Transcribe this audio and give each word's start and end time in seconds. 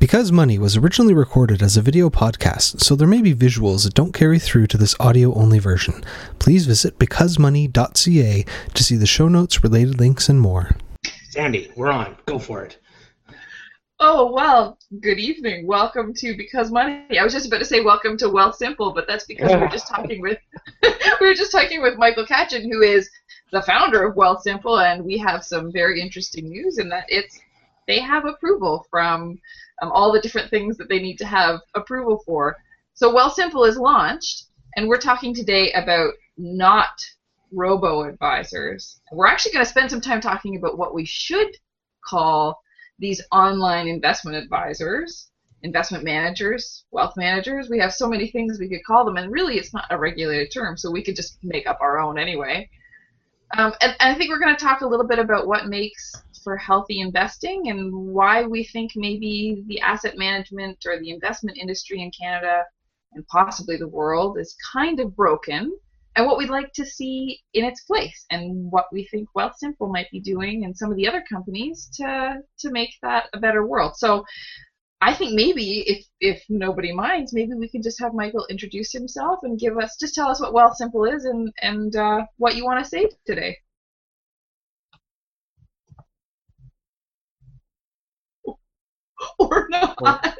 Because 0.00 0.32
Money 0.32 0.58
was 0.58 0.78
originally 0.78 1.12
recorded 1.12 1.60
as 1.60 1.76
a 1.76 1.82
video 1.82 2.08
podcast, 2.08 2.80
so 2.80 2.96
there 2.96 3.06
may 3.06 3.20
be 3.20 3.34
visuals 3.34 3.84
that 3.84 3.92
don't 3.92 4.14
carry 4.14 4.38
through 4.38 4.66
to 4.68 4.78
this 4.78 4.96
audio 4.98 5.34
only 5.34 5.58
version. 5.58 6.02
Please 6.38 6.64
visit 6.64 6.98
becausemoney.ca 6.98 8.46
to 8.72 8.82
see 8.82 8.96
the 8.96 9.06
show 9.06 9.28
notes, 9.28 9.62
related 9.62 10.00
links, 10.00 10.30
and 10.30 10.40
more. 10.40 10.74
Sandy, 11.28 11.70
we're 11.76 11.90
on. 11.90 12.16
Go 12.24 12.38
for 12.38 12.64
it. 12.64 12.78
Oh, 14.00 14.32
well, 14.32 14.78
good 15.02 15.18
evening. 15.18 15.66
Welcome 15.66 16.14
to 16.14 16.34
Because 16.34 16.72
Money. 16.72 17.18
I 17.18 17.22
was 17.22 17.34
just 17.34 17.46
about 17.46 17.58
to 17.58 17.66
say 17.66 17.82
welcome 17.82 18.16
to 18.16 18.28
Wealthsimple, 18.28 18.94
but 18.94 19.06
that's 19.06 19.26
because 19.26 19.52
we 19.52 19.58
were 19.58 19.68
just 19.68 19.86
talking 19.86 20.22
with 20.22 20.38
we 20.82 20.88
were 21.26 21.34
just 21.34 21.52
talking 21.52 21.82
with 21.82 21.98
Michael 21.98 22.24
Katchen, 22.24 22.62
who 22.72 22.80
is 22.80 23.10
the 23.52 23.60
founder 23.60 24.06
of 24.06 24.16
Wealthsimple, 24.16 24.82
and 24.82 25.04
we 25.04 25.18
have 25.18 25.44
some 25.44 25.70
very 25.70 26.00
interesting 26.00 26.48
news 26.48 26.78
in 26.78 26.88
that 26.88 27.04
it's 27.08 27.38
they 27.86 28.00
have 28.00 28.24
approval 28.24 28.86
from 28.88 29.38
um, 29.80 29.90
all 29.92 30.12
the 30.12 30.20
different 30.20 30.50
things 30.50 30.76
that 30.76 30.88
they 30.88 30.98
need 30.98 31.16
to 31.18 31.26
have 31.26 31.60
approval 31.74 32.22
for. 32.24 32.56
So 32.94 33.12
Wealthsimple 33.14 33.68
is 33.68 33.76
launched, 33.76 34.44
and 34.76 34.88
we're 34.88 34.98
talking 34.98 35.34
today 35.34 35.72
about 35.72 36.12
not 36.36 37.00
robo 37.52 38.02
advisors. 38.02 39.00
We're 39.12 39.26
actually 39.26 39.52
going 39.52 39.64
to 39.64 39.70
spend 39.70 39.90
some 39.90 40.00
time 40.00 40.20
talking 40.20 40.56
about 40.56 40.78
what 40.78 40.94
we 40.94 41.04
should 41.04 41.56
call 42.04 42.60
these 42.98 43.22
online 43.32 43.88
investment 43.88 44.36
advisors, 44.36 45.30
investment 45.62 46.04
managers, 46.04 46.84
wealth 46.90 47.14
managers. 47.16 47.68
We 47.68 47.78
have 47.78 47.92
so 47.92 48.08
many 48.08 48.28
things 48.28 48.58
we 48.58 48.68
could 48.68 48.84
call 48.84 49.04
them, 49.04 49.16
and 49.16 49.32
really 49.32 49.56
it's 49.56 49.74
not 49.74 49.86
a 49.90 49.98
regulated 49.98 50.52
term, 50.52 50.76
so 50.76 50.90
we 50.90 51.02
could 51.02 51.16
just 51.16 51.38
make 51.42 51.66
up 51.66 51.78
our 51.80 51.98
own 51.98 52.18
anyway. 52.18 52.68
Um, 53.56 53.72
and, 53.80 53.96
and 53.98 54.14
I 54.14 54.14
think 54.14 54.30
we're 54.30 54.38
going 54.38 54.54
to 54.54 54.64
talk 54.64 54.82
a 54.82 54.86
little 54.86 55.06
bit 55.06 55.18
about 55.18 55.46
what 55.46 55.66
makes 55.66 56.12
for 56.42 56.56
healthy 56.56 57.00
investing 57.00 57.68
and 57.68 57.92
why 57.92 58.44
we 58.44 58.64
think 58.64 58.92
maybe 58.96 59.64
the 59.66 59.80
asset 59.80 60.16
management 60.16 60.78
or 60.86 60.98
the 60.98 61.10
investment 61.10 61.58
industry 61.58 62.02
in 62.02 62.10
Canada 62.10 62.64
and 63.12 63.26
possibly 63.26 63.76
the 63.76 63.88
world 63.88 64.38
is 64.38 64.56
kind 64.72 65.00
of 65.00 65.16
broken 65.16 65.76
and 66.16 66.26
what 66.26 66.38
we'd 66.38 66.50
like 66.50 66.72
to 66.72 66.84
see 66.84 67.40
in 67.54 67.64
its 67.64 67.82
place 67.82 68.26
and 68.30 68.70
what 68.70 68.86
we 68.92 69.04
think 69.10 69.28
Wealthsimple 69.36 69.92
might 69.92 70.10
be 70.10 70.20
doing 70.20 70.64
and 70.64 70.76
some 70.76 70.90
of 70.90 70.96
the 70.96 71.06
other 71.06 71.22
companies 71.30 71.88
to 71.94 72.38
to 72.58 72.70
make 72.70 72.90
that 73.02 73.28
a 73.32 73.38
better 73.38 73.66
world. 73.66 73.96
So 73.96 74.24
I 75.00 75.14
think 75.14 75.34
maybe 75.34 75.80
if 75.88 76.04
if 76.20 76.44
nobody 76.48 76.92
minds, 76.92 77.32
maybe 77.32 77.54
we 77.54 77.68
can 77.68 77.82
just 77.82 78.00
have 78.00 78.12
Michael 78.12 78.46
introduce 78.50 78.92
himself 78.92 79.38
and 79.42 79.58
give 79.58 79.78
us 79.78 79.96
just 79.98 80.14
tell 80.14 80.28
us 80.28 80.40
what 80.40 80.52
Wealthsimple 80.52 81.14
is 81.14 81.24
and 81.24 81.52
and 81.62 81.94
uh, 81.96 82.26
what 82.36 82.56
you 82.56 82.64
want 82.64 82.82
to 82.84 82.88
say 82.88 83.08
today. 83.26 83.56
Or 89.40 89.66
not. 89.70 90.36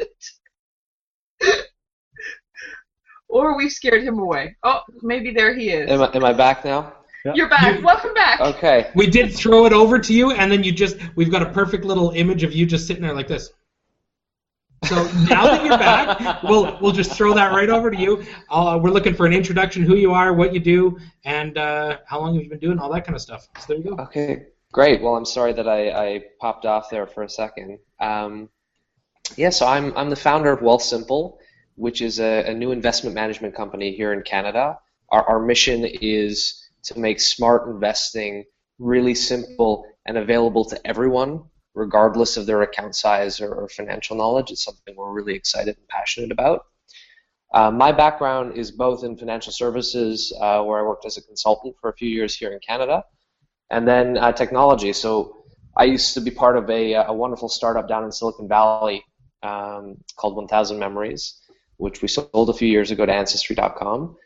or 3.29 3.57
we've 3.57 3.73
scared 3.73 4.03
him 4.03 4.19
away. 4.19 4.57
Oh, 4.63 4.81
maybe 5.03 5.31
there 5.33 5.55
he 5.55 5.71
is. 5.71 5.91
Am 5.91 6.03
I, 6.03 6.11
am 6.15 6.25
I 6.25 6.33
back 6.33 6.65
now? 6.65 6.93
You're 7.35 7.49
back. 7.49 7.79
You- 7.79 7.85
Welcome 7.85 8.15
back. 8.15 8.41
Okay. 8.41 8.91
We 8.95 9.07
did 9.07 9.33
throw 9.35 9.67
it 9.67 9.73
over 9.73 9.99
to 9.99 10.13
you, 10.13 10.31
and 10.33 10.51
then 10.51 10.65
you 10.65 10.73
just 10.73 10.97
we've 11.17 11.31
got 11.31 11.43
a 11.43 11.51
perfect 11.51 11.85
little 11.85 12.11
image 12.11 12.43
of 12.43 12.53
you 12.53 12.67
just 12.67 12.87
sitting 12.87 13.03
there 13.03 13.15
like 13.15 13.29
this. 13.29 13.51
So 14.87 15.05
now 15.29 15.45
that 15.45 15.63
you're 15.65 15.77
back, 15.77 16.43
we'll 16.45 16.79
we'll 16.81 16.93
just 16.93 17.13
throw 17.13 17.35
that 17.35 17.53
right 17.53 17.69
over 17.69 17.91
to 17.91 17.97
you. 17.97 18.25
Uh, 18.49 18.81
we're 18.83 18.91
looking 18.91 19.15
for 19.15 19.27
an 19.27 19.35
introduction, 19.35 19.83
who 19.83 19.97
you 19.97 20.13
are, 20.15 20.33
what 20.33 20.55
you 20.55 20.61
do, 20.61 20.99
and 21.27 21.59
uh, 21.59 21.99
how 22.07 22.19
long 22.21 22.35
you've 22.35 22.45
you 22.45 22.51
been 22.51 22.59
doing 22.59 22.79
all 22.79 22.91
that 22.93 23.05
kind 23.05 23.15
of 23.15 23.21
stuff. 23.21 23.47
So 23.59 23.65
there 23.69 23.77
you 23.77 23.85
go. 23.97 24.03
Okay. 24.05 24.47
Great. 24.73 25.03
Well, 25.03 25.17
I'm 25.17 25.27
sorry 25.27 25.53
that 25.53 25.69
I, 25.69 25.91
I 25.91 26.23
popped 26.41 26.65
off 26.65 26.89
there 26.91 27.07
for 27.07 27.23
a 27.25 27.29
second. 27.29 27.79
Um, 28.01 28.49
yeah, 29.37 29.51
so 29.51 29.67
I'm 29.67 29.97
I'm 29.97 30.11
the 30.11 30.17
founder 30.17 30.53
of 30.53 30.61
Wealthsimple, 30.61 31.37
which 31.77 32.03
is 32.03 32.21
a, 32.21 32.45
a 32.51 32.55
new 32.55 32.73
investment 32.73 33.15
management 33.15 33.55
company 33.55 33.93
here 33.93 34.13
in 34.13 34.23
Canada. 34.23 34.79
Our 35.11 35.29
our 35.29 35.41
mission 35.41 35.85
is 35.85 36.69
to 36.85 36.99
make 36.99 37.21
smart 37.21 37.69
investing 37.69 38.45
really 38.79 39.15
simple 39.15 39.85
and 40.07 40.17
available 40.17 40.65
to 40.65 40.87
everyone, 40.87 41.45
regardless 41.75 42.37
of 42.37 42.47
their 42.47 42.63
account 42.63 42.97
size 42.97 43.41
or, 43.41 43.53
or 43.55 43.69
financial 43.69 44.17
knowledge. 44.17 44.51
It's 44.51 44.65
something 44.65 44.95
we're 44.97 45.13
really 45.13 45.35
excited 45.35 45.77
and 45.77 45.89
passionate 45.89 46.33
about. 46.33 46.65
Uh, 47.53 47.71
my 47.71 47.93
background 47.93 48.57
is 48.57 48.71
both 48.71 49.05
in 49.05 49.17
financial 49.17 49.53
services, 49.53 50.33
uh, 50.41 50.63
where 50.63 50.79
I 50.79 50.83
worked 50.83 51.05
as 51.05 51.17
a 51.17 51.23
consultant 51.23 51.75
for 51.81 51.91
a 51.91 51.95
few 51.95 52.09
years 52.09 52.35
here 52.35 52.53
in 52.53 52.61
Canada, 52.61 53.05
and 53.71 53.87
then 53.87 54.17
uh, 54.17 54.33
technology. 54.33 54.93
So 54.93 55.45
I 55.77 55.85
used 55.85 56.15
to 56.15 56.21
be 56.21 56.31
part 56.31 56.57
of 56.57 56.71
a, 56.71 56.95
a 56.95 57.13
wonderful 57.13 57.49
startup 57.49 57.89
down 57.89 58.05
in 58.05 58.13
Silicon 58.13 58.49
Valley 58.49 59.05
um, 59.43 59.97
called 60.17 60.37
1000 60.37 60.79
Memories, 60.79 61.41
which 61.77 62.03
we 62.03 62.09
sold 62.09 62.51
a 62.51 62.55
few 62.55 62.69
years 62.69 62.91
ago 62.91 63.07
to 63.07 63.13
Ancestry.com. 63.13 64.17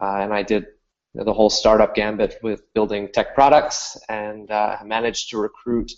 Uh, 0.00 0.16
and 0.16 0.32
I 0.32 0.42
did 0.42 0.66
the 1.14 1.32
whole 1.32 1.50
startup 1.50 1.94
gambit 1.94 2.38
with 2.42 2.62
building 2.74 3.08
tech 3.12 3.34
products 3.34 3.98
and 4.08 4.50
uh, 4.50 4.78
managed 4.84 5.30
to 5.30 5.38
recruit 5.38 5.92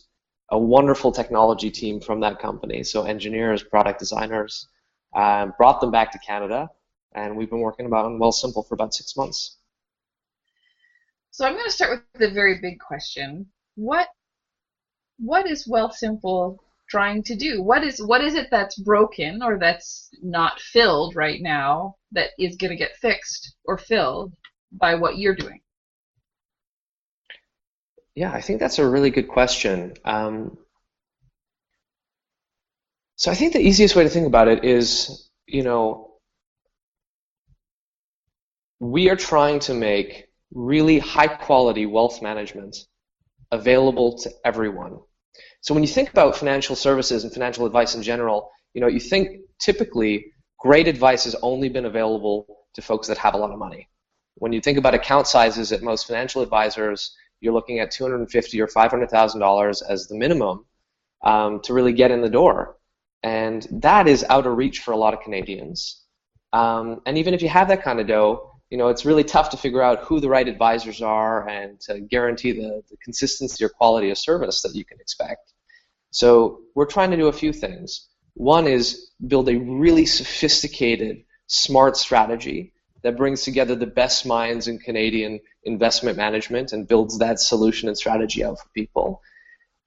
a 0.50 0.58
wonderful 0.58 1.12
technology 1.12 1.70
team 1.70 2.00
from 2.00 2.20
that 2.20 2.38
company. 2.38 2.82
So 2.82 3.04
engineers, 3.04 3.62
product 3.62 3.98
designers, 3.98 4.68
um, 5.14 5.54
brought 5.56 5.80
them 5.80 5.90
back 5.90 6.12
to 6.12 6.18
Canada, 6.18 6.68
and 7.14 7.36
we've 7.36 7.48
been 7.48 7.60
working 7.60 7.86
about 7.86 8.04
on 8.04 8.32
Simple 8.32 8.62
for 8.62 8.74
about 8.74 8.94
six 8.94 9.16
months. 9.16 9.58
So 11.30 11.46
I'm 11.46 11.54
going 11.54 11.64
to 11.64 11.70
start 11.70 12.02
with 12.12 12.20
the 12.20 12.30
very 12.32 12.60
big 12.60 12.78
question. 12.78 13.46
What 13.76 14.08
what 15.18 15.48
is 15.48 15.68
Wealthsimple 15.68 16.58
trying 16.88 17.22
to 17.24 17.36
do? 17.36 17.62
What 17.62 17.84
is 17.84 18.02
what 18.04 18.22
is 18.22 18.34
it 18.34 18.48
that's 18.50 18.78
broken 18.78 19.42
or 19.42 19.58
that's 19.58 20.10
not 20.22 20.60
filled 20.60 21.16
right 21.16 21.40
now 21.40 21.96
that 22.12 22.30
is 22.38 22.56
going 22.56 22.70
to 22.70 22.76
get 22.76 22.96
fixed 22.96 23.54
or 23.64 23.78
filled 23.78 24.32
by 24.72 24.94
what 24.94 25.18
you're 25.18 25.34
doing? 25.34 25.60
Yeah, 28.14 28.32
I 28.32 28.40
think 28.40 28.60
that's 28.60 28.78
a 28.78 28.88
really 28.88 29.10
good 29.10 29.28
question. 29.28 29.94
Um, 30.04 30.56
so 33.16 33.30
I 33.30 33.34
think 33.34 33.52
the 33.52 33.60
easiest 33.60 33.96
way 33.96 34.04
to 34.04 34.08
think 34.08 34.26
about 34.26 34.48
it 34.48 34.64
is, 34.64 35.28
you 35.46 35.62
know, 35.62 36.14
we 38.80 39.08
are 39.08 39.16
trying 39.16 39.60
to 39.60 39.74
make 39.74 40.26
really 40.52 40.98
high 40.98 41.26
quality 41.26 41.86
wealth 41.86 42.22
management 42.22 42.76
available 43.50 44.18
to 44.18 44.30
everyone. 44.44 44.98
So 45.64 45.72
when 45.72 45.82
you 45.82 45.88
think 45.88 46.10
about 46.10 46.36
financial 46.36 46.76
services 46.76 47.24
and 47.24 47.32
financial 47.32 47.64
advice 47.64 47.94
in 47.94 48.02
general, 48.02 48.50
you 48.74 48.82
know, 48.82 48.86
you 48.86 49.00
think 49.00 49.40
typically 49.58 50.26
great 50.58 50.86
advice 50.86 51.24
has 51.24 51.34
only 51.36 51.70
been 51.70 51.86
available 51.86 52.44
to 52.74 52.82
folks 52.82 53.08
that 53.08 53.16
have 53.16 53.32
a 53.32 53.38
lot 53.38 53.50
of 53.50 53.58
money. 53.58 53.88
When 54.34 54.52
you 54.52 54.60
think 54.60 54.76
about 54.76 54.92
account 54.92 55.26
sizes 55.26 55.72
at 55.72 55.82
most 55.82 56.06
financial 56.06 56.42
advisors, 56.42 57.16
you're 57.40 57.54
looking 57.54 57.78
at 57.78 57.90
250 57.90 58.60
or 58.60 58.68
500 58.68 59.08
thousand 59.08 59.40
dollars 59.40 59.80
as 59.80 60.06
the 60.06 60.16
minimum 60.16 60.66
um, 61.24 61.60
to 61.62 61.72
really 61.72 61.94
get 61.94 62.10
in 62.10 62.20
the 62.20 62.28
door, 62.28 62.76
and 63.22 63.66
that 63.70 64.06
is 64.06 64.22
out 64.28 64.46
of 64.46 64.58
reach 64.58 64.80
for 64.80 64.92
a 64.92 64.98
lot 64.98 65.14
of 65.14 65.22
Canadians. 65.22 66.02
Um, 66.52 67.00
and 67.06 67.16
even 67.16 67.32
if 67.32 67.40
you 67.40 67.48
have 67.48 67.68
that 67.68 67.82
kind 67.82 68.00
of 68.00 68.06
dough, 68.06 68.50
you 68.68 68.76
know 68.76 68.88
it's 68.88 69.06
really 69.06 69.24
tough 69.24 69.48
to 69.48 69.56
figure 69.56 69.80
out 69.80 70.00
who 70.00 70.20
the 70.20 70.28
right 70.28 70.46
advisors 70.46 71.00
are 71.00 71.48
and 71.48 71.80
to 71.80 72.00
guarantee 72.00 72.52
the, 72.52 72.82
the 72.90 72.98
consistency 73.02 73.64
or 73.64 73.70
quality 73.70 74.10
of 74.10 74.18
service 74.18 74.60
that 74.60 74.74
you 74.74 74.84
can 74.84 75.00
expect. 75.00 75.53
So 76.14 76.60
we're 76.76 76.86
trying 76.86 77.10
to 77.10 77.16
do 77.16 77.26
a 77.26 77.32
few 77.32 77.52
things. 77.52 78.06
One 78.34 78.68
is 78.68 79.10
build 79.26 79.48
a 79.48 79.56
really 79.56 80.06
sophisticated, 80.06 81.24
smart 81.48 81.96
strategy 81.96 82.72
that 83.02 83.16
brings 83.16 83.42
together 83.42 83.74
the 83.74 83.88
best 83.88 84.24
minds 84.24 84.68
in 84.68 84.78
Canadian 84.78 85.40
investment 85.64 86.16
management 86.16 86.72
and 86.72 86.86
builds 86.86 87.18
that 87.18 87.40
solution 87.40 87.88
and 87.88 87.98
strategy 87.98 88.44
out 88.44 88.60
for 88.60 88.68
people. 88.76 89.22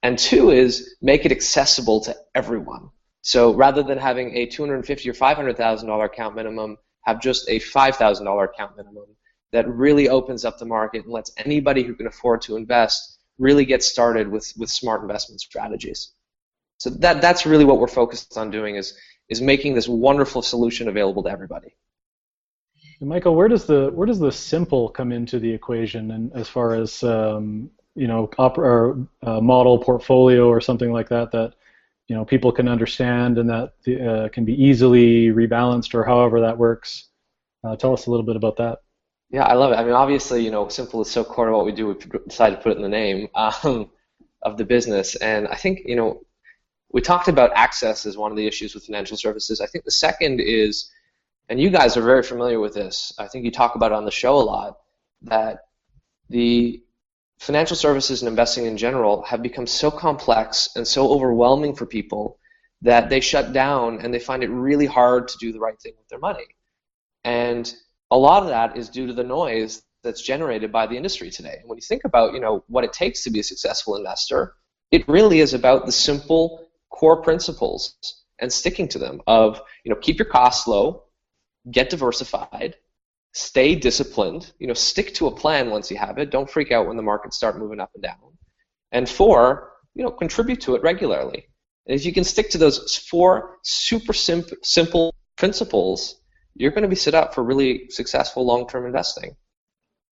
And 0.02 0.18
two 0.18 0.50
is 0.50 0.96
make 1.00 1.24
it 1.24 1.32
accessible 1.32 2.02
to 2.02 2.14
everyone. 2.34 2.90
So 3.22 3.54
rather 3.54 3.82
than 3.82 3.96
having 3.96 4.36
a 4.36 4.44
250 4.44 5.08
or 5.08 5.14
500 5.14 5.56
thousand 5.56 5.88
dollar 5.88 6.04
account 6.04 6.36
minimum, 6.36 6.76
have 7.06 7.22
just 7.22 7.48
a 7.48 7.58
five 7.58 7.96
thousand 7.96 8.26
dollar 8.26 8.44
account 8.44 8.76
minimum 8.76 9.16
that 9.52 9.66
really 9.66 10.10
opens 10.10 10.44
up 10.44 10.58
the 10.58 10.66
market 10.66 11.04
and 11.04 11.12
lets 11.12 11.32
anybody 11.38 11.84
who 11.84 11.94
can 11.94 12.06
afford 12.06 12.42
to 12.42 12.56
invest 12.56 13.18
really 13.38 13.64
get 13.64 13.82
started 13.82 14.28
with, 14.28 14.52
with 14.58 14.68
smart 14.68 15.00
investment 15.00 15.40
strategies. 15.40 16.12
So 16.78 16.90
that 16.90 17.20
that's 17.20 17.46
really 17.46 17.64
what 17.64 17.78
we're 17.78 17.88
focused 17.88 18.36
on 18.38 18.50
doing 18.50 18.76
is 18.76 18.96
is 19.28 19.40
making 19.40 19.74
this 19.74 19.88
wonderful 19.88 20.42
solution 20.42 20.88
available 20.88 21.22
to 21.24 21.30
everybody. 21.30 21.74
And 23.00 23.08
Michael, 23.08 23.34
where 23.34 23.48
does 23.48 23.66
the 23.66 23.90
where 23.94 24.06
does 24.06 24.18
the 24.18 24.32
simple 24.32 24.88
come 24.88 25.12
into 25.12 25.38
the 25.38 25.52
equation, 25.52 26.10
and 26.10 26.32
as 26.34 26.48
far 26.48 26.74
as 26.74 27.02
um, 27.04 27.70
you 27.94 28.06
know, 28.06 28.30
op- 28.38 28.58
or 28.58 29.06
uh, 29.22 29.40
model 29.40 29.78
portfolio 29.78 30.48
or 30.48 30.60
something 30.60 30.92
like 30.92 31.08
that 31.08 31.32
that 31.32 31.54
you 32.06 32.14
know 32.14 32.24
people 32.24 32.52
can 32.52 32.68
understand 32.68 33.38
and 33.38 33.50
that 33.50 33.72
uh, 33.88 34.28
can 34.30 34.44
be 34.44 34.54
easily 34.54 35.26
rebalanced 35.26 35.94
or 35.94 36.04
however 36.04 36.40
that 36.40 36.58
works. 36.58 37.08
Uh, 37.64 37.76
tell 37.76 37.92
us 37.92 38.06
a 38.06 38.10
little 38.10 38.24
bit 38.24 38.36
about 38.36 38.56
that. 38.56 38.78
Yeah, 39.30 39.44
I 39.44 39.54
love 39.54 39.72
it. 39.72 39.76
I 39.76 39.84
mean, 39.84 39.92
obviously, 39.92 40.44
you 40.44 40.50
know, 40.50 40.68
simple 40.68 41.02
is 41.02 41.10
so 41.10 41.24
core 41.24 41.46
to 41.46 41.52
what 41.52 41.66
we 41.66 41.72
do. 41.72 41.88
We 41.88 41.94
decided 42.28 42.56
to 42.56 42.62
put 42.62 42.72
it 42.72 42.76
in 42.76 42.82
the 42.82 42.88
name 42.88 43.28
um, 43.34 43.90
of 44.42 44.56
the 44.56 44.64
business, 44.64 45.16
and 45.16 45.48
I 45.48 45.56
think 45.56 45.80
you 45.84 45.96
know, 45.96 46.22
we 46.90 47.00
talked 47.00 47.28
about 47.28 47.50
access 47.54 48.06
as 48.06 48.16
one 48.16 48.30
of 48.30 48.36
the 48.36 48.46
issues 48.46 48.74
with 48.74 48.84
financial 48.84 49.16
services. 49.16 49.60
I 49.60 49.66
think 49.66 49.84
the 49.84 49.90
second 49.90 50.40
is, 50.40 50.90
and 51.48 51.60
you 51.60 51.70
guys 51.70 51.96
are 51.96 52.02
very 52.02 52.22
familiar 52.22 52.60
with 52.60 52.74
this. 52.74 53.12
I 53.18 53.28
think 53.28 53.44
you 53.44 53.50
talk 53.50 53.74
about 53.74 53.92
it 53.92 53.96
on 53.96 54.04
the 54.04 54.10
show 54.10 54.36
a 54.36 54.42
lot 54.42 54.78
that 55.22 55.60
the 56.30 56.82
financial 57.38 57.76
services 57.76 58.22
and 58.22 58.28
investing 58.28 58.66
in 58.66 58.76
general 58.76 59.22
have 59.22 59.42
become 59.42 59.66
so 59.66 59.90
complex 59.90 60.70
and 60.76 60.86
so 60.86 61.10
overwhelming 61.10 61.74
for 61.74 61.86
people 61.86 62.38
that 62.82 63.10
they 63.10 63.20
shut 63.20 63.52
down 63.52 64.00
and 64.00 64.12
they 64.12 64.18
find 64.18 64.42
it 64.42 64.48
really 64.48 64.86
hard 64.86 65.28
to 65.28 65.38
do 65.38 65.52
the 65.52 65.58
right 65.58 65.80
thing 65.80 65.92
with 65.98 66.08
their 66.08 66.18
money. 66.18 66.46
And 67.24 67.72
a 68.10 68.16
lot 68.16 68.42
of 68.42 68.48
that 68.48 68.76
is 68.76 68.88
due 68.88 69.06
to 69.06 69.12
the 69.12 69.24
noise 69.24 69.82
that's 70.02 70.22
generated 70.22 70.72
by 70.72 70.86
the 70.86 70.96
industry 70.96 71.30
today. 71.30 71.56
And 71.60 71.68
when 71.68 71.76
you 71.76 71.82
think 71.82 72.04
about, 72.04 72.32
you 72.32 72.40
know, 72.40 72.64
what 72.68 72.84
it 72.84 72.92
takes 72.92 73.24
to 73.24 73.30
be 73.30 73.40
a 73.40 73.44
successful 73.44 73.96
investor, 73.96 74.54
it 74.90 75.06
really 75.08 75.40
is 75.40 75.54
about 75.54 75.86
the 75.86 75.92
simple 75.92 76.67
core 76.90 77.22
principles 77.22 77.96
and 78.38 78.52
sticking 78.52 78.88
to 78.88 78.98
them 78.98 79.20
of, 79.26 79.60
you 79.84 79.90
know, 79.90 80.00
keep 80.00 80.18
your 80.18 80.28
costs 80.28 80.66
low, 80.66 81.04
get 81.70 81.90
diversified, 81.90 82.76
stay 83.32 83.74
disciplined, 83.74 84.52
you 84.58 84.66
know, 84.66 84.74
stick 84.74 85.14
to 85.14 85.26
a 85.26 85.34
plan 85.34 85.70
once 85.70 85.90
you 85.90 85.96
have 85.96 86.18
it, 86.18 86.30
don't 86.30 86.50
freak 86.50 86.72
out 86.72 86.86
when 86.86 86.96
the 86.96 87.02
markets 87.02 87.36
start 87.36 87.58
moving 87.58 87.80
up 87.80 87.90
and 87.94 88.02
down. 88.02 88.16
And 88.92 89.08
four, 89.08 89.72
you 89.94 90.04
know, 90.04 90.10
contribute 90.10 90.60
to 90.62 90.74
it 90.74 90.82
regularly. 90.82 91.48
And 91.86 91.98
if 91.98 92.04
you 92.04 92.12
can 92.12 92.24
stick 92.24 92.50
to 92.50 92.58
those 92.58 92.96
four 92.96 93.58
super 93.62 94.12
simp- 94.12 94.52
simple 94.62 95.14
principles, 95.36 96.20
you're 96.54 96.70
going 96.70 96.82
to 96.82 96.88
be 96.88 96.96
set 96.96 97.14
up 97.14 97.34
for 97.34 97.42
really 97.42 97.88
successful 97.90 98.44
long-term 98.44 98.86
investing. 98.86 99.36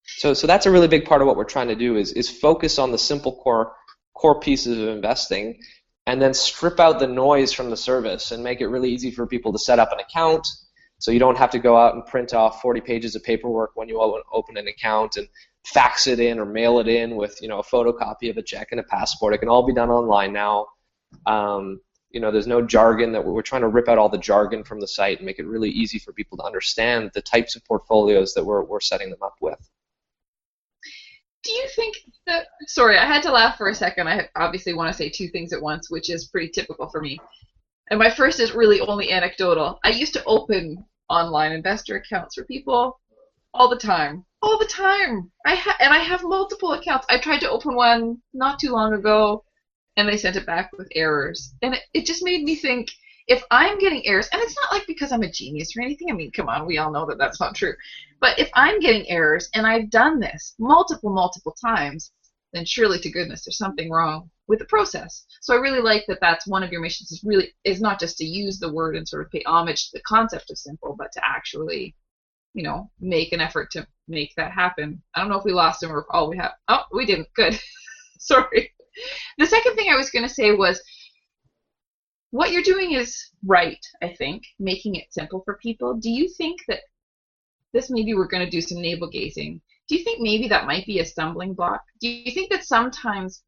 So, 0.04 0.34
so 0.34 0.46
that's 0.46 0.66
a 0.66 0.70
really 0.70 0.88
big 0.88 1.04
part 1.04 1.20
of 1.20 1.26
what 1.26 1.36
we're 1.36 1.44
trying 1.44 1.68
to 1.68 1.74
do 1.74 1.96
is, 1.96 2.12
is 2.12 2.30
focus 2.30 2.78
on 2.78 2.92
the 2.92 2.98
simple 2.98 3.36
core 3.42 3.72
core 4.14 4.40
pieces 4.40 4.78
of 4.78 4.88
investing 4.88 5.60
and 6.06 6.22
then 6.22 6.32
strip 6.32 6.78
out 6.78 6.98
the 6.98 7.06
noise 7.06 7.52
from 7.52 7.70
the 7.70 7.76
service 7.76 8.30
and 8.30 8.42
make 8.42 8.60
it 8.60 8.68
really 8.68 8.90
easy 8.90 9.10
for 9.10 9.26
people 9.26 9.52
to 9.52 9.58
set 9.58 9.78
up 9.78 9.92
an 9.92 9.98
account. 9.98 10.46
So 10.98 11.10
you 11.10 11.18
don't 11.18 11.36
have 11.36 11.50
to 11.50 11.58
go 11.58 11.76
out 11.76 11.94
and 11.94 12.06
print 12.06 12.32
off 12.32 12.62
40 12.62 12.80
pages 12.80 13.14
of 13.14 13.22
paperwork 13.22 13.72
when 13.74 13.88
you 13.88 14.00
open 14.32 14.56
an 14.56 14.68
account 14.68 15.16
and 15.16 15.28
fax 15.66 16.06
it 16.06 16.20
in 16.20 16.38
or 16.38 16.46
mail 16.46 16.78
it 16.78 16.86
in 16.86 17.16
with 17.16 17.36
you 17.42 17.48
know 17.48 17.58
a 17.58 17.64
photocopy 17.64 18.30
of 18.30 18.36
a 18.36 18.42
check 18.42 18.68
and 18.70 18.80
a 18.80 18.84
passport. 18.84 19.34
It 19.34 19.38
can 19.38 19.48
all 19.48 19.66
be 19.66 19.74
done 19.74 19.90
online 19.90 20.32
now. 20.32 20.66
Um, 21.26 21.80
you 22.10 22.20
know 22.20 22.30
there's 22.30 22.46
no 22.46 22.62
jargon 22.62 23.12
that 23.12 23.24
we're 23.24 23.42
trying 23.42 23.62
to 23.62 23.68
rip 23.68 23.88
out 23.88 23.98
all 23.98 24.08
the 24.08 24.16
jargon 24.16 24.64
from 24.64 24.80
the 24.80 24.88
site 24.88 25.18
and 25.18 25.26
make 25.26 25.38
it 25.38 25.46
really 25.46 25.68
easy 25.68 25.98
for 25.98 26.12
people 26.12 26.38
to 26.38 26.44
understand 26.44 27.10
the 27.14 27.20
types 27.20 27.56
of 27.56 27.64
portfolios 27.64 28.32
that 28.34 28.44
we're, 28.44 28.62
we're 28.64 28.80
setting 28.80 29.10
them 29.10 29.22
up 29.22 29.34
with 29.40 29.58
do 31.46 31.52
you 31.52 31.68
think 31.74 31.96
that 32.26 32.46
sorry 32.66 32.98
i 32.98 33.06
had 33.06 33.22
to 33.22 33.32
laugh 33.32 33.56
for 33.56 33.68
a 33.68 33.74
second. 33.74 34.08
I 34.08 34.28
obviously 34.36 34.74
want 34.74 34.90
to 34.90 34.96
say 34.96 35.08
two 35.08 35.28
things 35.28 35.52
at 35.52 35.62
once 35.62 35.90
which 35.90 36.10
is 36.10 36.28
pretty 36.28 36.48
typical 36.48 36.88
for 36.88 37.00
me. 37.00 37.18
And 37.90 37.98
my 37.98 38.10
first 38.10 38.40
is 38.40 38.52
really 38.52 38.80
only 38.80 39.12
anecdotal. 39.12 39.78
I 39.84 39.90
used 39.90 40.12
to 40.14 40.24
open 40.24 40.84
online 41.08 41.52
investor 41.52 41.96
accounts 41.96 42.34
for 42.34 42.44
people 42.44 43.00
all 43.54 43.70
the 43.70 43.76
time 43.76 44.24
all 44.42 44.58
the 44.58 44.66
time. 44.66 45.30
I 45.44 45.56
ha- 45.56 45.76
and 45.80 45.92
i 45.92 45.98
have 45.98 46.22
multiple 46.22 46.72
accounts. 46.72 47.06
I 47.10 47.18
tried 47.18 47.40
to 47.40 47.50
open 47.50 47.74
one 47.74 48.18
not 48.32 48.58
too 48.58 48.70
long 48.70 48.92
ago 48.94 49.44
and 49.96 50.08
they 50.08 50.16
sent 50.16 50.36
it 50.36 50.46
back 50.46 50.70
with 50.76 50.88
errors. 50.94 51.54
And 51.62 51.74
it, 51.74 51.80
it 51.94 52.06
just 52.06 52.24
made 52.24 52.44
me 52.44 52.54
think 52.54 52.90
if 53.28 53.42
I'm 53.50 53.78
getting 53.78 54.06
errors, 54.06 54.28
and 54.32 54.40
it's 54.42 54.56
not 54.56 54.72
like 54.72 54.86
because 54.86 55.12
I'm 55.12 55.22
a 55.22 55.30
genius 55.30 55.76
or 55.76 55.82
anything. 55.82 56.10
I 56.10 56.14
mean, 56.14 56.30
come 56.30 56.48
on, 56.48 56.66
we 56.66 56.78
all 56.78 56.92
know 56.92 57.06
that 57.06 57.18
that's 57.18 57.40
not 57.40 57.54
true. 57.54 57.74
But 58.20 58.38
if 58.38 58.48
I'm 58.54 58.80
getting 58.80 59.08
errors 59.10 59.48
and 59.54 59.66
I've 59.66 59.90
done 59.90 60.20
this 60.20 60.54
multiple, 60.58 61.10
multiple 61.10 61.54
times, 61.60 62.12
then 62.52 62.64
surely 62.64 62.98
to 63.00 63.10
goodness 63.10 63.44
there's 63.44 63.58
something 63.58 63.90
wrong 63.90 64.30
with 64.46 64.60
the 64.60 64.64
process. 64.66 65.24
So 65.40 65.54
I 65.54 65.58
really 65.58 65.80
like 65.80 66.04
that 66.06 66.18
that's 66.20 66.46
one 66.46 66.62
of 66.62 66.70
your 66.70 66.80
missions 66.80 67.10
is 67.10 67.24
really 67.24 67.52
is 67.64 67.80
not 67.80 67.98
just 68.00 68.16
to 68.18 68.24
use 68.24 68.58
the 68.58 68.72
word 68.72 68.96
and 68.96 69.06
sort 69.06 69.24
of 69.26 69.32
pay 69.32 69.42
homage 69.44 69.86
to 69.86 69.98
the 69.98 70.02
concept 70.02 70.50
of 70.50 70.58
simple, 70.58 70.94
but 70.96 71.12
to 71.12 71.20
actually, 71.24 71.94
you 72.54 72.62
know, 72.62 72.90
make 73.00 73.32
an 73.32 73.40
effort 73.40 73.70
to 73.72 73.86
make 74.08 74.32
that 74.36 74.52
happen. 74.52 75.02
I 75.14 75.20
don't 75.20 75.28
know 75.28 75.38
if 75.38 75.44
we 75.44 75.52
lost 75.52 75.82
him 75.82 75.90
or 75.90 76.06
all 76.10 76.30
we 76.30 76.36
have. 76.38 76.52
Oh, 76.68 76.84
we 76.92 77.06
didn't. 77.06 77.28
Good. 77.34 77.58
Sorry. 78.20 78.72
The 79.38 79.46
second 79.46 79.74
thing 79.74 79.90
I 79.90 79.96
was 79.96 80.10
going 80.10 80.26
to 80.26 80.34
say 80.34 80.52
was 80.52 80.80
what 82.36 82.52
you're 82.52 82.62
doing 82.62 82.92
is 82.92 83.30
right, 83.46 83.82
I 84.02 84.12
think, 84.12 84.42
making 84.58 84.96
it 84.96 85.06
simple 85.10 85.40
for 85.46 85.56
people. 85.62 85.94
Do 85.94 86.10
you 86.10 86.28
think 86.28 86.60
that 86.68 86.80
this 87.72 87.88
maybe 87.88 88.12
we're 88.12 88.28
going 88.28 88.44
to 88.44 88.50
do 88.50 88.60
some 88.60 88.82
navel 88.82 89.08
gazing? 89.08 89.62
Do 89.88 89.96
you 89.96 90.04
think 90.04 90.20
maybe 90.20 90.46
that 90.48 90.66
might 90.66 90.84
be 90.84 90.98
a 90.98 91.06
stumbling 91.06 91.54
block? 91.54 91.80
Do 91.98 92.10
you 92.10 92.30
think 92.32 92.50
that 92.50 92.64
sometimes 92.64 93.42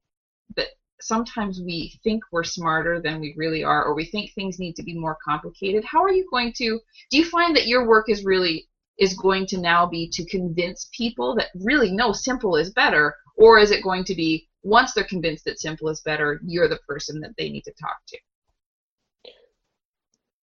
that 0.57 0.69
sometimes 1.03 1.61
we 1.61 2.01
think 2.03 2.23
we're 2.33 2.45
smarter 2.45 2.99
than 2.99 3.21
we 3.21 3.35
really 3.37 3.63
are 3.63 3.85
or 3.85 3.95
we 3.95 4.07
think 4.07 4.33
things 4.33 4.59
need 4.59 4.75
to 4.77 4.83
be 4.83 4.99
more 4.99 5.19
complicated? 5.23 5.85
How 5.85 6.03
are 6.03 6.13
you 6.13 6.27
going 6.33 6.55
to 6.57 6.81
do 7.11 7.19
you 7.19 7.27
find 7.27 7.55
that 7.57 7.67
your 7.67 7.87
work 7.87 8.09
is 8.09 8.25
really 8.25 8.69
is 8.99 9.13
going 9.13 9.47
to 9.49 9.59
now 9.59 9.87
be 9.87 10.09
to 10.15 10.25
convince 10.25 10.89
people 10.97 11.37
that 11.37 11.49
really 11.63 11.93
no 11.93 12.13
simple 12.13 12.57
is 12.57 12.71
better 12.71 13.15
or 13.37 13.59
is 13.59 13.71
it 13.71 13.85
going 13.85 14.05
to 14.05 14.15
be 14.15 14.49
once 14.63 14.95
they're 14.95 15.05
convinced 15.05 15.45
that 15.45 15.61
simple 15.61 15.91
is 15.91 16.01
better, 16.01 16.41
you're 16.47 16.69
the 16.69 16.81
person 16.89 17.21
that 17.21 17.35
they 17.37 17.51
need 17.51 17.65
to 17.65 17.73
talk 17.79 17.97
to? 18.09 18.19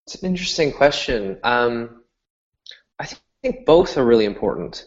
It's 0.05 0.15
an 0.21 0.29
interesting 0.29 0.71
question. 0.71 1.39
Um, 1.43 2.03
I 2.99 3.07
think 3.41 3.65
both 3.65 3.97
are 3.97 4.05
really 4.05 4.25
important. 4.25 4.85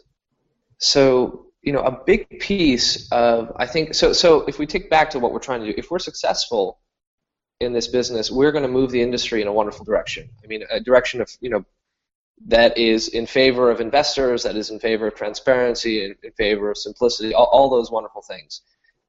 So, 0.78 1.46
you 1.62 1.72
know, 1.72 1.80
a 1.80 2.04
big 2.04 2.38
piece 2.38 3.10
of 3.10 3.52
I 3.56 3.66
think 3.66 3.94
so. 3.94 4.12
So, 4.12 4.42
if 4.42 4.58
we 4.58 4.66
take 4.66 4.88
back 4.88 5.10
to 5.10 5.18
what 5.18 5.32
we're 5.32 5.40
trying 5.40 5.60
to 5.60 5.66
do, 5.66 5.74
if 5.76 5.90
we're 5.90 5.98
successful 5.98 6.78
in 7.58 7.72
this 7.72 7.88
business, 7.88 8.30
we're 8.30 8.52
going 8.52 8.62
to 8.62 8.68
move 8.68 8.92
the 8.92 9.02
industry 9.02 9.42
in 9.42 9.48
a 9.48 9.52
wonderful 9.52 9.84
direction. 9.84 10.30
I 10.44 10.46
mean, 10.46 10.62
a 10.70 10.78
direction 10.78 11.20
of 11.20 11.28
you 11.40 11.50
know 11.50 11.64
that 12.46 12.78
is 12.78 13.08
in 13.08 13.26
favor 13.26 13.70
of 13.72 13.80
investors, 13.80 14.44
that 14.44 14.54
is 14.54 14.70
in 14.70 14.78
favor 14.78 15.08
of 15.08 15.16
transparency, 15.16 16.04
in, 16.04 16.14
in 16.22 16.30
favor 16.32 16.70
of 16.70 16.78
simplicity, 16.78 17.34
all, 17.34 17.46
all 17.46 17.68
those 17.68 17.90
wonderful 17.90 18.22
things. 18.22 18.60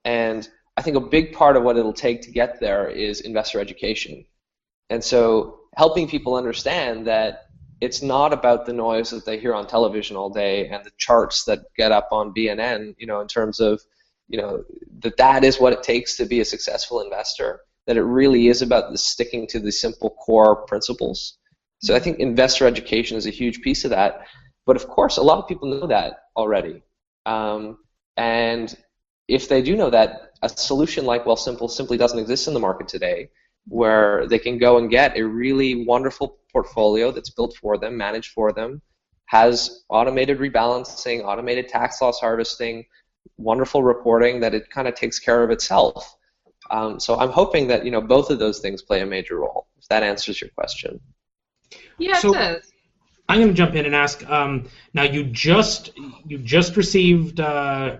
And 0.03 0.50
I 0.75 0.81
think 0.81 0.97
a 0.97 1.01
big 1.01 1.33
part 1.33 1.56
of 1.56 1.61
what 1.61 1.77
it'll 1.77 1.94
take 1.94 2.23
to 2.23 2.31
get 2.31 2.59
there 2.59 2.89
is 2.89 3.21
investor 3.21 3.59
education. 3.59 4.25
And 4.89 5.03
so 5.03 5.58
helping 5.75 6.07
people 6.07 6.36
understand 6.36 7.07
that 7.07 7.50
it's 7.81 8.01
not 8.01 8.33
about 8.33 8.66
the 8.66 8.74
noise 8.74 9.10
that 9.12 9.25
they 9.25 9.39
hear 9.39 9.54
on 9.54 9.66
television 9.66 10.18
all 10.18 10.30
day 10.30 10.68
and 10.68 10.83
the 10.83 10.92
charts 10.98 11.45
that 11.45 11.60
get 11.77 11.92
up 11.92 12.10
on 12.12 12.33
BNN, 12.33 12.95
you 12.98 13.07
know, 13.07 13.21
in 13.21 13.27
terms 13.27 13.60
of, 13.60 13.81
you 14.27 14.38
know, 14.38 14.63
that 15.00 15.18
that 15.18 15.44
is 15.44 15.60
what 15.60 15.74
it 15.74 15.83
takes 15.83 16.18
to 16.18 16.25
be 16.25 16.42
a 16.42 16.45
successful 16.45 17.01
investor, 17.01 17.62
that 17.88 17.98
it 17.98 18.04
really 18.04 18.48
is 18.48 18.62
about 18.62 18.92
the 18.92 18.98
sticking 18.98 19.48
to 19.48 19.60
the 19.60 19.71
simple 19.71 20.10
core 20.10 20.66
principles. 20.68 21.38
So 21.81 21.95
I 21.95 22.00
think 22.00 22.19
investor 22.19 22.68
education 22.68 23.16
is 23.16 23.26
a 23.26 23.31
huge 23.31 23.61
piece 23.61 23.85
of 23.85 23.92
that. 23.92 24.26
But 24.66 24.76
of 24.76 24.88
course, 24.88 25.18
a 25.18 25.23
lot 25.23 25.40
of 25.40 25.47
people 25.47 25.69
know 25.69 25.88
that 25.88 26.23
already. 26.35 26.83
Um, 27.26 27.78
and 28.18 28.76
if 29.30 29.47
they 29.47 29.61
do 29.61 29.78
know 29.78 29.90
that, 29.90 30.33
a 30.42 30.49
solution 30.49 31.06
like 31.06 31.26
Wealthsimple 31.26 31.69
simply 31.69 31.97
doesn't 31.97 32.19
exist 32.19 32.47
in 32.47 32.54
the 32.54 32.59
market 32.59 32.88
today 32.88 33.30
where 33.68 34.28
they 34.28 34.39
can 34.39 34.57
go 34.57 34.78
and 34.78 34.89
get 34.89 35.18
a 35.18 35.23
really 35.23 35.85
wonderful 35.85 36.39
portfolio 36.51 37.11
that's 37.11 37.30
built 37.30 37.56
for 37.61 37.78
them, 37.78 37.97
managed 37.97 38.31
for 38.31 38.51
them, 38.51 38.81
has 39.25 39.83
automated 39.89 40.39
rebalancing, 40.39 41.23
automated 41.23 41.68
tax 41.68 42.01
loss 42.01 42.19
harvesting, 42.19 42.85
wonderful 43.37 43.83
reporting 43.83 44.39
that 44.39 44.54
it 44.54 44.69
kind 44.69 44.87
of 44.87 44.95
takes 44.95 45.19
care 45.19 45.44
of 45.44 45.51
itself. 45.51 46.16
Um, 46.71 46.99
so 46.99 47.18
I'm 47.18 47.30
hoping 47.30 47.68
that 47.68 47.85
you 47.85 47.92
know 47.92 48.01
both 48.01 48.30
of 48.30 48.39
those 48.39 48.59
things 48.59 48.81
play 48.81 49.01
a 49.01 49.06
major 49.06 49.39
role. 49.39 49.68
If 49.78 49.87
that 49.87 50.04
answers 50.04 50.42
your 50.42 50.49
question. 50.51 50.99
Yeah, 51.97 52.18
so, 52.18 52.31
it 52.31 52.37
does. 52.37 52.71
I'm 53.28 53.37
going 53.37 53.49
to 53.49 53.54
jump 53.54 53.75
in 53.75 53.85
and 53.85 53.95
ask. 53.95 54.28
Um, 54.30 54.68
now 54.94 55.04
you 55.04 55.25
just 55.25 55.92
you 56.25 56.37
just 56.39 56.75
received. 56.75 57.39
Uh, 57.39 57.97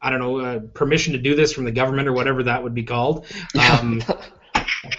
I 0.00 0.10
don't 0.10 0.18
know, 0.18 0.38
uh, 0.38 0.58
permission 0.74 1.14
to 1.14 1.18
do 1.18 1.34
this 1.34 1.52
from 1.54 1.64
the 1.64 1.72
government 1.72 2.08
or 2.08 2.12
whatever 2.12 2.42
that 2.42 2.62
would 2.62 2.74
be 2.74 2.82
called. 2.82 3.26
Um, 3.58 4.02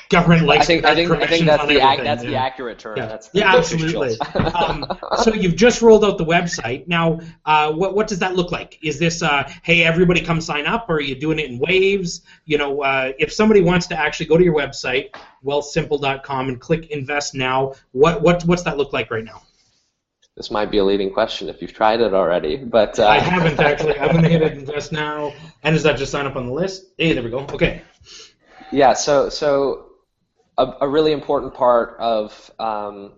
government 0.10 0.44
likes. 0.44 0.64
I 0.64 0.66
think 0.66 0.86
I 0.86 0.96
think, 0.96 1.12
I 1.12 1.28
think 1.28 1.46
that's 1.46 1.66
the 1.66 1.78
ac- 1.78 2.04
that's 2.04 2.24
yeah. 2.24 2.30
the 2.30 2.36
accurate 2.36 2.80
term. 2.80 2.98
Yeah, 2.98 3.06
that's 3.06 3.30
yeah 3.34 3.56
absolutely. 3.56 4.20
um, 4.54 4.86
so 5.24 5.34
you've 5.34 5.56
just 5.56 5.82
rolled 5.82 6.06
out 6.06 6.18
the 6.18 6.26
website. 6.26 6.88
Now, 6.88 7.20
uh, 7.46 7.72
what 7.72 7.96
what 7.96 8.08
does 8.08 8.20
that 8.20 8.36
look 8.36 8.52
like? 8.52 8.80
Is 8.84 9.00
this 9.00 9.22
uh, 9.22 9.50
hey 9.64 9.84
everybody 9.84 10.22
come 10.22 10.42
sign 10.42 10.66
up, 10.66 10.90
or 10.90 10.96
are 10.96 11.02
you 11.02 11.16
doing 11.16 11.40
it 11.40 11.50
in 11.50 11.60
waves? 11.60 12.22
You 12.46 12.58
know, 12.58 12.82
uh, 12.82 13.14
if 13.20 13.32
somebody 13.34 13.62
wants 13.62 13.88
to 13.88 14.00
actually 14.00 14.28
go 14.28 14.38
to 14.38 14.44
your 14.44 14.56
website, 14.56 15.10
wealthsimple.com, 15.44 16.50
and 16.50 16.60
click 16.60 16.88
invest 16.88 17.36
now, 17.36 17.74
what 17.92 18.22
what 18.22 18.44
what's 18.46 18.64
that 18.64 18.78
look 18.78 18.94
like 18.94 19.12
right 19.12 19.26
now? 19.26 19.42
This 20.36 20.52
might 20.52 20.70
be 20.70 20.80
a 20.80 20.84
leading 20.84 21.14
question 21.14 21.48
if 21.48 21.62
you've 21.62 21.72
tried 21.72 22.02
it 22.02 22.14
already, 22.14 22.58
but 22.58 23.00
uh... 23.00 23.08
I 23.08 23.20
haven't 23.20 23.58
actually. 23.58 23.98
I'm 23.98 24.14
gonna 24.14 24.28
hit 24.28 24.42
invest 24.42 24.92
now, 24.92 25.34
and 25.64 25.74
is 25.74 25.84
that 25.84 25.98
just 25.98 26.12
sign 26.12 26.26
up 26.26 26.36
on 26.36 26.46
the 26.46 26.52
list? 26.52 26.88
Hey, 26.98 27.14
there 27.14 27.24
we 27.24 27.30
go. 27.30 27.40
Okay. 27.54 27.84
Yeah, 28.72 28.94
so 28.94 29.30
so 29.30 29.88
a, 30.58 30.68
a 30.82 30.88
really 30.88 31.12
important 31.12 31.54
part 31.54 31.98
of 32.00 32.52
um, 32.60 33.14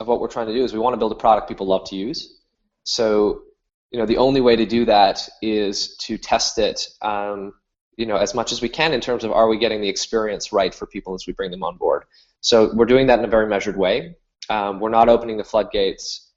of 0.00 0.06
what 0.06 0.20
we're 0.20 0.28
trying 0.28 0.46
to 0.46 0.54
do 0.54 0.64
is 0.64 0.72
we 0.72 0.78
want 0.78 0.94
to 0.94 0.98
build 0.98 1.12
a 1.12 1.16
product 1.16 1.48
people 1.48 1.66
love 1.66 1.88
to 1.90 1.96
use. 1.96 2.40
So 2.84 3.42
you 3.90 3.98
know 3.98 4.06
the 4.06 4.16
only 4.16 4.40
way 4.40 4.56
to 4.56 4.66
do 4.66 4.84
that 4.86 5.28
is 5.42 5.96
to 5.98 6.18
test 6.18 6.58
it 6.58 6.86
um, 7.02 7.52
you 8.00 8.06
know, 8.06 8.16
as 8.16 8.34
much 8.34 8.50
as 8.50 8.62
we 8.62 8.68
can 8.70 8.94
in 8.94 9.00
terms 9.02 9.24
of 9.24 9.30
are 9.30 9.46
we 9.46 9.58
getting 9.58 9.82
the 9.82 9.88
experience 9.88 10.54
right 10.54 10.74
for 10.74 10.86
people 10.86 11.14
as 11.14 11.26
we 11.26 11.34
bring 11.34 11.50
them 11.50 11.62
on 11.62 11.76
board. 11.76 12.04
So 12.40 12.72
we're 12.74 12.86
doing 12.86 13.08
that 13.08 13.18
in 13.18 13.26
a 13.26 13.28
very 13.28 13.46
measured 13.46 13.76
way. 13.76 14.16
Um, 14.48 14.80
we're 14.80 14.88
not 14.88 15.10
opening 15.10 15.36
the 15.36 15.44
floodgates. 15.44 16.29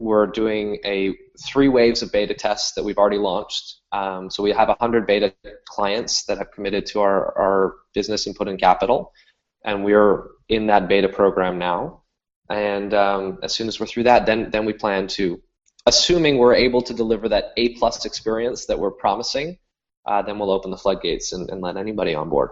We're 0.00 0.26
doing 0.26 0.78
a 0.84 1.14
three 1.46 1.68
waves 1.68 2.02
of 2.02 2.10
beta 2.10 2.34
tests 2.34 2.72
that 2.72 2.82
we've 2.82 2.96
already 2.96 3.18
launched. 3.18 3.76
Um, 3.92 4.30
so 4.30 4.42
we 4.42 4.50
have 4.50 4.68
100 4.68 5.06
beta 5.06 5.34
clients 5.66 6.24
that 6.24 6.38
have 6.38 6.50
committed 6.52 6.86
to 6.86 7.00
our, 7.00 7.38
our 7.38 7.74
business 7.94 8.26
input 8.26 8.48
and 8.48 8.58
capital, 8.58 9.12
and 9.64 9.84
we're 9.84 10.28
in 10.48 10.66
that 10.68 10.88
beta 10.88 11.08
program 11.08 11.58
now. 11.58 12.02
And 12.48 12.94
um, 12.94 13.38
as 13.42 13.54
soon 13.54 13.68
as 13.68 13.78
we're 13.78 13.86
through 13.86 14.04
that, 14.04 14.26
then 14.26 14.50
then 14.50 14.64
we 14.64 14.72
plan 14.72 15.06
to, 15.08 15.40
assuming 15.86 16.38
we're 16.38 16.54
able 16.54 16.82
to 16.82 16.94
deliver 16.94 17.28
that 17.28 17.52
A 17.58 17.76
plus 17.76 18.04
experience 18.06 18.66
that 18.66 18.78
we're 18.78 18.90
promising, 18.90 19.58
uh, 20.06 20.22
then 20.22 20.38
we'll 20.38 20.50
open 20.50 20.70
the 20.70 20.76
floodgates 20.76 21.32
and, 21.32 21.50
and 21.50 21.60
let 21.60 21.76
anybody 21.76 22.14
on 22.14 22.28
board. 22.28 22.50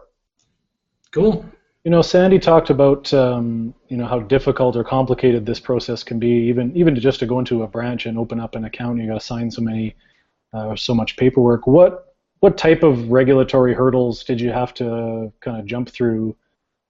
Cool. 1.10 1.44
You 1.84 1.92
know, 1.92 2.02
Sandy 2.02 2.38
talked 2.38 2.70
about 2.70 3.12
um, 3.14 3.74
you 3.88 3.96
know 3.96 4.06
how 4.06 4.20
difficult 4.20 4.76
or 4.76 4.84
complicated 4.84 5.46
this 5.46 5.60
process 5.60 6.02
can 6.02 6.18
be, 6.18 6.48
even 6.48 6.76
even 6.76 6.94
to 6.94 7.00
just 7.00 7.20
to 7.20 7.26
go 7.26 7.38
into 7.38 7.62
a 7.62 7.68
branch 7.68 8.06
and 8.06 8.18
open 8.18 8.40
up 8.40 8.54
an 8.56 8.64
account. 8.64 8.98
You 8.98 9.06
got 9.06 9.14
to 9.14 9.20
sign 9.20 9.50
so 9.50 9.62
many, 9.62 9.94
uh, 10.52 10.74
so 10.76 10.94
much 10.94 11.16
paperwork. 11.16 11.66
What 11.66 12.14
what 12.40 12.58
type 12.58 12.82
of 12.82 13.10
regulatory 13.10 13.74
hurdles 13.74 14.24
did 14.24 14.40
you 14.40 14.50
have 14.50 14.74
to 14.74 15.32
kind 15.40 15.58
of 15.58 15.66
jump 15.66 15.88
through 15.88 16.36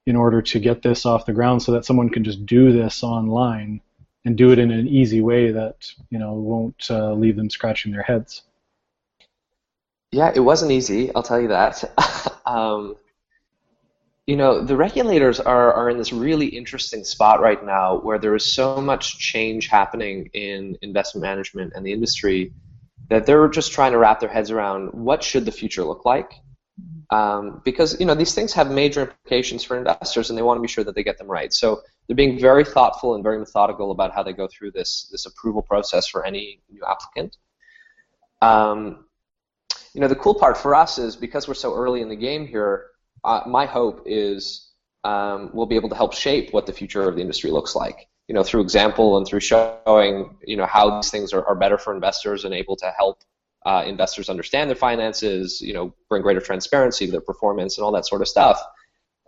in 0.06 0.16
order 0.16 0.40
to 0.40 0.58
get 0.58 0.82
this 0.82 1.04
off 1.04 1.26
the 1.26 1.32
ground, 1.32 1.62
so 1.62 1.72
that 1.72 1.84
someone 1.84 2.08
can 2.08 2.24
just 2.24 2.46
do 2.46 2.72
this 2.72 3.02
online 3.02 3.82
and 4.24 4.36
do 4.36 4.52
it 4.52 4.58
in 4.58 4.70
an 4.70 4.88
easy 4.88 5.20
way 5.20 5.52
that 5.52 5.90
you 6.10 6.18
know 6.18 6.32
won't 6.32 6.86
uh, 6.90 7.12
leave 7.12 7.36
them 7.36 7.50
scratching 7.50 7.92
their 7.92 8.02
heads? 8.02 8.42
Yeah, 10.12 10.32
it 10.34 10.40
wasn't 10.40 10.72
easy. 10.72 11.14
I'll 11.14 11.22
tell 11.22 11.40
you 11.40 11.48
that. 11.48 11.84
um, 12.46 12.96
you 14.28 14.36
know, 14.36 14.62
the 14.62 14.76
regulators 14.76 15.40
are, 15.40 15.72
are 15.72 15.88
in 15.88 15.96
this 15.96 16.12
really 16.12 16.44
interesting 16.44 17.02
spot 17.02 17.40
right 17.40 17.64
now 17.64 17.98
where 18.00 18.18
there 18.18 18.34
is 18.34 18.44
so 18.44 18.78
much 18.78 19.18
change 19.18 19.68
happening 19.68 20.28
in 20.34 20.76
investment 20.82 21.22
management 21.22 21.72
and 21.74 21.84
the 21.84 21.94
industry 21.94 22.52
that 23.08 23.24
they're 23.24 23.48
just 23.48 23.72
trying 23.72 23.92
to 23.92 23.96
wrap 23.96 24.20
their 24.20 24.28
heads 24.28 24.50
around 24.50 24.90
what 24.92 25.24
should 25.24 25.46
the 25.46 25.50
future 25.50 25.82
look 25.82 26.04
like. 26.04 26.34
Um, 27.08 27.62
because 27.64 27.98
you 27.98 28.04
know 28.04 28.14
these 28.14 28.34
things 28.34 28.52
have 28.52 28.70
major 28.70 29.00
implications 29.00 29.64
for 29.64 29.78
investors, 29.78 30.28
and 30.28 30.38
they 30.38 30.42
want 30.42 30.58
to 30.58 30.62
be 30.62 30.68
sure 30.68 30.84
that 30.84 30.94
they 30.94 31.02
get 31.02 31.16
them 31.16 31.26
right. 31.26 31.50
So 31.50 31.80
they're 32.06 32.14
being 32.14 32.38
very 32.38 32.66
thoughtful 32.66 33.14
and 33.14 33.24
very 33.24 33.38
methodical 33.38 33.92
about 33.92 34.12
how 34.12 34.22
they 34.22 34.34
go 34.34 34.46
through 34.46 34.72
this 34.72 35.08
this 35.10 35.24
approval 35.24 35.62
process 35.62 36.06
for 36.06 36.26
any 36.26 36.60
new 36.70 36.82
applicant. 36.86 37.38
Um, 38.42 39.06
you 39.94 40.02
know, 40.02 40.08
the 40.08 40.16
cool 40.16 40.34
part 40.34 40.58
for 40.58 40.74
us 40.74 40.98
is 40.98 41.16
because 41.16 41.48
we're 41.48 41.54
so 41.54 41.74
early 41.74 42.02
in 42.02 42.10
the 42.10 42.16
game 42.16 42.46
here, 42.46 42.88
uh, 43.24 43.42
my 43.46 43.66
hope 43.66 44.02
is 44.06 44.72
um, 45.04 45.50
we'll 45.52 45.66
be 45.66 45.76
able 45.76 45.88
to 45.88 45.94
help 45.94 46.14
shape 46.14 46.52
what 46.52 46.66
the 46.66 46.72
future 46.72 47.08
of 47.08 47.16
the 47.16 47.20
industry 47.20 47.50
looks 47.50 47.74
like. 47.74 48.08
You 48.26 48.34
know, 48.34 48.42
through 48.42 48.60
example 48.60 49.16
and 49.16 49.26
through 49.26 49.40
showing, 49.40 50.36
you 50.44 50.56
know, 50.56 50.66
how 50.66 50.96
these 50.96 51.10
things 51.10 51.32
are, 51.32 51.44
are 51.46 51.54
better 51.54 51.78
for 51.78 51.94
investors 51.94 52.44
and 52.44 52.52
able 52.52 52.76
to 52.76 52.92
help 52.96 53.22
uh, 53.64 53.84
investors 53.86 54.28
understand 54.28 54.68
their 54.68 54.76
finances, 54.76 55.60
you 55.60 55.72
know, 55.72 55.94
bring 56.08 56.22
greater 56.22 56.40
transparency 56.40 57.06
to 57.06 57.12
their 57.12 57.20
performance 57.20 57.78
and 57.78 57.84
all 57.84 57.92
that 57.92 58.06
sort 58.06 58.20
of 58.20 58.28
stuff. 58.28 58.60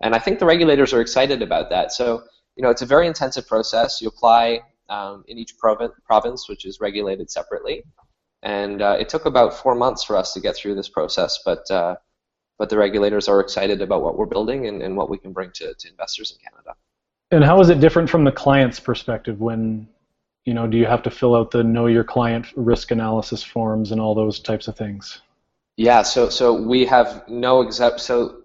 And 0.03 0.15
I 0.15 0.19
think 0.19 0.39
the 0.39 0.47
regulators 0.47 0.93
are 0.93 1.01
excited 1.01 1.43
about 1.43 1.71
that. 1.71 1.93
So, 1.93 2.23
you 2.57 2.63
know, 2.63 2.71
it's 2.71 2.83
a 2.83 2.87
very 2.87 3.07
intensive 3.07 3.47
process. 3.47 4.01
You 4.01 4.09
apply 4.09 4.61
um, 4.89 5.25
in 5.29 5.39
each 5.39 5.55
province, 5.59 6.49
which 6.49 6.65
is 6.65 6.81
regulated 6.81 7.31
separately. 7.31 7.85
And 8.43 8.81
uh, 8.81 8.97
it 8.99 9.09
took 9.09 9.27
about 9.27 9.55
four 9.55 9.75
months 9.75 10.05
for 10.05 10.17
us 10.17 10.33
to 10.35 10.41
get 10.41 10.57
through 10.57 10.75
this 10.75 10.89
process, 10.89 11.41
but 11.45 11.71
uh, 11.71 11.97
but 12.61 12.69
the 12.69 12.77
regulators 12.77 13.27
are 13.27 13.41
excited 13.41 13.81
about 13.81 14.03
what 14.03 14.19
we're 14.19 14.27
building 14.27 14.67
and, 14.67 14.83
and 14.83 14.95
what 14.95 15.09
we 15.09 15.17
can 15.17 15.33
bring 15.33 15.51
to, 15.51 15.73
to 15.73 15.89
investors 15.89 16.31
in 16.31 16.37
Canada. 16.45 16.77
And 17.31 17.43
how 17.43 17.59
is 17.63 17.71
it 17.71 17.81
different 17.81 18.11
from 18.11 18.23
the 18.23 18.33
client's 18.33 18.79
perspective 18.79 19.41
when, 19.41 19.89
you 20.45 20.53
know, 20.53 20.67
do 20.67 20.77
you 20.77 20.85
have 20.85 21.03
to 21.05 21.11
fill 21.11 21.35
out 21.35 21.53
the 21.53 21.65
know 21.65 21.87
your 21.87 22.05
client 22.05 22.49
risk 22.57 22.91
analysis 22.91 23.43
forms 23.43 23.93
and 23.93 24.01
all 24.01 24.15
those 24.15 24.41
types 24.41 24.69
of 24.69 24.77
things? 24.77 25.23
Yeah, 25.79 26.03
so 26.03 26.29
so 26.29 26.53
we 26.53 26.85
have 26.85 27.27
no 27.29 27.63
except 27.63 28.01
so 28.01 28.43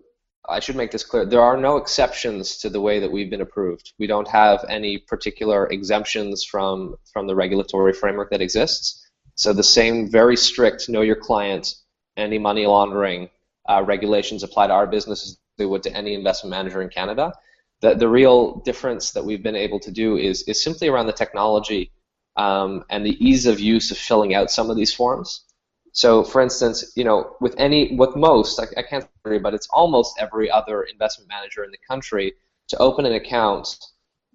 I 0.47 0.61
should 0.61 0.77
make 0.77 0.91
this 0.91 1.03
clear. 1.03 1.25
There 1.25 1.41
are 1.41 1.57
no 1.57 1.75
exceptions 1.75 2.57
to 2.59 2.69
the 2.69 2.79
way 2.79 3.01
that 3.01 3.11
we've 3.11 3.29
been 3.29 3.41
approved. 3.41 3.91
We 3.99 4.07
don't 4.07 4.29
have 4.29 4.63
any 4.69 4.97
particular 4.97 5.67
exemptions 5.67 6.45
from 6.45 6.95
from 7.11 7.27
the 7.27 7.35
regulatory 7.35 7.91
framework 7.91 8.29
that 8.29 8.41
exists. 8.41 9.05
So 9.35 9.51
the 9.51 9.63
same 9.79 10.09
very 10.09 10.37
strict 10.37 10.87
know 10.87 11.01
your 11.01 11.17
client, 11.17 11.75
anti 12.15 12.39
money 12.39 12.65
laundering, 12.65 13.29
uh, 13.69 13.83
regulations 13.85 14.43
apply 14.43 14.67
to 14.67 14.73
our 14.73 14.87
business 14.87 15.23
as 15.23 15.37
they 15.57 15.65
would 15.65 15.83
to 15.83 15.95
any 15.95 16.13
investment 16.13 16.51
manager 16.51 16.81
in 16.81 16.89
Canada. 16.89 17.33
The, 17.81 17.95
the 17.95 18.09
real 18.09 18.61
difference 18.61 19.11
that 19.11 19.25
we've 19.25 19.43
been 19.43 19.55
able 19.55 19.79
to 19.81 19.91
do 19.91 20.17
is, 20.17 20.43
is 20.43 20.63
simply 20.63 20.87
around 20.87 21.07
the 21.07 21.13
technology 21.13 21.91
um, 22.37 22.83
and 22.89 23.05
the 23.05 23.25
ease 23.25 23.45
of 23.45 23.59
use 23.59 23.91
of 23.91 23.97
filling 23.97 24.33
out 24.33 24.51
some 24.51 24.69
of 24.69 24.75
these 24.75 24.93
forms. 24.93 25.41
So, 25.91 26.23
for 26.23 26.41
instance, 26.41 26.91
you 26.97 27.05
know, 27.05 27.35
with 27.39 27.55
any, 27.57 27.95
with 27.95 28.15
most, 28.15 28.59
I, 28.59 28.65
I 28.77 28.83
can't 28.83 29.07
agree, 29.23 29.39
but 29.39 29.53
it's 29.53 29.67
almost 29.71 30.17
every 30.19 30.51
other 30.51 30.83
investment 30.83 31.29
manager 31.29 31.63
in 31.63 31.71
the 31.71 31.77
country 31.87 32.33
to 32.69 32.77
open 32.77 33.05
an 33.05 33.13
account, 33.13 33.77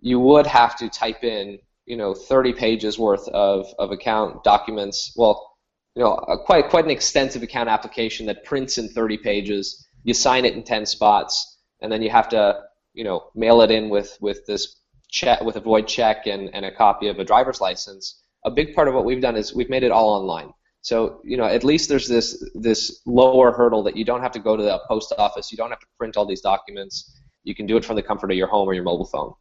you 0.01 0.19
would 0.21 0.47
have 0.47 0.77
to 0.79 0.89
type 0.89 1.23
in, 1.23 1.59
you 1.85 1.97
know, 1.97 2.15
30 2.15 2.55
pages 2.55 2.99
worth 2.99 3.29
of, 3.29 3.67
of 3.79 3.91
account 3.91 4.43
documents. 4.43 5.13
Well, 5.17 5.50
you 5.97 6.03
know, 6.03 6.15
a, 6.15 6.39
quite 6.39 6.69
quite 6.69 6.85
an 6.85 6.91
extensive 6.91 7.43
account 7.43 7.69
application 7.69 8.27
that 8.27 8.45
prints 8.45 8.79
in 8.79 8.89
30 8.89 9.19
pages. 9.19 9.87
You 10.05 10.15
sign 10.15 10.45
it 10.45 10.55
in 10.55 10.63
10 10.63 10.87
spots, 10.87 11.59
and 11.83 11.91
then 11.91 12.03
you 12.03 12.11
have 12.11 12.29
to, 12.31 12.63
you 12.95 13.05
know, 13.05 13.31
mail 13.35 13.61
it 13.63 13.71
in 13.71 13.89
with 13.89 14.17
with 14.21 14.47
this 14.47 14.81
check 15.09 15.41
with 15.41 15.57
a 15.57 15.61
void 15.61 15.89
check 15.89 16.27
and, 16.27 16.55
and 16.55 16.65
a 16.65 16.71
copy 16.71 17.09
of 17.09 17.19
a 17.19 17.25
driver's 17.25 17.61
license. 17.61 18.23
A 18.45 18.51
big 18.51 18.75
part 18.75 18.89
of 18.89 18.95
what 18.95 19.05
we've 19.05 19.21
done 19.21 19.37
is 19.37 19.55
we've 19.55 19.69
made 19.69 19.83
it 19.83 19.91
all 19.91 20.11
online. 20.11 20.53
So 20.83 21.21
you 21.25 21.37
know, 21.37 21.45
at 21.45 21.65
least 21.65 21.89
there's 21.89 22.09
this 22.09 22.43
this 22.55 23.03
lower 23.05 23.53
hurdle 23.53 23.83
that 23.83 23.97
you 23.97 24.05
don't 24.05 24.23
have 24.23 24.33
to 24.33 24.39
go 24.39 24.57
to 24.57 24.63
the 24.63 24.81
post 24.89 25.13
office. 25.19 25.51
You 25.51 25.59
don't 25.59 25.71
have 25.71 25.81
to 25.81 25.87
print 25.99 26.17
all 26.17 26.25
these 26.25 26.41
documents. 26.41 27.21
You 27.43 27.55
can 27.55 27.67
do 27.67 27.77
it 27.77 27.85
from 27.85 27.97
the 27.97 28.03
comfort 28.03 28.31
of 28.31 28.37
your 28.37 28.47
home 28.47 28.69
or 28.69 28.75
your 28.75 28.85
mobile 28.85 29.07
phone. 29.07 29.35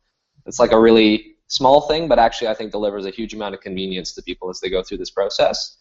It's 0.46 0.60
like 0.60 0.72
a 0.72 0.79
really 0.79 1.36
small 1.48 1.82
thing, 1.82 2.08
but 2.08 2.20
actually 2.20 2.48
I 2.48 2.53
think 2.53 2.72
delivers 2.72 3.06
a 3.06 3.12
huge 3.12 3.34
amount 3.34 3.56
of 3.56 3.62
convenience 3.62 4.13
to 4.13 4.22
people 4.22 4.50
as 4.50 4.60
they 4.60 4.70
go 4.70 4.84
through 4.84 4.98
this 4.98 5.12
process. 5.12 5.77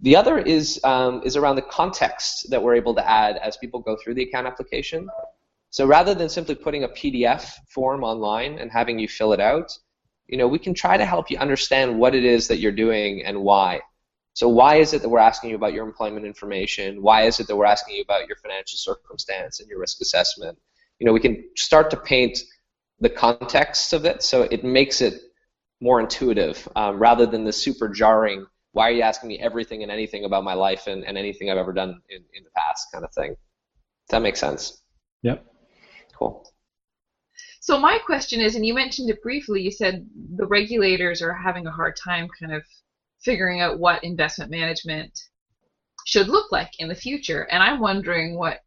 The 0.00 0.16
other 0.16 0.38
is 0.38 0.80
um, 0.84 1.22
is 1.24 1.36
around 1.36 1.56
the 1.56 1.62
context 1.62 2.50
that 2.50 2.62
we're 2.62 2.74
able 2.74 2.94
to 2.94 3.08
add 3.08 3.36
as 3.36 3.56
people 3.56 3.80
go 3.80 3.96
through 3.96 4.14
the 4.14 4.24
account 4.24 4.46
application. 4.46 5.08
So 5.70 5.86
rather 5.86 6.14
than 6.14 6.28
simply 6.28 6.54
putting 6.54 6.84
a 6.84 6.88
PDF 6.88 7.52
form 7.68 8.04
online 8.04 8.58
and 8.58 8.70
having 8.70 8.98
you 8.98 9.08
fill 9.08 9.32
it 9.32 9.40
out, 9.40 9.76
you 10.26 10.38
know, 10.38 10.46
we 10.46 10.58
can 10.58 10.74
try 10.74 10.96
to 10.96 11.04
help 11.04 11.30
you 11.30 11.38
understand 11.38 11.98
what 11.98 12.14
it 12.14 12.24
is 12.24 12.48
that 12.48 12.58
you're 12.58 12.72
doing 12.72 13.24
and 13.24 13.40
why. 13.40 13.80
So 14.34 14.48
why 14.48 14.76
is 14.76 14.92
it 14.94 15.02
that 15.02 15.08
we're 15.08 15.20
asking 15.20 15.50
you 15.50 15.56
about 15.56 15.72
your 15.72 15.86
employment 15.86 16.26
information? 16.26 17.02
Why 17.02 17.22
is 17.22 17.38
it 17.38 17.46
that 17.46 17.56
we're 17.56 17.66
asking 17.66 17.96
you 17.96 18.02
about 18.02 18.26
your 18.26 18.36
financial 18.36 18.78
circumstance 18.78 19.60
and 19.60 19.68
your 19.68 19.78
risk 19.78 20.00
assessment? 20.00 20.58
You 20.98 21.06
know, 21.06 21.12
we 21.12 21.20
can 21.20 21.44
start 21.56 21.90
to 21.90 21.96
paint 21.96 22.38
the 23.00 23.10
context 23.10 23.92
of 23.92 24.04
it 24.04 24.22
so 24.22 24.42
it 24.42 24.64
makes 24.64 25.00
it 25.00 25.20
more 25.80 26.00
intuitive 26.00 26.68
um, 26.74 26.98
rather 26.98 27.26
than 27.26 27.44
the 27.44 27.52
super 27.52 27.88
jarring 27.88 28.46
why 28.74 28.88
are 28.88 28.92
you 28.92 29.02
asking 29.02 29.28
me 29.28 29.38
everything 29.38 29.84
and 29.84 29.90
anything 29.90 30.24
about 30.24 30.42
my 30.42 30.52
life 30.52 30.88
and, 30.88 31.04
and 31.04 31.16
anything 31.16 31.48
I've 31.48 31.58
ever 31.58 31.72
done 31.72 32.00
in, 32.10 32.22
in 32.34 32.42
the 32.42 32.50
past 32.56 32.88
kind 32.92 33.04
of 33.04 33.12
thing. 33.14 33.30
Does 33.30 34.10
that 34.10 34.22
make 34.22 34.36
sense? 34.36 34.82
Yep. 35.22 35.46
Cool. 36.18 36.44
So 37.60 37.78
my 37.78 37.98
question 38.04 38.40
is, 38.40 38.56
and 38.56 38.66
you 38.66 38.74
mentioned 38.74 39.10
it 39.10 39.22
briefly, 39.22 39.62
you 39.62 39.70
said 39.70 40.06
the 40.36 40.46
regulators 40.46 41.22
are 41.22 41.32
having 41.32 41.68
a 41.68 41.70
hard 41.70 41.94
time 41.96 42.28
kind 42.38 42.52
of 42.52 42.64
figuring 43.22 43.60
out 43.60 43.78
what 43.78 44.02
investment 44.02 44.50
management 44.50 45.18
should 46.04 46.28
look 46.28 46.50
like 46.50 46.72
in 46.80 46.88
the 46.88 46.96
future. 46.96 47.42
And 47.52 47.62
I'm 47.62 47.78
wondering 47.78 48.36
what 48.36 48.58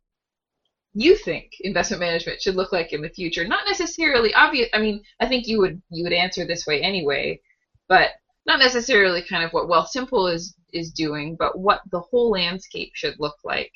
you 0.94 1.18
think 1.18 1.52
investment 1.60 2.00
management 2.00 2.42
should 2.42 2.56
look 2.56 2.72
like 2.72 2.94
in 2.94 3.02
the 3.02 3.10
future. 3.10 3.46
Not 3.46 3.68
necessarily 3.68 4.34
obvious. 4.34 4.70
I 4.74 4.80
mean, 4.80 5.04
I 5.20 5.28
think 5.28 5.48
you 5.48 5.60
would 5.60 5.82
you 5.92 6.04
would 6.06 6.14
answer 6.14 6.48
this 6.48 6.66
way 6.66 6.82
anyway, 6.82 7.42
but 7.90 8.12
not 8.48 8.60
necessarily 8.60 9.22
kind 9.22 9.44
of 9.44 9.52
what 9.52 9.68
Wealthsimple 9.68 10.34
is 10.34 10.56
is 10.74 10.92
doing, 10.92 11.36
but 11.38 11.60
what 11.60 11.82
the 11.92 12.00
whole 12.00 12.32
landscape 12.32 12.92
should 12.94 13.16
look 13.20 13.36
like. 13.44 13.72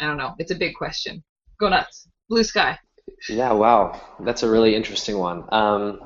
I 0.00 0.06
don't 0.06 0.16
know. 0.16 0.34
It's 0.38 0.50
a 0.50 0.56
big 0.56 0.74
question. 0.74 1.22
Go 1.60 1.68
nuts. 1.68 2.08
Blue 2.28 2.42
sky. 2.42 2.78
Yeah. 3.28 3.52
Wow. 3.52 4.00
That's 4.20 4.42
a 4.42 4.50
really 4.50 4.74
interesting 4.74 5.18
one. 5.18 5.44
Um, 5.52 6.00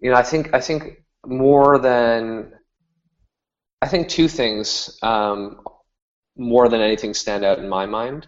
you 0.00 0.10
know, 0.10 0.16
I 0.16 0.22
think 0.22 0.54
I 0.54 0.60
think 0.60 1.04
more 1.26 1.78
than 1.78 2.52
I 3.82 3.88
think 3.88 4.08
two 4.08 4.28
things 4.28 4.98
um, 5.02 5.60
more 6.36 6.68
than 6.68 6.80
anything 6.80 7.14
stand 7.14 7.44
out 7.44 7.58
in 7.58 7.68
my 7.68 7.86
mind. 7.86 8.26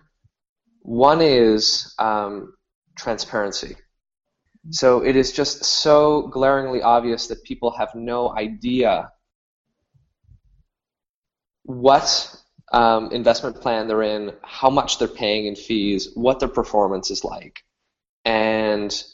One 0.83 1.21
is 1.21 1.95
um, 1.99 2.55
transparency. 2.97 3.76
So 4.70 5.04
it 5.04 5.16
is 5.16 5.32
just 5.32 5.64
so 5.64 6.28
glaringly 6.28 6.82
obvious 6.82 7.28
that 7.28 7.44
people 7.44 7.70
have 7.73 7.94
no 7.94 8.35
idea 8.37 9.11
what 11.62 12.35
um, 12.73 13.11
investment 13.12 13.61
plan 13.61 13.87
they're 13.87 14.02
in, 14.02 14.32
how 14.42 14.70
much 14.70 14.99
they're 14.99 15.08
paying 15.08 15.46
in 15.46 15.54
fees, 15.54 16.11
what 16.14 16.40
their 16.40 16.49
performance 16.49 17.11
is 17.11 17.25
like, 17.25 17.62
and 18.25 19.04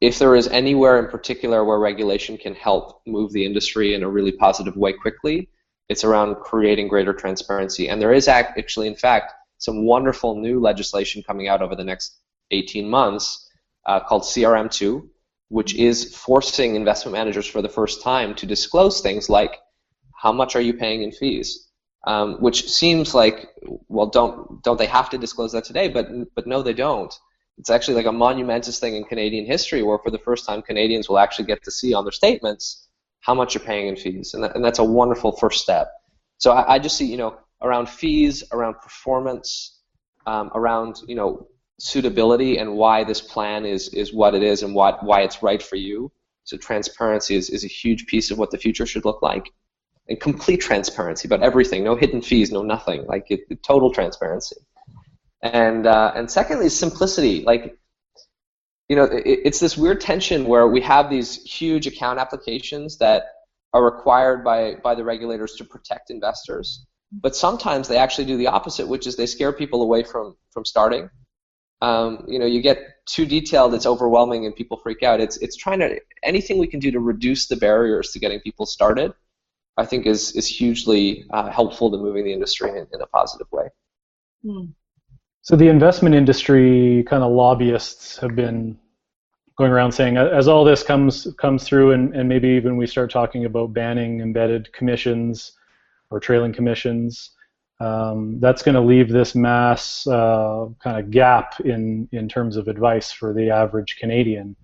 if 0.00 0.18
there 0.18 0.36
is 0.36 0.46
anywhere 0.48 0.98
in 0.98 1.10
particular 1.10 1.64
where 1.64 1.78
regulation 1.78 2.38
can 2.38 2.54
help 2.54 3.02
move 3.06 3.32
the 3.32 3.44
industry 3.44 3.94
in 3.94 4.04
a 4.04 4.08
really 4.08 4.30
positive 4.30 4.76
way 4.76 4.92
quickly, 4.92 5.48
it's 5.88 6.04
around 6.04 6.36
creating 6.36 6.86
greater 6.86 7.12
transparency. 7.12 7.88
And 7.88 8.00
there 8.00 8.12
is 8.12 8.28
actually, 8.28 8.86
in 8.86 8.94
fact, 8.94 9.32
some 9.58 9.84
wonderful 9.84 10.36
new 10.36 10.60
legislation 10.60 11.22
coming 11.24 11.48
out 11.48 11.62
over 11.62 11.74
the 11.74 11.82
next 11.82 12.18
18 12.52 12.88
months 12.88 13.47
uh, 13.88 14.00
called 14.00 14.22
CRM2, 14.22 15.08
which 15.48 15.74
is 15.74 16.14
forcing 16.14 16.76
investment 16.76 17.14
managers 17.14 17.46
for 17.46 17.62
the 17.62 17.68
first 17.70 18.02
time 18.02 18.34
to 18.36 18.46
disclose 18.46 19.00
things 19.00 19.28
like 19.30 19.56
how 20.14 20.30
much 20.30 20.54
are 20.54 20.60
you 20.60 20.74
paying 20.74 21.02
in 21.02 21.10
fees, 21.10 21.68
um, 22.06 22.34
which 22.34 22.68
seems 22.68 23.14
like 23.14 23.48
well 23.88 24.06
don't 24.06 24.62
don't 24.62 24.78
they 24.78 24.86
have 24.86 25.08
to 25.10 25.18
disclose 25.18 25.52
that 25.52 25.64
today? 25.64 25.88
But 25.88 26.06
but 26.34 26.46
no, 26.46 26.62
they 26.62 26.74
don't. 26.74 27.12
It's 27.56 27.70
actually 27.70 27.94
like 27.94 28.06
a 28.06 28.12
monumentous 28.12 28.78
thing 28.78 28.94
in 28.94 29.04
Canadian 29.04 29.46
history 29.46 29.82
where 29.82 29.98
for 29.98 30.10
the 30.10 30.18
first 30.18 30.46
time 30.46 30.62
Canadians 30.62 31.08
will 31.08 31.18
actually 31.18 31.46
get 31.46 31.64
to 31.64 31.70
see 31.72 31.94
on 31.94 32.04
their 32.04 32.12
statements 32.12 32.86
how 33.20 33.34
much 33.34 33.54
you're 33.54 33.64
paying 33.64 33.88
in 33.88 33.96
fees, 33.96 34.34
and, 34.34 34.44
that, 34.44 34.54
and 34.54 34.64
that's 34.64 34.78
a 34.78 34.84
wonderful 34.84 35.32
first 35.32 35.60
step. 35.62 35.90
So 36.36 36.52
I, 36.52 36.74
I 36.74 36.78
just 36.78 36.96
see 36.98 37.06
you 37.06 37.16
know 37.16 37.38
around 37.62 37.88
fees, 37.88 38.44
around 38.52 38.74
performance, 38.82 39.80
um, 40.26 40.50
around 40.54 41.00
you 41.06 41.14
know 41.14 41.48
suitability 41.78 42.58
and 42.58 42.74
why 42.74 43.04
this 43.04 43.20
plan 43.20 43.64
is 43.64 43.88
is 43.90 44.12
what 44.12 44.34
it 44.34 44.42
is 44.42 44.62
and 44.62 44.74
what 44.74 45.02
why 45.04 45.22
it's 45.22 45.42
right 45.42 45.62
for 45.62 45.76
you. 45.76 46.12
So 46.44 46.56
transparency 46.56 47.36
is, 47.36 47.50
is 47.50 47.64
a 47.64 47.68
huge 47.68 48.06
piece 48.06 48.30
of 48.30 48.38
what 48.38 48.50
the 48.50 48.58
future 48.58 48.86
should 48.86 49.04
look 49.04 49.22
like. 49.22 49.50
And 50.08 50.18
complete 50.18 50.60
transparency 50.60 51.28
about 51.28 51.42
everything, 51.42 51.84
no 51.84 51.94
hidden 51.94 52.22
fees, 52.22 52.50
no 52.50 52.62
nothing, 52.62 53.04
like 53.06 53.26
it, 53.30 53.62
total 53.62 53.92
transparency. 53.92 54.56
And 55.42 55.86
uh, 55.86 56.12
and 56.16 56.30
secondly, 56.30 56.68
simplicity. 56.70 57.42
Like 57.42 57.78
you 58.88 58.96
know, 58.96 59.04
it, 59.04 59.40
it's 59.44 59.60
this 59.60 59.76
weird 59.76 60.00
tension 60.00 60.46
where 60.46 60.66
we 60.66 60.80
have 60.80 61.10
these 61.10 61.42
huge 61.44 61.86
account 61.86 62.18
applications 62.18 62.96
that 62.98 63.24
are 63.74 63.84
required 63.84 64.42
by 64.42 64.76
by 64.82 64.94
the 64.94 65.04
regulators 65.04 65.54
to 65.56 65.64
protect 65.64 66.10
investors, 66.10 66.86
but 67.12 67.36
sometimes 67.36 67.86
they 67.86 67.98
actually 67.98 68.24
do 68.24 68.38
the 68.38 68.46
opposite, 68.48 68.88
which 68.88 69.06
is 69.06 69.16
they 69.16 69.26
scare 69.26 69.52
people 69.52 69.82
away 69.82 70.02
from 70.02 70.34
from 70.50 70.64
starting 70.64 71.10
um, 71.80 72.24
you 72.26 72.38
know, 72.38 72.46
you 72.46 72.60
get 72.60 72.78
too 73.06 73.24
detailed, 73.24 73.74
it's 73.74 73.86
overwhelming, 73.86 74.46
and 74.46 74.54
people 74.54 74.76
freak 74.76 75.02
out. 75.02 75.20
It's 75.20 75.36
it's 75.38 75.56
trying 75.56 75.80
to 75.80 76.00
anything 76.22 76.58
we 76.58 76.66
can 76.66 76.80
do 76.80 76.90
to 76.90 77.00
reduce 77.00 77.46
the 77.46 77.56
barriers 77.56 78.10
to 78.12 78.18
getting 78.18 78.40
people 78.40 78.66
started. 78.66 79.12
I 79.76 79.86
think 79.86 80.06
is 80.06 80.32
is 80.32 80.46
hugely 80.46 81.24
uh, 81.30 81.50
helpful 81.50 81.90
to 81.90 81.96
moving 81.96 82.24
the 82.24 82.32
industry 82.32 82.70
in, 82.70 82.86
in 82.92 83.00
a 83.00 83.06
positive 83.06 83.46
way. 83.52 83.68
Hmm. 84.44 84.64
So 85.42 85.56
the 85.56 85.68
investment 85.68 86.14
industry 86.14 87.04
kind 87.08 87.22
of 87.22 87.32
lobbyists 87.32 88.18
have 88.18 88.34
been 88.34 88.78
going 89.56 89.72
around 89.72 89.92
saying, 89.92 90.16
as 90.16 90.46
all 90.46 90.64
this 90.64 90.82
comes 90.82 91.26
comes 91.38 91.64
through, 91.64 91.92
and, 91.92 92.14
and 92.14 92.28
maybe 92.28 92.48
even 92.48 92.76
we 92.76 92.86
start 92.86 93.10
talking 93.10 93.44
about 93.44 93.72
banning 93.72 94.20
embedded 94.20 94.72
commissions 94.72 95.52
or 96.10 96.20
trailing 96.20 96.52
commissions, 96.52 97.32
um, 97.80 98.40
that's 98.40 98.62
going 98.62 98.74
to 98.74 98.80
leave 98.80 99.08
this 99.08 99.34
mass 99.34 100.06
uh, 100.06 100.66
kind 100.82 100.98
of 100.98 101.10
gap 101.10 101.60
in, 101.60 102.08
in 102.12 102.28
terms 102.28 102.56
of 102.56 102.66
advice 102.66 103.12
for 103.12 103.32
the 103.32 103.50
average 103.50 103.96
Canadian, 104.00 104.56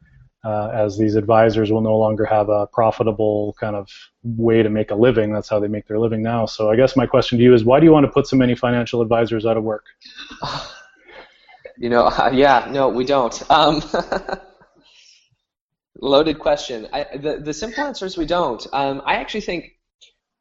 uh, 0.45 0.71
as 0.75 0.99
these 0.99 1.15
advisors 1.15 1.71
will 1.71 1.81
no 1.81 1.97
longer 1.97 2.25
have 2.25 2.49
a 2.49 2.67
profitable 2.67 3.57
kind 3.59 3.77
of 3.77 3.89
way 4.25 4.63
to 4.63 4.69
make 4.69 4.91
a 4.91 4.95
living. 4.95 5.33
That's 5.33 5.49
how 5.49 5.61
they 5.61 5.69
make 5.69 5.87
their 5.87 5.99
living 5.99 6.23
now. 6.23 6.47
So 6.47 6.71
I 6.71 6.77
guess 6.77 6.97
my 6.97 7.07
question 7.07 7.39
to 7.39 7.45
you 7.45 7.55
is, 7.55 7.65
why 7.65 7.79
do 7.79 7.87
you 7.87 7.93
want 7.93 8.05
to 8.05 8.13
put 8.13 8.27
so 8.27 8.37
many 8.37 8.55
financial 8.55 9.01
advisors 9.01 9.47
out 9.47 9.57
of 9.57 9.65
work? 9.65 9.87
You 11.77 11.89
know, 11.89 12.05
uh, 12.07 12.31
yeah, 12.33 12.69
no, 12.71 12.89
we 12.89 13.05
don't. 13.05 13.51
Um, 13.51 13.83
loaded 16.01 16.39
question. 16.39 16.87
I, 16.93 17.17
the, 17.17 17.41
the 17.43 17.53
simple 17.53 17.83
answer 17.83 18.07
is 18.07 18.17
we 18.17 18.27
don't. 18.27 18.65
Um, 18.73 19.03
I 19.05 19.17
actually 19.17 19.41
think 19.41 19.74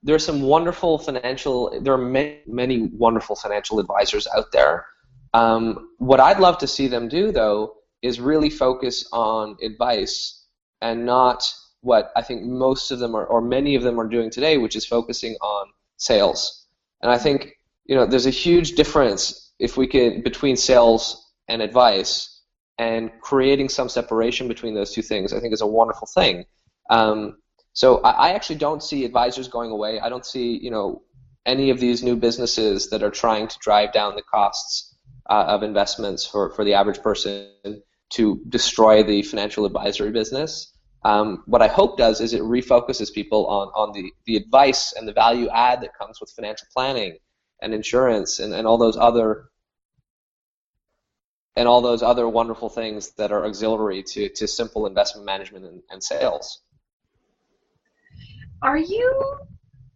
there 0.04 0.16
are 0.16 0.20
some 0.20 0.42
wonderful 0.42 0.98
financial 1.00 1.80
there 1.82 1.94
are 1.94 1.98
many, 1.98 2.40
many 2.46 2.90
wonderful 2.92 3.36
financial 3.36 3.80
advisors 3.80 4.28
out 4.36 4.52
there. 4.52 4.86
Um, 5.34 5.90
what 5.98 6.20
i'd 6.20 6.40
love 6.40 6.60
to 6.60 6.68
see 6.68 6.88
them 6.88 7.08
do 7.08 7.32
though 7.32 7.74
is 8.04 8.20
really 8.20 8.52
focus 8.52 9.08
on 9.12 9.58
advice 9.64 10.46
and 10.82 11.06
not 11.06 11.52
what 11.82 12.12
i 12.16 12.22
think 12.22 12.44
most 12.44 12.92
of 12.92 13.00
them 13.00 13.16
are 13.16 13.26
or 13.26 13.42
many 13.42 13.74
of 13.74 13.82
them 13.82 14.00
are 14.00 14.08
doing 14.08 14.30
today 14.30 14.60
which 14.60 14.76
is 14.76 14.86
focusing 14.86 15.36
on 15.42 15.68
sales. 15.98 16.68
And 17.02 17.12
i 17.12 17.18
think 17.18 17.54
you 17.86 17.96
know 17.96 18.06
there's 18.06 18.28
a 18.28 18.38
huge 18.46 18.74
difference 18.74 19.54
if 19.58 19.76
we 19.76 19.88
could 19.88 20.24
between 20.24 20.56
sales 20.56 21.32
and 21.48 21.62
advice 21.62 22.42
and 22.78 23.12
creating 23.22 23.70
some 23.70 23.90
separation 23.90 24.48
between 24.48 24.76
those 24.76 24.92
two 24.92 25.02
things 25.02 25.34
i 25.34 25.40
think 25.40 25.54
is 25.54 25.62
a 25.62 25.68
wonderful 25.68 26.08
thing. 26.14 26.46
Um, 26.90 27.38
so 27.74 28.00
I, 28.02 28.12
I 28.12 28.30
actually 28.34 28.58
don't 28.58 28.82
see 28.82 29.06
advisors 29.06 29.48
going 29.48 29.72
away. 29.72 30.00
I 30.00 30.10
don't 30.10 30.26
see 30.26 30.58
you 30.58 30.72
know 30.72 31.04
any 31.46 31.70
of 31.70 31.80
these 31.80 32.04
new 32.04 32.16
businesses 32.16 32.90
that 32.90 33.04
are 33.04 33.12
trying 33.12 33.48
to 33.48 33.58
drive 33.60 33.92
down 33.92 34.16
the 34.16 34.22
costs 34.24 34.96
uh, 35.30 35.46
of 35.48 35.64
investments 35.64 36.26
for, 36.26 36.52
for 36.52 36.64
the 36.64 36.74
average 36.74 37.02
person 37.02 37.50
to 38.12 38.42
destroy 38.50 39.04
the 39.04 39.22
financial 39.24 39.66
advisory 39.66 40.12
business. 40.12 40.72
Um, 41.04 41.44
what 41.48 41.62
I 41.62 41.68
hope 41.68 41.98
does 41.98 42.22
is 42.22 42.34
it 42.34 42.42
refocuses 42.42 43.14
people 43.14 43.46
on, 43.48 43.68
on 43.76 43.92
the, 43.92 44.14
the 44.26 44.38
advice 44.38 44.94
and 44.94 45.08
the 45.08 45.14
value 45.14 45.50
add 45.50 45.82
that 45.82 45.98
comes 45.98 46.22
with 46.22 46.32
financial 46.32 46.68
planning 46.74 47.18
and 47.62 47.74
insurance 47.74 48.40
and, 48.40 48.54
and 48.54 48.66
all 48.66 48.78
those 48.78 48.96
other 48.98 49.46
and 51.56 51.68
all 51.68 51.82
those 51.82 52.02
other 52.02 52.28
wonderful 52.28 52.70
things 52.70 53.12
that 53.12 53.32
are 53.32 53.46
auxiliary 53.46 54.02
to, 54.02 54.28
to 54.30 54.48
simple 54.48 54.88
investment 54.88 55.26
management 55.26 55.66
and, 55.66 55.84
and 55.92 56.02
sales. 56.02 56.62
Are 58.64 58.78
you 58.78 59.36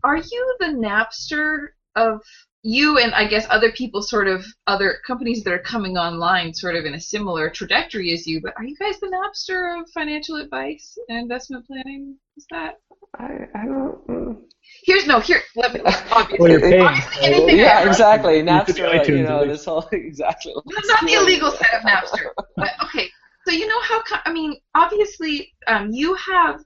are 0.03 0.17
you 0.17 0.55
the 0.59 0.67
Napster 0.67 1.67
of 1.95 2.21
you 2.63 2.97
and 2.97 3.13
I 3.13 3.25
guess 3.25 3.47
other 3.49 3.71
people 3.71 4.01
sort 4.01 4.27
of 4.27 4.45
other 4.67 4.97
companies 5.07 5.45
that 5.45 5.53
are 5.53 5.59
coming 5.59 5.97
online 5.97 6.53
sort 6.53 6.75
of 6.75 6.83
in 6.83 6.93
a 6.93 6.99
similar 6.99 7.49
trajectory 7.49 8.11
as 8.11 8.27
you, 8.27 8.41
but 8.41 8.53
are 8.57 8.65
you 8.65 8.75
guys 8.75 8.99
the 8.99 9.07
Napster 9.07 9.79
of 9.79 9.89
financial 9.91 10.35
advice 10.35 10.97
and 11.07 11.17
investment 11.17 11.65
planning? 11.65 12.17
Is 12.35 12.45
that 12.51 12.75
I, 13.17 13.47
I 13.55 13.65
don't. 13.65 14.39
Here's 14.83 15.07
no 15.07 15.21
here 15.21 15.41
let 15.55 15.73
me 15.73 15.79
obviously, 16.11 16.37
well, 16.37 16.51
you're 16.51 16.59
paying. 16.59 16.83
Obviously, 16.83 17.57
yeah, 17.57 17.87
exactly. 17.87 18.41
Napster, 18.43 19.07
you 19.07 19.23
know, 19.23 19.47
this 19.47 19.63
whole 19.63 19.87
exactly. 19.93 20.53
Not 20.65 21.05
the 21.05 21.13
illegal 21.13 21.51
set 21.51 21.73
of 21.73 21.83
Napster. 21.83 22.31
But 22.57 22.71
okay. 22.83 23.09
So 23.45 23.53
you 23.53 23.65
know 23.65 23.81
how 23.81 24.03
I 24.25 24.33
mean, 24.33 24.57
obviously, 24.75 25.53
um, 25.67 25.89
you 25.91 26.15
have 26.15 26.59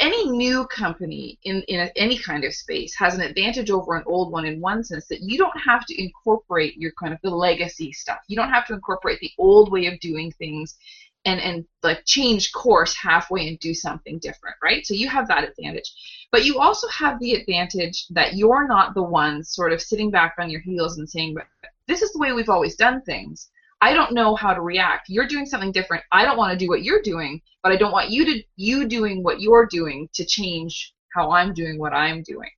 any 0.00 0.28
new 0.30 0.66
company 0.66 1.38
in, 1.44 1.62
in 1.62 1.80
a, 1.80 1.90
any 1.96 2.18
kind 2.18 2.44
of 2.44 2.54
space 2.54 2.94
has 2.96 3.14
an 3.14 3.20
advantage 3.20 3.70
over 3.70 3.96
an 3.96 4.04
old 4.06 4.30
one 4.30 4.44
in 4.44 4.60
one 4.60 4.84
sense 4.84 5.06
that 5.08 5.22
you 5.22 5.38
don't 5.38 5.58
have 5.58 5.86
to 5.86 6.00
incorporate 6.00 6.76
your 6.76 6.92
kind 6.92 7.12
of 7.12 7.20
the 7.22 7.30
legacy 7.30 7.92
stuff. 7.92 8.18
You 8.28 8.36
don't 8.36 8.50
have 8.50 8.66
to 8.66 8.74
incorporate 8.74 9.20
the 9.20 9.32
old 9.38 9.72
way 9.72 9.86
of 9.86 9.98
doing 10.00 10.32
things 10.32 10.76
and, 11.24 11.40
and 11.40 11.64
like 11.82 12.04
change 12.04 12.52
course 12.52 12.96
halfway 12.96 13.48
and 13.48 13.58
do 13.58 13.74
something 13.74 14.18
different, 14.18 14.56
right? 14.62 14.86
So 14.86 14.94
you 14.94 15.08
have 15.08 15.28
that 15.28 15.44
advantage. 15.44 15.92
But 16.32 16.44
you 16.44 16.58
also 16.58 16.88
have 16.88 17.18
the 17.20 17.34
advantage 17.34 18.06
that 18.08 18.36
you're 18.36 18.66
not 18.66 18.94
the 18.94 19.02
one 19.02 19.44
sort 19.44 19.72
of 19.72 19.82
sitting 19.82 20.10
back 20.10 20.36
on 20.38 20.50
your 20.50 20.60
heels 20.60 20.98
and 20.98 21.08
saying, 21.08 21.34
but 21.34 21.46
this 21.86 22.02
is 22.02 22.12
the 22.12 22.18
way 22.18 22.32
we've 22.32 22.48
always 22.48 22.76
done 22.76 23.02
things. 23.02 23.48
I 23.82 23.94
don't 23.94 24.12
know 24.12 24.34
how 24.34 24.52
to 24.52 24.60
react. 24.60 25.08
You're 25.08 25.26
doing 25.26 25.46
something 25.46 25.72
different. 25.72 26.04
I 26.12 26.24
don't 26.24 26.36
want 26.36 26.52
to 26.52 26.58
do 26.58 26.68
what 26.68 26.82
you're 26.82 27.02
doing, 27.02 27.40
but 27.62 27.72
I 27.72 27.76
don't 27.76 27.92
want 27.92 28.10
you 28.10 28.24
to 28.26 28.42
you 28.56 28.86
doing 28.86 29.22
what 29.22 29.40
you're 29.40 29.66
doing 29.66 30.08
to 30.14 30.24
change 30.24 30.92
how 31.14 31.32
I'm 31.32 31.54
doing 31.54 31.78
what 31.78 31.94
I'm 31.94 32.22
doing. 32.22 32.50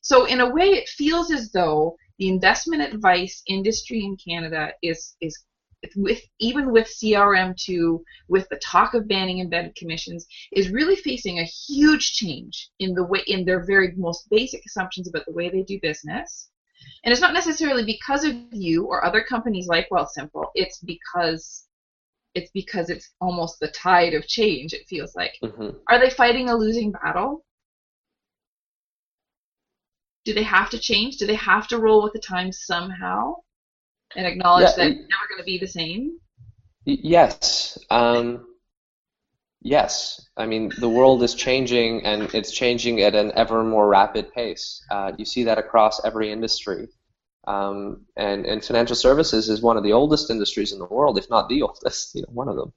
So 0.00 0.24
in 0.24 0.40
a 0.40 0.50
way 0.50 0.70
it 0.70 0.88
feels 0.88 1.30
as 1.30 1.52
though 1.52 1.96
the 2.18 2.28
investment 2.28 2.82
advice 2.82 3.42
industry 3.46 4.04
in 4.04 4.16
Canada 4.16 4.72
is 4.82 5.14
is 5.20 5.44
with 5.96 6.22
even 6.38 6.70
with 6.72 6.86
CRM2, 6.86 8.00
with 8.28 8.48
the 8.48 8.60
talk 8.64 8.94
of 8.94 9.08
banning 9.08 9.40
embedded 9.40 9.74
commissions, 9.74 10.26
is 10.52 10.70
really 10.70 10.96
facing 10.96 11.38
a 11.38 11.44
huge 11.44 12.12
change 12.12 12.70
in 12.78 12.94
the 12.94 13.04
way 13.04 13.20
in 13.26 13.44
their 13.44 13.64
very 13.64 13.92
most 13.96 14.30
basic 14.30 14.62
assumptions 14.64 15.08
about 15.08 15.26
the 15.26 15.32
way 15.32 15.50
they 15.50 15.62
do 15.62 15.78
business 15.82 16.48
and 17.04 17.12
it's 17.12 17.20
not 17.20 17.34
necessarily 17.34 17.84
because 17.84 18.24
of 18.24 18.34
you 18.52 18.84
or 18.84 19.04
other 19.04 19.22
companies 19.22 19.66
like 19.66 19.88
Wealthsimple. 19.90 20.46
It's 20.54 20.78
because 20.78 21.64
it's 22.34 22.50
because 22.52 22.88
it's 22.88 23.10
almost 23.20 23.60
the 23.60 23.68
tide 23.68 24.14
of 24.14 24.26
change. 24.26 24.72
It 24.72 24.86
feels 24.88 25.14
like. 25.14 25.34
Mm-hmm. 25.42 25.76
Are 25.88 25.98
they 25.98 26.10
fighting 26.10 26.48
a 26.48 26.56
losing 26.56 26.92
battle? 26.92 27.44
Do 30.24 30.32
they 30.32 30.44
have 30.44 30.70
to 30.70 30.78
change? 30.78 31.16
Do 31.16 31.26
they 31.26 31.34
have 31.34 31.66
to 31.68 31.78
roll 31.78 32.02
with 32.02 32.12
the 32.12 32.20
times 32.20 32.60
somehow 32.64 33.34
and 34.16 34.26
acknowledge 34.26 34.70
yeah, 34.70 34.76
that 34.76 34.86
it's 34.92 35.00
never 35.00 35.28
going 35.28 35.38
to 35.38 35.44
be 35.44 35.58
the 35.58 35.66
same? 35.66 36.18
Yes. 36.84 37.78
Um, 37.90 38.46
Yes, 39.64 40.28
I 40.36 40.46
mean 40.46 40.72
the 40.80 40.88
world 40.88 41.22
is 41.22 41.34
changing, 41.34 42.04
and 42.04 42.22
it's 42.34 42.50
changing 42.50 43.00
at 43.00 43.14
an 43.14 43.30
ever 43.36 43.62
more 43.62 43.88
rapid 43.88 44.32
pace. 44.32 44.84
Uh, 44.90 45.12
you 45.16 45.24
see 45.24 45.44
that 45.44 45.58
across 45.58 46.04
every 46.04 46.32
industry. 46.32 46.88
Um, 47.46 48.02
and, 48.16 48.46
and 48.46 48.64
financial 48.64 48.94
services 48.94 49.48
is 49.48 49.62
one 49.62 49.76
of 49.76 49.82
the 49.82 49.92
oldest 49.92 50.30
industries 50.30 50.72
in 50.72 50.78
the 50.78 50.86
world, 50.86 51.18
if 51.18 51.28
not 51.28 51.48
the 51.48 51.62
oldest, 51.68 52.14
you 52.14 52.22
know, 52.22 52.28
one 52.32 52.48
of 52.48 52.56
them. 52.56 52.72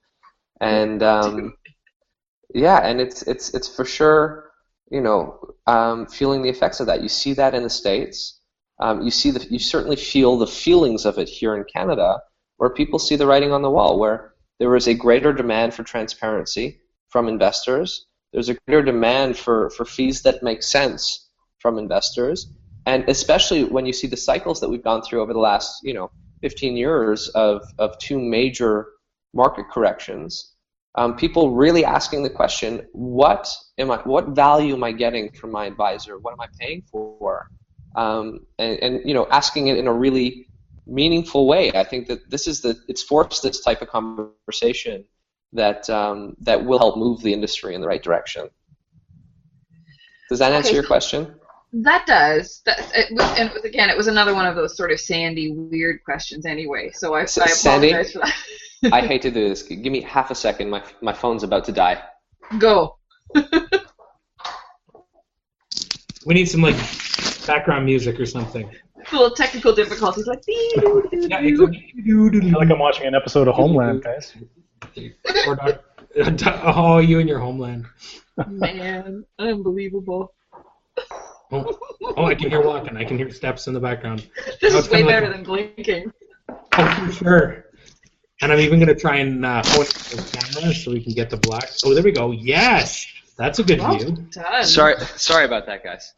And 0.61 1.01
um, 1.01 1.53
yeah, 2.53 2.77
and 2.77 3.01
it's 3.01 3.23
it's 3.23 3.53
it's 3.53 3.67
for 3.67 3.83
sure, 3.83 4.51
you 4.91 5.01
know, 5.01 5.39
um, 5.65 6.05
feeling 6.05 6.43
the 6.43 6.49
effects 6.49 6.79
of 6.79 6.87
that. 6.87 7.01
You 7.01 7.09
see 7.09 7.33
that 7.33 7.55
in 7.55 7.63
the 7.63 7.69
states. 7.69 8.39
Um, 8.79 9.01
you 9.01 9.11
see 9.11 9.31
the 9.31 9.45
you 9.49 9.59
certainly 9.59 9.95
feel 9.95 10.37
the 10.37 10.47
feelings 10.47 11.05
of 11.05 11.17
it 11.17 11.29
here 11.29 11.55
in 11.55 11.63
Canada, 11.65 12.21
where 12.57 12.69
people 12.69 12.99
see 12.99 13.15
the 13.15 13.25
writing 13.25 13.51
on 13.51 13.63
the 13.63 13.71
wall, 13.71 13.97
where 13.99 14.34
there 14.59 14.75
is 14.75 14.87
a 14.87 14.93
greater 14.93 15.33
demand 15.33 15.73
for 15.73 15.83
transparency 15.83 16.79
from 17.09 17.27
investors. 17.27 18.07
There's 18.31 18.49
a 18.49 18.55
greater 18.67 18.83
demand 18.83 19.37
for, 19.37 19.69
for 19.71 19.85
fees 19.85 20.21
that 20.23 20.43
make 20.43 20.63
sense 20.63 21.29
from 21.59 21.77
investors. 21.77 22.51
And 22.85 23.07
especially 23.09 23.63
when 23.63 23.85
you 23.85 23.93
see 23.93 24.07
the 24.07 24.17
cycles 24.17 24.59
that 24.61 24.69
we've 24.69 24.83
gone 24.83 25.01
through 25.01 25.21
over 25.21 25.33
the 25.33 25.39
last, 25.39 25.81
you 25.83 25.93
know, 25.93 26.11
15 26.41 26.77
years 26.77 27.29
of, 27.29 27.63
of 27.79 27.97
two 27.97 28.19
major 28.19 28.87
market 29.33 29.65
corrections, 29.71 30.53
um, 30.95 31.15
people 31.15 31.51
really 31.51 31.83
asking 31.83 32.23
the 32.23 32.29
question, 32.29 32.85
what 32.93 33.51
am 33.77 33.91
I, 33.91 33.97
what 33.97 34.29
value 34.29 34.73
am 34.75 34.83
I 34.83 34.91
getting 34.91 35.31
from 35.31 35.51
my 35.51 35.65
advisor? 35.65 36.19
What 36.19 36.33
am 36.33 36.41
I 36.41 36.47
paying 36.59 36.83
for? 36.89 37.49
Um, 37.95 38.41
and, 38.59 38.77
and, 38.79 39.01
you 39.05 39.13
know, 39.13 39.27
asking 39.31 39.67
it 39.67 39.77
in 39.77 39.87
a 39.87 39.93
really 39.93 40.47
meaningful 40.85 41.47
way. 41.47 41.71
I 41.71 41.83
think 41.83 42.07
that 42.07 42.29
this 42.29 42.47
is 42.47 42.61
the 42.61 42.77
it's 42.87 43.01
forced 43.01 43.43
this 43.43 43.61
type 43.61 43.81
of 43.81 43.89
conversation 43.89 45.05
that 45.53 45.89
um, 45.89 46.35
that 46.41 46.65
will 46.65 46.79
help 46.79 46.97
move 46.97 47.21
the 47.21 47.33
industry 47.33 47.75
in 47.75 47.81
the 47.81 47.87
right 47.87 48.03
direction. 48.03 48.49
Does 50.29 50.39
that 50.39 50.51
answer 50.51 50.69
okay. 50.69 50.75
your 50.75 50.85
question? 50.85 51.35
That 51.73 52.05
does. 52.05 52.61
That, 52.65 52.79
it 52.95 53.13
was, 53.13 53.39
and 53.39 53.49
it 53.49 53.53
was, 53.53 53.63
again, 53.63 53.89
it 53.89 53.97
was 53.97 54.07
another 54.07 54.33
one 54.33 54.47
of 54.47 54.55
those 54.55 54.77
sort 54.77 54.91
of 54.91 54.99
sandy, 54.99 55.51
weird 55.51 56.03
questions. 56.03 56.45
Anyway, 56.45 56.91
so 56.93 57.15
I, 57.15 57.23
S- 57.23 57.37
I 57.37 57.43
apologize 57.43 57.61
Sandy, 57.61 58.11
for 58.11 58.19
that. 58.19 58.33
I 58.93 59.01
hate 59.05 59.21
to 59.23 59.31
do 59.31 59.49
this. 59.49 59.63
Give 59.63 59.91
me 59.91 60.01
half 60.01 60.31
a 60.31 60.35
second. 60.35 60.69
My 60.69 60.83
my 61.01 61.13
phone's 61.13 61.43
about 61.43 61.65
to 61.65 61.71
die. 61.71 62.01
Go. 62.59 62.97
we 66.25 66.33
need 66.33 66.45
some 66.45 66.61
like 66.61 66.75
background 67.45 67.85
music 67.85 68.19
or 68.19 68.25
something 68.25 68.69
little 69.11 69.31
technical 69.31 69.73
difficulties, 69.73 70.27
like 70.27 70.43
yeah, 70.47 71.39
like 71.39 72.71
I'm 72.71 72.79
watching 72.79 73.07
an 73.07 73.15
episode 73.15 73.47
of 73.47 73.55
Homeland, 73.55 74.03
guys. 74.03 74.33
oh, 76.45 76.99
you 76.99 77.19
and 77.19 77.29
your 77.29 77.39
Homeland. 77.39 77.85
Man, 78.47 79.25
unbelievable. 79.39 80.33
Oh, 81.51 81.77
oh, 82.17 82.25
I 82.25 82.35
can 82.35 82.49
hear 82.49 82.61
walking. 82.61 82.97
I 82.97 83.03
can 83.03 83.17
hear 83.17 83.29
steps 83.31 83.67
in 83.67 83.73
the 83.73 83.79
background. 83.79 84.27
This 84.61 84.73
is 84.73 84.89
way 84.89 85.03
better 85.03 85.27
like, 85.27 85.35
than 85.35 85.43
blinking. 85.43 86.11
Oh, 86.49 87.05
for 87.07 87.11
sure. 87.11 87.65
And 88.41 88.51
I'm 88.51 88.59
even 88.59 88.79
going 88.79 88.93
to 88.93 88.99
try 88.99 89.17
and 89.17 89.45
uh, 89.45 89.61
point 89.63 89.87
the 89.87 90.37
camera 90.37 90.73
so 90.73 90.91
we 90.91 91.01
can 91.01 91.13
get 91.13 91.29
the 91.29 91.37
black. 91.37 91.69
Oh, 91.85 91.93
there 91.93 92.03
we 92.03 92.11
go. 92.11 92.31
Yes, 92.31 93.07
that's 93.37 93.59
a 93.59 93.63
good 93.63 93.79
well 93.79 93.97
view. 93.97 94.11
Done. 94.31 94.65
Sorry, 94.65 94.95
sorry 95.15 95.45
about 95.45 95.65
that, 95.67 95.83
guys. 95.83 96.13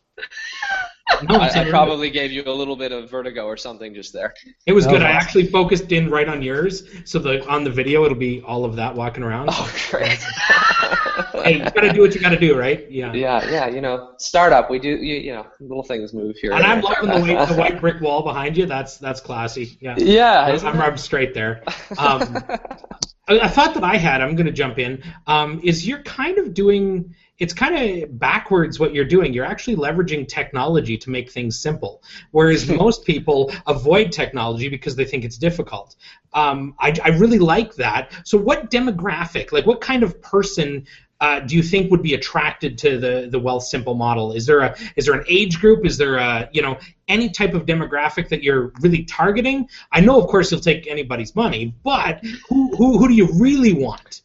No, 1.30 1.40
I, 1.40 1.48
I, 1.48 1.70
probably 1.70 2.10
gave 2.10 2.32
you 2.32 2.44
a 2.46 2.52
little 2.52 2.76
bit 2.76 2.92
of 2.92 3.10
vertigo 3.10 3.46
or 3.46 3.58
something 3.58 3.94
just 3.94 4.14
there. 4.14 4.34
It 4.66 4.74
was 4.74 4.86
good. 4.86 5.02
I 5.02 5.12
actually 5.12 5.48
focused 5.48 5.92
in 5.92 6.10
right 6.10 6.28
on 6.28 6.42
yours, 6.42 6.84
so 7.06 7.18
the 7.18 7.48
on 7.48 7.64
the 7.64 7.70
video 7.70 8.04
it'll 8.04 8.18
be 8.18 8.42
all 8.42 8.66
of 8.66 8.76
that 8.76 8.94
walking 8.94 9.24
around. 9.24 9.50
Oh, 9.52 9.74
great. 9.90 10.08
hey, 11.44 11.58
you 11.58 11.72
gotta 11.72 11.94
do 11.94 12.02
what 12.02 12.14
you 12.14 12.22
gotta 12.22 12.40
do, 12.40 12.58
right? 12.58 12.90
Yeah. 12.92 13.14
Yeah, 13.14 13.50
yeah. 13.50 13.68
You 13.68 13.82
know, 13.82 14.14
startup. 14.18 14.70
We 14.70 14.80
do. 14.80 14.90
You, 14.90 15.16
you 15.16 15.34
know, 15.34 15.48
little 15.60 15.84
things 15.84 16.14
move 16.14 16.36
here. 16.42 16.52
And 16.52 16.64
I'm 16.64 16.82
loving 16.82 17.10
the 17.10 17.34
white, 17.34 17.48
the 17.48 17.56
white 17.56 17.80
brick 17.80 18.02
wall 18.02 18.22
behind 18.22 18.58
you. 18.58 18.66
That's 18.66 18.98
that's 18.98 19.22
classy. 19.22 19.78
Yeah. 19.82 19.96
Yeah. 19.98 20.60
I'm, 20.64 20.80
I'm 20.80 20.98
straight 20.98 21.34
there. 21.34 21.64
Um, 21.98 22.22
a, 23.28 23.40
a 23.40 23.50
thought 23.50 23.74
that 23.76 23.84
I 23.84 23.98
had. 23.98 24.22
I'm 24.22 24.36
gonna 24.36 24.52
jump 24.52 24.78
in. 24.78 25.04
Um, 25.26 25.62
is 25.64 25.88
you're 25.88 26.04
kind 26.04 26.38
of 26.38 26.54
doing 26.54 27.16
it's 27.40 27.54
kind 27.54 28.04
of 28.04 28.20
backwards 28.20 28.80
what 28.80 28.94
you're 28.94 29.06
doing. 29.06 29.34
You're 29.34 29.46
actually 29.46 29.76
leveraging 29.76 30.28
technology 30.28 30.98
to 30.98 31.10
make 31.10 31.32
things 31.32 31.60
simple, 31.60 32.04
whereas 32.32 32.68
most 32.84 33.06
people 33.06 33.52
avoid 33.68 34.12
technology 34.12 34.70
because 34.70 34.96
they 34.96 35.06
think 35.06 35.24
it's 35.24 35.38
difficult. 35.38 35.96
Um, 36.34 36.76
I, 36.80 36.96
I, 37.04 37.10
really 37.10 37.40
like 37.40 37.76
that. 37.76 38.12
So, 38.24 38.38
what 38.38 38.70
demographic, 38.70 39.52
like 39.52 39.66
what 39.66 39.82
kind 39.82 40.04
of 40.04 40.22
person 40.22 40.86
uh, 41.20 41.40
do 41.40 41.56
you 41.56 41.64
think 41.64 41.90
would 41.90 42.04
be 42.04 42.14
attracted 42.14 42.78
to 42.80 42.98
the 42.98 43.28
the 43.32 43.40
Wealthsimple 43.40 43.98
model? 43.98 44.34
Is 44.34 44.46
there 44.46 44.60
a 44.60 44.76
is 44.96 45.06
there 45.06 45.16
an 45.16 45.26
age 45.28 45.60
group? 45.60 45.86
Is 45.86 45.98
there 45.98 46.18
a 46.18 46.50
you 46.52 46.62
know 46.62 46.78
any 47.08 47.30
type 47.30 47.54
of 47.54 47.66
demographic 47.66 48.30
that 48.30 48.44
you're 48.44 48.72
really 48.82 49.04
targeting? 49.04 49.68
I 49.92 50.02
know, 50.02 50.22
of 50.22 50.28
course, 50.28 50.52
you'll 50.52 50.60
take 50.60 50.88
anybody's 50.88 51.36
money, 51.36 51.74
but 51.84 52.24
who 52.50 52.76
who, 52.76 52.98
who 52.98 53.08
do 53.08 53.14
you 53.14 53.30
really 53.34 53.74
want? 53.74 54.22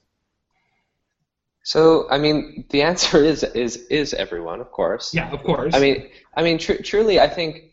So, 1.64 2.09
I 2.11 2.18
mean, 2.18 2.64
the 2.70 2.83
answer 2.83 3.22
is 3.25 3.44
is 3.44 3.77
is 3.88 4.14
everyone, 4.14 4.61
of 4.61 4.70
course. 4.70 5.14
Yeah, 5.14 5.31
of 5.31 5.42
course. 5.42 5.75
I 5.75 5.81
mean, 5.81 6.09
I 6.37 6.42
mean, 6.42 6.59
tr- 6.59 6.83
truly, 6.83 7.20
I 7.20 7.29
think, 7.29 7.72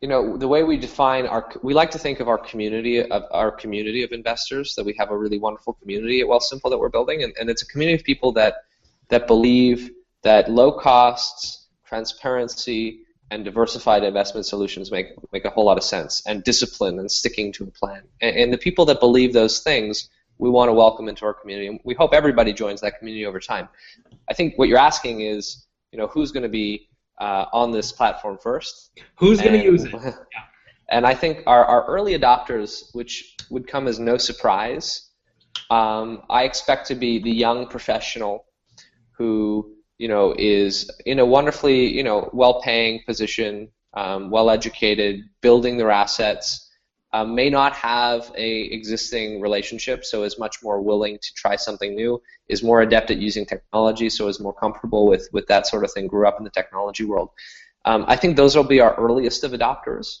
you 0.00 0.08
know, 0.08 0.36
the 0.36 0.48
way 0.48 0.64
we 0.64 0.76
define 0.76 1.26
our, 1.26 1.48
we 1.62 1.72
like 1.72 1.92
to 1.92 1.98
think 1.98 2.20
of 2.20 2.28
our 2.28 2.38
community 2.38 3.02
of 3.02 3.22
our 3.30 3.50
community 3.52 4.02
of 4.02 4.12
investors 4.12 4.74
that 4.74 4.84
we 4.84 4.94
have 4.98 5.10
a 5.10 5.16
really 5.16 5.38
wonderful 5.38 5.74
community 5.74 6.20
at 6.20 6.26
Wealthsimple 6.26 6.70
that 6.70 6.78
we're 6.78 6.88
building, 6.88 7.22
and, 7.22 7.32
and 7.38 7.48
it's 7.48 7.62
a 7.62 7.66
community 7.66 7.98
of 8.00 8.04
people 8.04 8.32
that 8.32 8.64
that 9.08 9.28
believe 9.28 9.90
that 10.22 10.50
low 10.50 10.72
costs, 10.72 11.66
transparency, 11.84 13.02
and 13.30 13.44
diversified 13.44 14.02
investment 14.02 14.46
solutions 14.46 14.90
make 14.90 15.08
make 15.32 15.44
a 15.44 15.50
whole 15.50 15.64
lot 15.64 15.78
of 15.78 15.84
sense, 15.84 16.22
and 16.26 16.42
discipline 16.42 16.98
and 16.98 17.10
sticking 17.10 17.52
to 17.52 17.62
a 17.64 17.70
plan, 17.70 18.02
and, 18.20 18.36
and 18.36 18.52
the 18.52 18.58
people 18.58 18.84
that 18.86 18.98
believe 18.98 19.32
those 19.32 19.60
things 19.60 20.10
we 20.38 20.50
want 20.50 20.68
to 20.68 20.72
welcome 20.72 21.08
into 21.08 21.24
our 21.24 21.34
community. 21.34 21.68
And 21.68 21.80
we 21.84 21.94
hope 21.94 22.12
everybody 22.12 22.52
joins 22.52 22.80
that 22.82 22.98
community 22.98 23.26
over 23.26 23.40
time. 23.40 23.68
I 24.30 24.34
think 24.34 24.54
what 24.56 24.68
you're 24.68 24.78
asking 24.78 25.20
is, 25.20 25.66
you 25.92 25.98
know, 25.98 26.06
who's 26.08 26.32
going 26.32 26.42
to 26.42 26.48
be 26.48 26.88
uh, 27.20 27.46
on 27.52 27.72
this 27.72 27.92
platform 27.92 28.38
first? 28.42 28.90
Who's 29.16 29.40
going 29.40 29.58
to 29.58 29.64
use 29.64 29.84
it? 29.84 29.92
Yeah. 29.92 30.12
And 30.88 31.04
I 31.04 31.14
think 31.14 31.42
our, 31.48 31.64
our 31.64 31.84
early 31.86 32.16
adopters, 32.16 32.94
which 32.94 33.34
would 33.50 33.66
come 33.66 33.88
as 33.88 33.98
no 33.98 34.16
surprise, 34.16 35.10
um, 35.68 36.22
I 36.30 36.44
expect 36.44 36.86
to 36.86 36.94
be 36.94 37.18
the 37.18 37.30
young 37.30 37.66
professional 37.66 38.44
who, 39.10 39.74
you 39.98 40.06
know, 40.06 40.32
is 40.38 40.88
in 41.04 41.18
a 41.18 41.26
wonderfully, 41.26 41.86
you 41.86 42.04
know, 42.04 42.30
well-paying 42.32 43.02
position, 43.04 43.68
um, 43.96 44.30
well-educated, 44.30 45.22
building 45.40 45.76
their 45.76 45.90
assets, 45.90 46.65
um, 47.16 47.34
may 47.34 47.48
not 47.48 47.72
have 47.72 48.30
a 48.36 48.64
existing 48.78 49.40
relationship, 49.40 50.04
so 50.04 50.22
is 50.22 50.38
much 50.38 50.62
more 50.62 50.82
willing 50.82 51.18
to 51.18 51.34
try 51.34 51.56
something 51.56 51.94
new, 51.94 52.20
is 52.48 52.62
more 52.62 52.82
adept 52.82 53.10
at 53.10 53.16
using 53.16 53.46
technology, 53.46 54.10
so 54.10 54.28
is 54.28 54.38
more 54.38 54.52
comfortable 54.52 55.06
with, 55.06 55.26
with 55.32 55.46
that 55.46 55.66
sort 55.66 55.82
of 55.82 55.90
thing, 55.92 56.06
grew 56.06 56.28
up 56.28 56.36
in 56.36 56.44
the 56.44 56.50
technology 56.50 57.06
world. 57.06 57.30
Um, 57.86 58.04
I 58.06 58.16
think 58.16 58.36
those 58.36 58.54
will 58.54 58.64
be 58.64 58.80
our 58.80 58.94
earliest 58.96 59.44
of 59.44 59.52
adopters. 59.52 60.18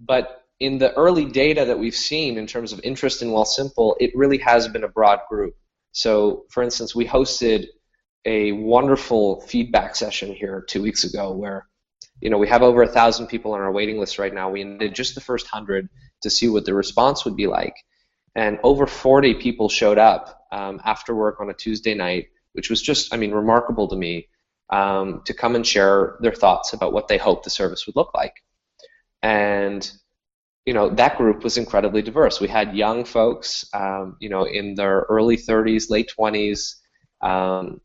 But 0.00 0.44
in 0.60 0.78
the 0.78 0.94
early 0.94 1.26
data 1.26 1.66
that 1.66 1.78
we've 1.78 1.94
seen 1.94 2.38
in 2.38 2.46
terms 2.46 2.72
of 2.72 2.80
interest 2.82 3.20
in 3.20 3.28
Wealthsimple, 3.28 3.96
it 4.00 4.10
really 4.14 4.38
has 4.38 4.66
been 4.66 4.84
a 4.84 4.88
broad 4.88 5.20
group. 5.28 5.54
So, 5.92 6.46
for 6.48 6.62
instance, 6.62 6.94
we 6.94 7.06
hosted 7.06 7.66
a 8.24 8.52
wonderful 8.52 9.42
feedback 9.42 9.94
session 9.94 10.32
here 10.34 10.64
two 10.66 10.80
weeks 10.80 11.04
ago 11.04 11.32
where 11.32 11.68
you 12.22 12.30
know 12.30 12.38
we 12.38 12.48
have 12.48 12.62
over 12.62 12.82
a 12.82 12.88
thousand 12.88 13.26
people 13.26 13.52
on 13.52 13.60
our 13.60 13.72
waiting 13.72 13.98
list 13.98 14.18
right 14.18 14.32
now. 14.32 14.48
We 14.48 14.64
did 14.78 14.94
just 14.94 15.14
the 15.14 15.20
first 15.20 15.46
hundred 15.46 15.90
to 16.24 16.30
see 16.30 16.48
what 16.48 16.64
the 16.64 16.74
response 16.74 17.24
would 17.24 17.36
be 17.36 17.46
like. 17.46 17.76
And 18.34 18.58
over 18.62 18.86
40 18.86 19.34
people 19.34 19.68
showed 19.68 19.98
up 19.98 20.46
um, 20.52 20.80
after 20.84 21.14
work 21.14 21.40
on 21.40 21.48
a 21.48 21.54
Tuesday 21.54 21.94
night, 21.94 22.26
which 22.52 22.68
was 22.68 22.82
just, 22.82 23.14
I 23.14 23.16
mean, 23.16 23.30
remarkable 23.30 23.88
to 23.88 23.96
me, 23.96 24.28
um, 24.70 25.22
to 25.26 25.32
come 25.32 25.54
and 25.54 25.66
share 25.66 26.16
their 26.20 26.34
thoughts 26.34 26.72
about 26.72 26.92
what 26.92 27.08
they 27.08 27.16
hoped 27.18 27.44
the 27.44 27.50
service 27.50 27.86
would 27.86 27.96
look 27.96 28.12
like. 28.14 28.34
And 29.22 29.90
you 30.66 30.72
know 30.72 30.88
that 30.90 31.18
group 31.18 31.44
was 31.44 31.58
incredibly 31.58 32.02
diverse. 32.02 32.40
We 32.40 32.48
had 32.48 32.74
young 32.74 33.04
folks, 33.04 33.66
um, 33.74 34.16
you 34.18 34.28
know, 34.28 34.44
in 34.44 34.74
their 34.74 35.00
early 35.08 35.36
30s, 35.36 35.90
late 35.90 36.10
20s, 36.18 36.76
um, 37.20 37.80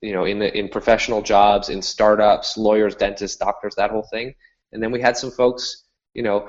you 0.00 0.12
know, 0.12 0.24
in 0.24 0.38
the, 0.38 0.56
in 0.56 0.68
professional 0.68 1.22
jobs, 1.22 1.68
in 1.68 1.82
startups, 1.82 2.56
lawyers, 2.56 2.94
dentists, 2.94 3.36
doctors, 3.36 3.74
that 3.76 3.90
whole 3.90 4.06
thing. 4.10 4.34
And 4.72 4.82
then 4.82 4.90
we 4.90 5.00
had 5.00 5.16
some 5.16 5.30
folks, 5.30 5.84
you 6.14 6.22
know, 6.22 6.48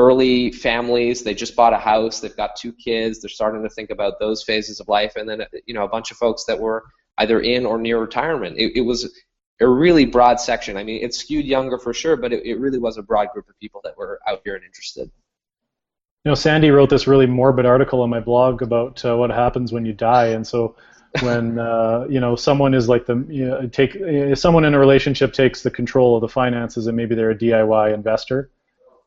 early 0.00 0.50
families 0.50 1.22
they 1.22 1.34
just 1.34 1.54
bought 1.54 1.72
a 1.72 1.78
house 1.78 2.20
they've 2.20 2.36
got 2.36 2.56
two 2.56 2.72
kids 2.72 3.20
they're 3.20 3.28
starting 3.28 3.62
to 3.62 3.68
think 3.68 3.90
about 3.90 4.18
those 4.18 4.42
phases 4.42 4.80
of 4.80 4.88
life 4.88 5.14
and 5.16 5.28
then 5.28 5.42
you 5.66 5.74
know 5.74 5.84
a 5.84 5.88
bunch 5.88 6.10
of 6.10 6.16
folks 6.16 6.44
that 6.44 6.58
were 6.58 6.84
either 7.20 7.40
in 7.40 7.66
or 7.66 7.78
near 7.78 8.00
retirement. 8.00 8.56
It, 8.58 8.72
it 8.76 8.80
was 8.80 9.12
a 9.60 9.68
really 9.68 10.06
broad 10.06 10.40
section. 10.40 10.76
I 10.76 10.84
mean 10.84 11.02
it 11.02 11.14
skewed 11.14 11.46
younger 11.46 11.78
for 11.78 11.92
sure 11.92 12.16
but 12.16 12.32
it, 12.32 12.44
it 12.44 12.58
really 12.58 12.78
was 12.78 12.96
a 12.96 13.02
broad 13.02 13.28
group 13.32 13.48
of 13.48 13.58
people 13.60 13.80
that 13.84 13.96
were 13.96 14.20
out 14.26 14.40
here 14.44 14.56
and 14.56 14.64
interested. 14.64 15.10
You 16.24 16.30
know 16.30 16.34
sandy 16.34 16.70
wrote 16.70 16.90
this 16.90 17.06
really 17.06 17.26
morbid 17.26 17.66
article 17.66 18.00
on 18.02 18.10
my 18.10 18.20
blog 18.20 18.62
about 18.62 19.04
uh, 19.04 19.16
what 19.16 19.30
happens 19.30 19.72
when 19.72 19.84
you 19.84 19.92
die 19.92 20.28
and 20.28 20.46
so 20.46 20.76
when 21.22 21.58
uh, 21.70 22.06
you 22.08 22.20
know 22.20 22.36
someone 22.36 22.74
is 22.74 22.88
like 22.88 23.06
the 23.06 23.24
you 23.28 23.46
know, 23.46 23.66
take 23.68 23.96
someone 24.36 24.64
in 24.64 24.74
a 24.74 24.78
relationship 24.78 25.32
takes 25.32 25.62
the 25.62 25.70
control 25.70 26.16
of 26.16 26.22
the 26.22 26.28
finances 26.28 26.86
and 26.86 26.96
maybe 26.96 27.14
they're 27.14 27.30
a 27.30 27.38
DIY 27.38 27.94
investor 27.94 28.50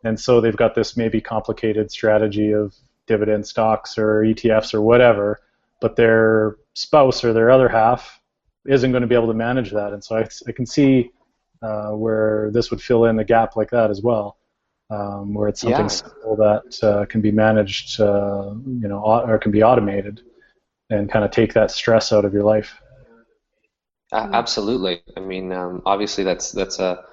and 0.04 0.20
so 0.20 0.42
they've 0.42 0.56
got 0.58 0.76
this 0.76 0.98
maybe 0.98 1.22
complicated 1.22 1.92
strategy 1.92 2.52
of 2.52 2.74
dividend 3.08 3.46
stocks 3.46 3.98
or 3.98 4.22
ETFs 4.24 4.74
or 4.74 4.82
whatever, 4.82 5.42
but 5.82 5.96
their 5.96 6.58
spouse 6.74 7.24
or 7.24 7.34
their 7.34 7.50
other 7.52 7.68
half 7.70 8.20
isn't 8.66 8.92
going 8.92 9.02
to 9.02 9.08
be 9.08 9.16
able 9.16 9.28
to 9.28 9.34
manage 9.34 9.72
that, 9.72 9.94
and 9.94 10.04
so 10.04 10.16
I, 10.18 10.28
I 10.48 10.52
can 10.52 10.66
see 10.66 11.12
uh, 11.62 11.92
where 11.92 12.50
this 12.52 12.72
would 12.72 12.82
fill 12.82 13.06
in 13.06 13.20
a 13.20 13.24
gap 13.24 13.56
like 13.56 13.70
that 13.72 13.89
as 13.89 14.02
well, 14.02 14.38
um, 14.89 15.34
where 15.34 15.48
it's 15.50 15.62
something 15.62 15.86
Yeah. 15.86 15.88
simple 15.88 16.36
that 16.38 16.84
uh, 16.84 17.06
can 17.06 17.22
be 17.22 17.32
managed, 17.32 18.00
uh, 18.02 18.54
you 18.82 18.88
know, 18.88 19.00
or 19.04 19.38
can 19.38 19.52
be 19.52 19.63
automated, 19.63 20.22
and 20.89 21.10
kind 21.12 21.26
of 21.26 21.32
take 21.32 21.54
that 21.54 21.72
stress 21.72 22.12
out 22.13 22.26
of 22.26 22.34
your 22.34 22.44
life. 22.44 22.80
Absolutely. 24.13 25.02
I 25.18 25.22
mean, 25.22 25.52
um, 25.52 25.82
obviously 25.86 26.24
that's 26.24 26.52
that's 26.52 26.80
a 26.80 27.04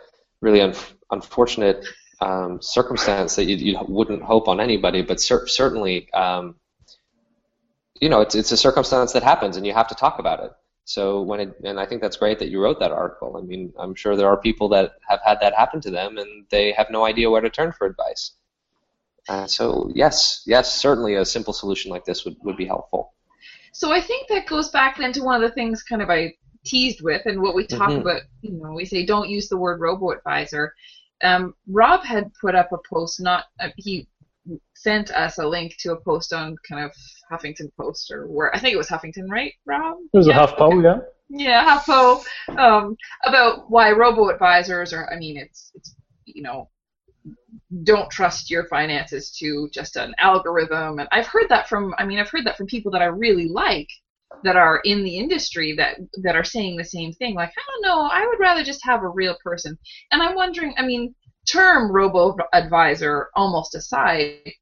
really 0.42 0.60
un- 0.60 0.74
unfortunate 1.10 1.86
um, 2.20 2.60
circumstance 2.60 3.36
that 3.36 3.44
you, 3.44 3.56
you 3.56 3.78
wouldn't 3.88 4.22
hope 4.22 4.48
on 4.48 4.60
anybody, 4.60 5.02
but 5.02 5.20
cer- 5.20 5.46
certainly, 5.46 6.12
um, 6.12 6.56
you 8.00 8.08
know, 8.08 8.20
it's 8.20 8.34
it's 8.34 8.52
a 8.52 8.56
circumstance 8.56 9.12
that 9.12 9.22
happens, 9.22 9.56
and 9.56 9.66
you 9.66 9.72
have 9.72 9.88
to 9.88 9.94
talk 9.94 10.18
about 10.18 10.42
it. 10.44 10.52
So 10.84 11.22
when 11.22 11.40
it, 11.40 11.54
and 11.64 11.78
I 11.78 11.86
think 11.86 12.00
that's 12.00 12.16
great 12.16 12.38
that 12.40 12.48
you 12.48 12.60
wrote 12.60 12.80
that 12.80 12.92
article. 12.92 13.36
I 13.36 13.42
mean, 13.42 13.72
I'm 13.78 13.94
sure 13.94 14.16
there 14.16 14.28
are 14.28 14.36
people 14.40 14.68
that 14.70 14.94
have 15.08 15.20
had 15.24 15.38
that 15.40 15.54
happen 15.54 15.80
to 15.82 15.90
them, 15.90 16.18
and 16.18 16.46
they 16.50 16.72
have 16.72 16.88
no 16.90 17.04
idea 17.04 17.30
where 17.30 17.40
to 17.40 17.50
turn 17.50 17.72
for 17.72 17.86
advice. 17.86 18.32
Uh, 19.28 19.46
so 19.46 19.90
yes, 19.94 20.42
yes, 20.46 20.74
certainly 20.74 21.14
a 21.14 21.24
simple 21.24 21.52
solution 21.52 21.90
like 21.90 22.04
this 22.04 22.24
would, 22.24 22.36
would 22.42 22.56
be 22.56 22.66
helpful. 22.66 23.12
So 23.72 23.92
I 23.92 24.00
think 24.00 24.28
that 24.28 24.46
goes 24.46 24.70
back 24.70 24.98
then 24.98 25.12
to 25.12 25.22
one 25.22 25.42
of 25.42 25.48
the 25.48 25.54
things 25.54 25.82
kind 25.82 26.02
of 26.02 26.10
I 26.10 26.34
teased 26.64 27.02
with 27.02 27.22
and 27.26 27.40
what 27.40 27.54
we 27.54 27.66
talk 27.66 27.90
Mhm. 27.90 28.00
about, 28.00 28.22
you 28.42 28.52
know, 28.52 28.72
we 28.72 28.84
say 28.84 29.06
don't 29.06 29.28
use 29.28 29.48
the 29.48 29.56
word 29.56 29.80
robo 29.80 30.10
advisor. 30.10 30.74
Um, 31.22 31.54
Rob 31.68 32.04
had 32.04 32.32
put 32.40 32.54
up 32.54 32.72
a 32.72 32.78
post, 32.88 33.20
not 33.20 33.46
uh, 33.60 33.68
he 33.76 34.08
sent 34.74 35.10
us 35.10 35.38
a 35.38 35.46
link 35.46 35.76
to 35.80 35.92
a 35.92 36.00
post 36.00 36.32
on 36.32 36.56
kind 36.68 36.84
of 36.84 36.92
Huffington 37.30 37.70
Post 37.78 38.10
or 38.10 38.26
where 38.26 38.54
I 38.54 38.58
think 38.58 38.74
it 38.74 38.78
was 38.78 38.88
Huffington, 38.88 39.28
right, 39.30 39.52
Rob? 39.66 39.98
It 40.12 40.16
was 40.16 40.26
Yeah, 40.26 40.34
a 40.42 40.46
HuffPo, 40.46 40.82
okay. 40.82 40.84
yeah. 40.84 41.00
Yeah, 41.28 41.64
HuffPo, 41.78 42.24
um, 42.58 42.96
about 43.24 43.70
why 43.70 43.92
robo 43.92 44.30
advisors 44.30 44.92
are. 44.92 45.12
I 45.12 45.16
mean, 45.16 45.36
it's 45.36 45.70
it's 45.74 45.94
you 46.26 46.42
know, 46.42 46.68
don't 47.84 48.10
trust 48.10 48.50
your 48.50 48.64
finances 48.66 49.30
to 49.38 49.68
just 49.72 49.96
an 49.96 50.14
algorithm. 50.18 50.98
And 50.98 51.08
I've 51.12 51.26
heard 51.26 51.48
that 51.48 51.68
from. 51.68 51.94
I 51.98 52.04
mean, 52.06 52.18
I've 52.18 52.30
heard 52.30 52.46
that 52.46 52.56
from 52.56 52.66
people 52.66 52.90
that 52.92 53.02
I 53.02 53.06
really 53.06 53.48
like 53.48 53.88
that 54.44 54.56
are 54.56 54.80
in 54.84 55.04
the 55.04 55.16
industry 55.16 55.74
that 55.76 55.98
that 56.22 56.36
are 56.36 56.44
saying 56.44 56.76
the 56.76 56.84
same 56.84 57.12
thing. 57.12 57.34
Like, 57.34 57.50
I 57.50 57.62
don't 57.66 57.88
know, 57.88 58.02
I 58.06 58.26
would 58.26 58.40
rather 58.40 58.64
just 58.64 58.84
have 58.84 59.02
a 59.02 59.08
real 59.08 59.36
person. 59.42 59.78
And 60.12 60.22
I'm 60.22 60.34
wondering. 60.34 60.74
I 60.76 60.86
mean, 60.86 61.14
term 61.46 61.90
robo 61.92 62.36
advisor 62.52 63.28
almost 63.34 63.74
aside. 63.74 64.52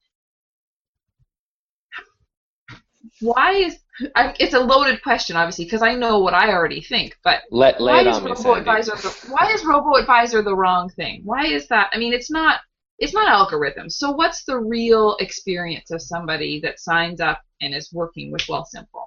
Why 3.21 3.53
is 3.53 3.79
I, 4.15 4.35
it's 4.39 4.55
a 4.55 4.61
loaded 4.61 5.03
question, 5.03 5.37
obviously, 5.37 5.65
because 5.65 5.83
I 5.83 5.95
know 5.95 6.19
what 6.21 6.35
I 6.35 6.53
already 6.53 6.81
think. 6.81 7.17
But 7.25 7.43
Let 7.51 7.81
lay 7.81 8.05
why 8.05 8.09
is 8.09 8.17
on 8.17 8.25
robo 8.25 8.55
advisor 8.55 8.95
the, 8.97 9.15
why 9.31 9.51
is 9.53 9.65
robo 9.65 9.97
advisor 9.97 10.43
the 10.43 10.55
wrong 10.55 10.89
thing? 10.91 11.23
Why 11.25 11.47
is 11.47 11.67
that? 11.69 11.91
I 11.93 11.99
mean, 11.99 12.13
it's 12.13 12.31
not 12.31 12.61
it's 12.99 13.15
not 13.15 13.29
algorithms. 13.29 13.93
So 13.93 14.11
what's 14.11 14.45
the 14.45 14.59
real 14.59 15.17
experience 15.21 15.91
of 15.91 16.03
somebody 16.03 16.61
that 16.61 16.81
signs 16.81 17.21
up 17.21 17.41
and 17.61 17.75
is 17.75 17.93
working 17.93 18.33
with 18.33 18.43
Wealthsimple? 18.43 19.07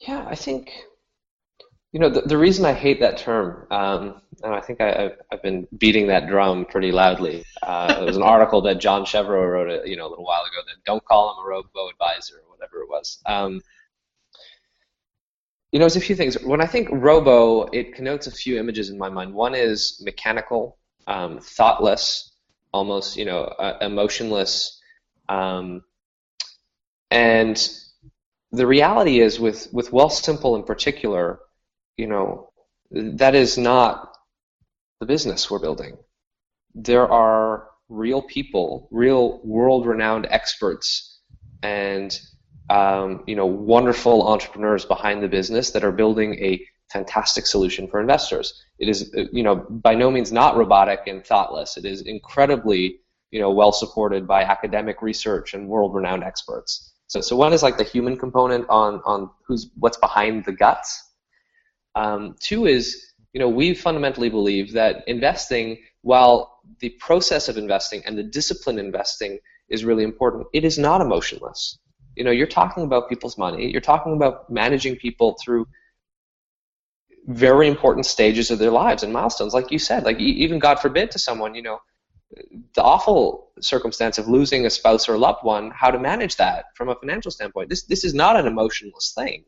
Yeah, 0.00 0.24
I 0.28 0.36
think, 0.36 0.70
you 1.92 2.00
know, 2.00 2.08
the, 2.08 2.22
the 2.22 2.38
reason 2.38 2.64
I 2.64 2.72
hate 2.72 3.00
that 3.00 3.18
term, 3.18 3.66
um, 3.70 4.22
and 4.42 4.54
I 4.54 4.60
think 4.60 4.80
I, 4.80 5.06
I've, 5.06 5.18
I've 5.32 5.42
been 5.42 5.66
beating 5.76 6.06
that 6.06 6.28
drum 6.28 6.66
pretty 6.66 6.92
loudly. 6.92 7.44
Uh, 7.62 7.94
there 7.94 8.04
was 8.04 8.16
an 8.16 8.22
article 8.22 8.62
that 8.62 8.78
John 8.78 9.04
Chevreau 9.04 9.50
wrote, 9.50 9.68
a, 9.68 9.88
you 9.88 9.96
know, 9.96 10.06
a 10.06 10.10
little 10.10 10.24
while 10.24 10.42
ago 10.42 10.60
that 10.66 10.84
don't 10.84 11.04
call 11.04 11.32
him 11.32 11.44
a 11.44 11.48
robo 11.48 11.88
advisor 11.88 12.34
or 12.36 12.50
whatever 12.56 12.82
it 12.82 12.88
was. 12.88 13.20
Um, 13.26 13.60
you 15.72 15.78
know, 15.78 15.82
there's 15.84 15.96
a 15.96 16.00
few 16.00 16.14
things. 16.14 16.40
When 16.42 16.60
I 16.60 16.66
think 16.66 16.88
robo, 16.92 17.64
it 17.72 17.94
connotes 17.94 18.26
a 18.26 18.30
few 18.30 18.58
images 18.58 18.90
in 18.90 18.98
my 18.98 19.08
mind. 19.08 19.34
One 19.34 19.54
is 19.54 20.00
mechanical, 20.04 20.78
um, 21.06 21.40
thoughtless, 21.40 22.32
almost, 22.72 23.16
you 23.16 23.24
know, 23.24 23.42
uh, 23.44 23.78
emotionless, 23.80 24.80
um, 25.28 25.82
and 27.10 27.68
the 28.52 28.66
reality 28.66 29.20
is 29.20 29.38
with 29.38 29.68
with 29.72 29.90
Wealthsimple 29.90 30.56
in 30.56 30.64
particular, 30.64 31.40
you 31.96 32.06
know, 32.06 32.50
that 32.90 33.34
is 33.34 33.58
not 33.58 34.14
the 35.00 35.06
business 35.06 35.50
we're 35.50 35.58
building. 35.58 35.96
There 36.74 37.06
are 37.10 37.68
real 37.88 38.22
people, 38.22 38.88
real 38.90 39.40
world-renowned 39.44 40.26
experts, 40.30 41.20
and 41.62 42.18
um, 42.70 43.24
you 43.26 43.34
know, 43.34 43.46
wonderful 43.46 44.28
entrepreneurs 44.28 44.84
behind 44.84 45.22
the 45.22 45.28
business 45.28 45.70
that 45.70 45.84
are 45.84 45.92
building 45.92 46.34
a 46.34 46.64
fantastic 46.92 47.46
solution 47.46 47.88
for 47.88 48.00
investors. 48.00 48.62
It 48.78 48.88
is, 48.88 49.14
you 49.32 49.42
know, 49.42 49.56
by 49.56 49.94
no 49.94 50.10
means 50.10 50.32
not 50.32 50.56
robotic 50.56 51.00
and 51.06 51.24
thoughtless. 51.24 51.76
It 51.76 51.84
is 51.84 52.02
incredibly, 52.02 53.00
you 53.30 53.40
know, 53.40 53.50
well 53.50 53.72
supported 53.72 54.26
by 54.26 54.42
academic 54.42 55.02
research 55.02 55.54
and 55.54 55.68
world-renowned 55.68 56.24
experts. 56.24 56.87
So, 57.08 57.20
so 57.20 57.36
one 57.36 57.52
is 57.52 57.62
like 57.62 57.78
the 57.78 57.84
human 57.84 58.16
component 58.16 58.66
on 58.68 59.00
on 59.04 59.30
who's 59.46 59.70
what's 59.78 59.96
behind 59.98 60.44
the 60.44 60.52
guts. 60.52 61.04
Um, 61.94 62.36
two 62.38 62.66
is, 62.66 63.12
you 63.32 63.40
know, 63.40 63.48
we 63.48 63.74
fundamentally 63.74 64.28
believe 64.28 64.72
that 64.74 65.02
investing, 65.08 65.78
while 66.02 66.60
the 66.80 66.90
process 67.00 67.48
of 67.48 67.56
investing 67.56 68.02
and 68.06 68.16
the 68.16 68.22
discipline 68.22 68.78
investing 68.78 69.38
is 69.68 69.84
really 69.84 70.04
important, 70.04 70.46
it 70.52 70.64
is 70.64 70.78
not 70.78 71.00
emotionless. 71.00 71.78
You 72.14 72.24
know, 72.24 72.30
you're 72.30 72.46
talking 72.46 72.84
about 72.84 73.08
people's 73.08 73.38
money. 73.38 73.70
You're 73.70 73.80
talking 73.80 74.12
about 74.14 74.50
managing 74.50 74.96
people 74.96 75.36
through 75.42 75.66
very 77.26 77.68
important 77.68 78.06
stages 78.06 78.50
of 78.50 78.58
their 78.58 78.70
lives 78.70 79.02
and 79.02 79.12
milestones, 79.12 79.54
like 79.54 79.70
you 79.70 79.78
said. 79.78 80.04
Like 80.04 80.18
even 80.18 80.58
God 80.58 80.80
forbid 80.80 81.10
to 81.12 81.18
someone, 81.18 81.54
you 81.54 81.62
know, 81.62 81.78
the 82.74 82.82
awful 82.82 83.50
circumstance 83.60 84.18
of 84.18 84.28
losing 84.28 84.66
a 84.66 84.70
spouse 84.70 85.08
or 85.08 85.14
a 85.14 85.18
loved 85.18 85.42
one, 85.42 85.70
how 85.70 85.90
to 85.90 85.98
manage 85.98 86.36
that 86.36 86.66
from 86.76 86.88
a 86.88 86.94
financial 86.94 87.30
standpoint. 87.30 87.70
This 87.70 87.84
this 87.84 88.04
is 88.04 88.14
not 88.14 88.38
an 88.38 88.46
emotionless 88.46 89.12
thing, 89.16 89.44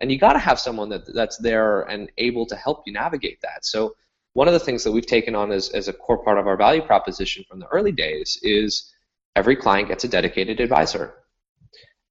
and 0.00 0.10
you 0.10 0.18
got 0.18 0.34
to 0.34 0.38
have 0.38 0.60
someone 0.60 0.88
that 0.90 1.12
that's 1.14 1.38
there 1.38 1.82
and 1.82 2.10
able 2.18 2.46
to 2.46 2.56
help 2.56 2.84
you 2.86 2.92
navigate 2.92 3.40
that. 3.42 3.64
So 3.64 3.96
one 4.34 4.46
of 4.46 4.54
the 4.54 4.60
things 4.60 4.84
that 4.84 4.92
we've 4.92 5.06
taken 5.06 5.34
on 5.34 5.50
as 5.50 5.70
as 5.70 5.88
a 5.88 5.92
core 5.92 6.22
part 6.22 6.38
of 6.38 6.46
our 6.46 6.56
value 6.56 6.82
proposition 6.82 7.44
from 7.48 7.58
the 7.58 7.66
early 7.68 7.92
days 7.92 8.38
is 8.42 8.92
every 9.34 9.56
client 9.56 9.88
gets 9.88 10.04
a 10.04 10.08
dedicated 10.08 10.60
advisor, 10.60 11.14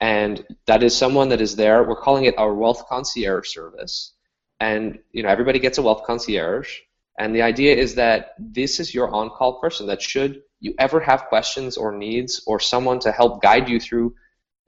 and 0.02 0.46
that 0.66 0.84
is 0.84 0.96
someone 0.96 1.30
that 1.30 1.42
is 1.42 1.56
there. 1.56 1.84
We're 1.84 1.96
calling 1.96 2.26
it 2.26 2.38
our 2.38 2.54
wealth 2.54 2.86
concierge 2.90 3.48
service, 3.48 4.14
and 4.60 5.00
you 5.14 5.24
know 5.24 5.30
everybody 5.30 5.60
gets 5.60 5.78
a 5.78 5.82
wealth 5.82 6.04
concierge. 6.06 6.80
And 7.20 7.36
the 7.36 7.42
idea 7.42 7.76
is 7.76 7.96
that 7.96 8.36
this 8.40 8.80
is 8.80 8.94
your 8.94 9.10
on 9.14 9.30
call 9.30 9.60
person 9.60 9.88
that 9.88 10.02
should 10.02 10.42
you 10.60 10.74
ever 10.80 11.00
have 11.00 11.26
questions 11.26 11.76
or 11.76 11.92
needs 11.92 12.42
or 12.48 12.60
someone 12.60 13.00
to 13.00 13.12
help 13.12 13.42
guide 13.42 13.68
you 13.68 13.80
through 13.80 14.14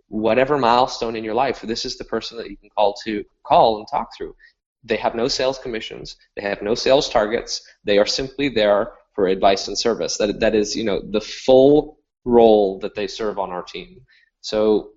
whatever 0.08 0.58
milestone 0.58 1.16
in 1.16 1.24
your 1.24 1.34
life, 1.34 1.62
this 1.62 1.86
is 1.86 1.98
the 1.98 2.04
person 2.04 2.38
that 2.38 2.50
you 2.50 2.58
can 2.58 2.70
call 2.70 2.94
to 3.04 3.24
call 3.44 3.80
and 3.80 3.88
talk 3.90 4.10
through. 4.16 4.36
They 4.84 4.98
have 4.98 5.16
no 5.16 5.28
sales 5.28 5.58
commissions, 5.58 6.18
they 6.36 6.44
have 6.44 6.62
no 6.62 6.76
sales 6.76 7.10
targets, 7.10 7.66
they 7.84 7.98
are 7.98 8.06
simply 8.06 8.50
there 8.50 8.92
for 9.16 9.28
advice 9.28 9.68
and 9.68 9.78
service. 9.78 10.18
That 10.18 10.40
that 10.40 10.56
is, 10.56 10.76
you 10.76 10.84
know, 10.84 11.02
the 11.02 11.22
full 11.22 11.98
role 12.26 12.80
that 12.80 12.96
they 12.96 13.08
serve 13.08 13.40
on 13.40 13.52
our 13.52 13.64
team. 13.64 14.02
So, 14.42 14.92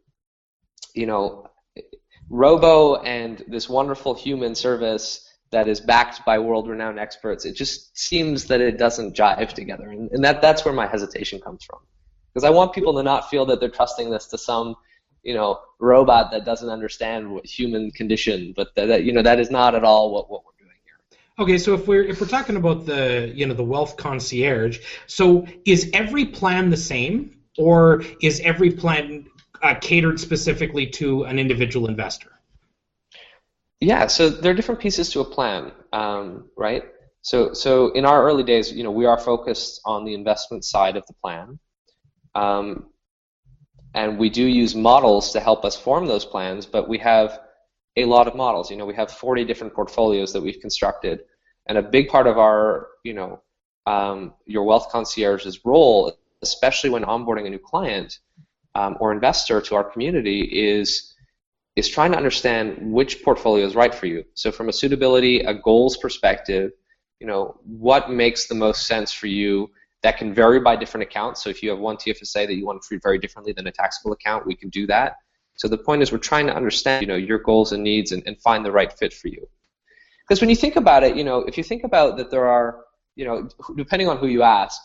you 0.94 1.06
know, 1.06 1.48
Robo 2.28 2.96
and 2.96 3.44
this 3.48 3.68
wonderful 3.68 4.14
human 4.14 4.54
service 4.54 5.26
that 5.50 5.68
is 5.68 5.80
backed 5.80 6.24
by 6.24 6.38
world-renowned 6.38 6.98
experts, 6.98 7.44
it 7.44 7.54
just 7.54 7.96
seems 7.96 8.46
that 8.46 8.60
it 8.60 8.78
doesn't 8.78 9.16
jive 9.16 9.52
together, 9.52 9.90
and, 9.90 10.10
and 10.12 10.24
that 10.24 10.42
that's 10.42 10.64
where 10.64 10.74
my 10.74 10.86
hesitation 10.86 11.40
comes 11.40 11.64
from. 11.64 11.78
Because 12.32 12.44
I 12.44 12.50
want 12.50 12.72
people 12.74 12.94
to 12.94 13.02
not 13.02 13.30
feel 13.30 13.46
that 13.46 13.60
they're 13.60 13.70
trusting 13.70 14.10
this 14.10 14.26
to 14.26 14.38
some, 14.38 14.74
you 15.22 15.34
know, 15.34 15.60
robot 15.78 16.30
that 16.32 16.44
doesn't 16.44 16.68
understand 16.68 17.30
what 17.30 17.46
human 17.46 17.90
condition, 17.90 18.52
but 18.56 18.74
that, 18.74 18.86
that 18.86 19.04
you 19.04 19.12
know 19.12 19.22
that 19.22 19.40
is 19.40 19.50
not 19.50 19.74
at 19.74 19.84
all 19.84 20.12
what, 20.12 20.30
what 20.30 20.42
we're 20.44 20.64
doing 20.64 20.76
here. 20.84 21.18
Okay, 21.38 21.58
so 21.58 21.74
if 21.74 21.86
we're 21.88 22.04
if 22.04 22.20
we're 22.20 22.26
talking 22.26 22.56
about 22.56 22.84
the 22.84 23.32
you 23.34 23.46
know 23.46 23.54
the 23.54 23.64
wealth 23.64 23.96
concierge, 23.96 24.80
so 25.06 25.46
is 25.64 25.90
every 25.94 26.26
plan 26.26 26.68
the 26.68 26.76
same, 26.76 27.38
or 27.56 28.02
is 28.20 28.40
every 28.40 28.70
plan 28.70 29.26
uh, 29.62 29.74
catered 29.80 30.20
specifically 30.20 30.86
to 30.86 31.24
an 31.24 31.38
individual 31.38 31.88
investor? 31.88 32.35
Yeah, 33.80 34.06
so 34.06 34.30
there 34.30 34.52
are 34.52 34.54
different 34.54 34.80
pieces 34.80 35.10
to 35.10 35.20
a 35.20 35.24
plan, 35.24 35.70
um, 35.92 36.48
right? 36.56 36.84
So, 37.20 37.52
so 37.52 37.92
in 37.92 38.06
our 38.06 38.24
early 38.24 38.42
days, 38.42 38.72
you 38.72 38.82
know, 38.82 38.90
we 38.90 39.04
are 39.04 39.18
focused 39.18 39.80
on 39.84 40.04
the 40.04 40.14
investment 40.14 40.64
side 40.64 40.96
of 40.96 41.06
the 41.06 41.12
plan, 41.14 41.58
um, 42.34 42.86
and 43.94 44.18
we 44.18 44.30
do 44.30 44.44
use 44.44 44.74
models 44.74 45.32
to 45.32 45.40
help 45.40 45.64
us 45.64 45.76
form 45.76 46.06
those 46.06 46.24
plans. 46.24 46.64
But 46.64 46.88
we 46.88 46.98
have 46.98 47.40
a 47.96 48.04
lot 48.06 48.28
of 48.28 48.34
models. 48.34 48.70
You 48.70 48.76
know, 48.76 48.86
we 48.86 48.94
have 48.94 49.10
40 49.10 49.44
different 49.44 49.74
portfolios 49.74 50.32
that 50.32 50.42
we've 50.42 50.60
constructed, 50.60 51.20
and 51.66 51.76
a 51.76 51.82
big 51.82 52.08
part 52.08 52.26
of 52.26 52.38
our, 52.38 52.88
you 53.04 53.12
know, 53.12 53.42
um, 53.86 54.34
your 54.46 54.64
wealth 54.64 54.88
concierge's 54.90 55.64
role, 55.66 56.12
especially 56.42 56.90
when 56.90 57.04
onboarding 57.04 57.46
a 57.46 57.50
new 57.50 57.58
client 57.58 58.20
um, 58.74 58.96
or 59.00 59.12
investor 59.12 59.60
to 59.60 59.74
our 59.74 59.84
community, 59.84 60.40
is 60.42 61.14
is 61.76 61.88
trying 61.88 62.10
to 62.10 62.16
understand 62.16 62.78
which 62.80 63.22
portfolio 63.22 63.64
is 63.66 63.76
right 63.76 63.94
for 63.94 64.06
you. 64.06 64.24
So 64.34 64.50
from 64.50 64.68
a 64.68 64.72
suitability, 64.72 65.40
a 65.40 65.54
goals 65.54 65.98
perspective, 65.98 66.72
you 67.20 67.26
know, 67.26 67.60
what 67.64 68.10
makes 68.10 68.46
the 68.46 68.54
most 68.54 68.86
sense 68.86 69.12
for 69.12 69.26
you 69.26 69.70
that 70.02 70.16
can 70.16 70.32
vary 70.32 70.60
by 70.60 70.76
different 70.76 71.02
accounts. 71.02 71.42
So 71.42 71.50
if 71.50 71.62
you 71.62 71.70
have 71.70 71.78
one 71.78 71.96
TFSA 71.96 72.46
that 72.46 72.54
you 72.54 72.64
want 72.64 72.80
to 72.80 72.88
treat 72.88 73.02
very 73.02 73.18
differently 73.18 73.52
than 73.52 73.66
a 73.66 73.72
taxable 73.72 74.12
account, 74.12 74.46
we 74.46 74.54
can 74.54 74.70
do 74.70 74.86
that. 74.86 75.16
So 75.56 75.68
the 75.68 75.78
point 75.78 76.02
is 76.02 76.12
we're 76.12 76.18
trying 76.18 76.46
to 76.46 76.54
understand, 76.54 77.02
you 77.02 77.08
know, 77.08 77.16
your 77.16 77.38
goals 77.38 77.72
and 77.72 77.82
needs 77.82 78.12
and, 78.12 78.22
and 78.26 78.40
find 78.40 78.64
the 78.64 78.72
right 78.72 78.92
fit 78.92 79.12
for 79.12 79.28
you. 79.28 79.46
Because 80.26 80.40
when 80.40 80.50
you 80.50 80.56
think 80.56 80.76
about 80.76 81.02
it, 81.02 81.16
you 81.16 81.24
know, 81.24 81.40
if 81.40 81.56
you 81.56 81.64
think 81.64 81.84
about 81.84 82.16
that 82.18 82.30
there 82.30 82.46
are, 82.46 82.84
you 83.14 83.24
know, 83.24 83.48
depending 83.76 84.08
on 84.08 84.18
who 84.18 84.26
you 84.26 84.42
ask, 84.42 84.80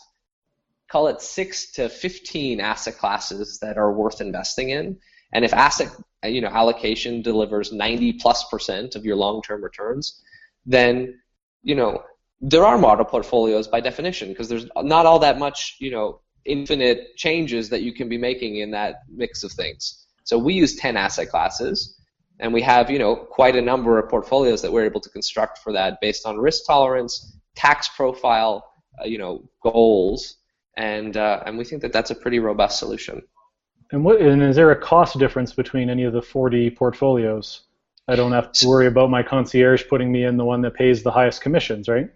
call 0.90 1.08
it 1.08 1.20
six 1.20 1.72
to 1.72 1.88
15 1.88 2.60
asset 2.60 2.96
classes 2.96 3.58
that 3.60 3.76
are 3.76 3.92
worth 3.92 4.20
investing 4.20 4.70
in. 4.70 4.98
And 5.32 5.44
if 5.44 5.52
asset, 5.52 5.88
you 6.24 6.40
know, 6.40 6.48
allocation 6.48 7.22
delivers 7.22 7.72
90 7.72 8.14
plus 8.14 8.44
percent 8.50 8.94
of 8.96 9.04
your 9.04 9.16
long-term 9.16 9.62
returns, 9.62 10.22
then, 10.66 11.20
you 11.62 11.74
know, 11.74 12.02
there 12.40 12.64
are 12.64 12.76
model 12.76 13.04
portfolios 13.04 13.68
by 13.68 13.80
definition 13.80 14.28
because 14.28 14.48
there's 14.48 14.66
not 14.76 15.06
all 15.06 15.20
that 15.20 15.38
much, 15.38 15.76
you 15.78 15.90
know, 15.90 16.20
infinite 16.44 17.16
changes 17.16 17.68
that 17.68 17.82
you 17.82 17.92
can 17.92 18.08
be 18.08 18.18
making 18.18 18.56
in 18.56 18.70
that 18.72 18.96
mix 19.08 19.44
of 19.44 19.52
things. 19.52 20.06
So 20.24 20.38
we 20.38 20.54
use 20.54 20.76
10 20.76 20.96
asset 20.96 21.28
classes, 21.30 21.98
and 22.40 22.52
we 22.52 22.62
have, 22.62 22.90
you 22.90 22.98
know, 22.98 23.14
quite 23.14 23.56
a 23.56 23.62
number 23.62 23.98
of 23.98 24.10
portfolios 24.10 24.62
that 24.62 24.72
we're 24.72 24.84
able 24.84 25.00
to 25.00 25.10
construct 25.10 25.58
for 25.58 25.72
that 25.72 26.00
based 26.00 26.26
on 26.26 26.36
risk 26.38 26.66
tolerance, 26.66 27.36
tax 27.54 27.88
profile, 27.88 28.72
uh, 29.00 29.04
you 29.04 29.18
know, 29.18 29.48
goals, 29.62 30.36
and 30.76 31.16
uh, 31.16 31.42
and 31.46 31.58
we 31.58 31.64
think 31.64 31.82
that 31.82 31.92
that's 31.92 32.10
a 32.10 32.14
pretty 32.14 32.38
robust 32.38 32.78
solution. 32.78 33.22
And 33.92 34.04
what 34.04 34.20
and 34.22 34.42
is 34.42 34.56
there 34.56 34.70
a 34.70 34.76
cost 34.76 35.18
difference 35.18 35.52
between 35.52 35.90
any 35.90 36.04
of 36.04 36.14
the 36.14 36.22
40 36.22 36.70
portfolios? 36.70 37.60
I 38.08 38.16
don't 38.16 38.32
have 38.32 38.50
to 38.52 38.66
worry 38.66 38.86
about 38.86 39.10
my 39.10 39.22
concierge 39.22 39.84
putting 39.88 40.10
me 40.10 40.24
in 40.24 40.38
the 40.38 40.44
one 40.44 40.62
that 40.62 40.74
pays 40.74 41.02
the 41.02 41.10
highest 41.10 41.42
commissions, 41.42 41.88
right? 41.88 42.10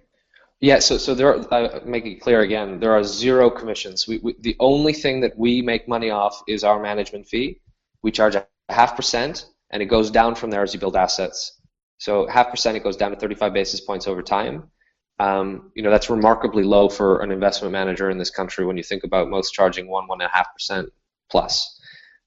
Yeah, 0.60 0.78
so 0.78 0.96
so 0.96 1.14
there. 1.14 1.28
Are, 1.28 1.54
uh, 1.54 1.80
make 1.84 2.06
it 2.06 2.16
clear 2.16 2.40
again. 2.40 2.80
There 2.80 2.92
are 2.92 3.04
zero 3.04 3.50
commissions. 3.50 4.08
We, 4.08 4.18
we, 4.18 4.34
the 4.40 4.56
only 4.58 4.94
thing 4.94 5.20
that 5.20 5.38
we 5.38 5.60
make 5.60 5.86
money 5.86 6.08
off 6.08 6.42
is 6.48 6.64
our 6.64 6.80
management 6.80 7.28
fee. 7.28 7.60
We 8.02 8.10
charge 8.10 8.34
a 8.36 8.46
half 8.70 8.96
percent, 8.96 9.44
and 9.70 9.82
it 9.82 9.86
goes 9.86 10.10
down 10.10 10.34
from 10.34 10.50
there 10.50 10.62
as 10.62 10.72
you 10.72 10.80
build 10.80 10.96
assets. 10.96 11.60
So 11.98 12.26
half 12.26 12.50
percent, 12.50 12.78
it 12.78 12.84
goes 12.84 12.96
down 12.96 13.10
to 13.10 13.18
35 13.18 13.52
basis 13.52 13.80
points 13.82 14.08
over 14.08 14.22
time. 14.22 14.70
Um, 15.18 15.72
you 15.74 15.82
know 15.82 15.90
that's 15.90 16.08
remarkably 16.08 16.62
low 16.62 16.88
for 16.88 17.20
an 17.22 17.30
investment 17.30 17.72
manager 17.72 18.08
in 18.08 18.16
this 18.16 18.30
country 18.30 18.64
when 18.64 18.78
you 18.78 18.82
think 18.82 19.04
about 19.04 19.28
most 19.28 19.52
charging 19.52 19.88
one 19.88 20.06
one 20.08 20.22
and 20.22 20.30
a 20.30 20.34
half 20.34 20.54
percent 20.54 20.90
plus. 21.30 21.78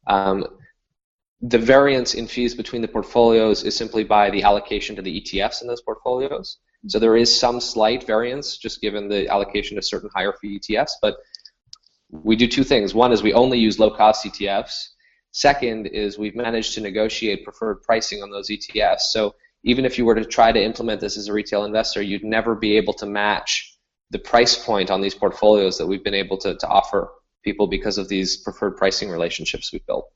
Um, 0.07 0.45
the 1.41 1.57
variance 1.57 2.15
in 2.15 2.27
fees 2.27 2.53
between 2.53 2.81
the 2.81 2.87
portfolios 2.87 3.63
is 3.63 3.75
simply 3.75 4.03
by 4.03 4.29
the 4.29 4.43
allocation 4.43 4.95
to 4.95 5.01
the 5.01 5.21
ETFs 5.21 5.61
in 5.61 5.67
those 5.67 5.81
portfolios. 5.81 6.57
So 6.87 6.99
there 6.99 7.15
is 7.15 7.37
some 7.37 7.59
slight 7.59 8.05
variance 8.05 8.57
just 8.57 8.81
given 8.81 9.07
the 9.07 9.27
allocation 9.27 9.75
to 9.75 9.81
certain 9.81 10.09
higher 10.13 10.33
fee 10.41 10.59
ETFs, 10.59 10.93
but 11.01 11.17
we 12.11 12.35
do 12.35 12.47
two 12.47 12.63
things. 12.63 12.93
One 12.93 13.11
is 13.11 13.21
we 13.21 13.33
only 13.33 13.59
use 13.59 13.79
low 13.79 13.91
cost 13.91 14.25
ETFs. 14.25 14.89
Second 15.31 15.87
is 15.87 16.17
we've 16.17 16.35
managed 16.35 16.73
to 16.73 16.81
negotiate 16.81 17.43
preferred 17.43 17.83
pricing 17.83 18.23
on 18.23 18.31
those 18.31 18.49
ETFs. 18.49 19.11
So 19.11 19.35
even 19.63 19.85
if 19.85 19.97
you 19.97 20.05
were 20.05 20.15
to 20.15 20.25
try 20.25 20.51
to 20.51 20.61
implement 20.61 21.01
this 21.01 21.17
as 21.17 21.27
a 21.27 21.33
retail 21.33 21.65
investor, 21.65 22.01
you'd 22.01 22.23
never 22.23 22.55
be 22.55 22.77
able 22.77 22.93
to 22.93 23.05
match 23.05 23.77
the 24.11 24.19
price 24.19 24.57
point 24.57 24.89
on 24.89 25.01
these 25.01 25.13
portfolios 25.13 25.77
that 25.77 25.85
we've 25.85 26.03
been 26.03 26.13
able 26.13 26.37
to, 26.37 26.55
to 26.55 26.67
offer 26.67 27.11
people 27.43 27.67
because 27.67 27.97
of 27.97 28.07
these 28.07 28.37
preferred 28.37 28.77
pricing 28.77 29.09
relationships 29.09 29.71
we've 29.71 29.85
built. 29.85 30.11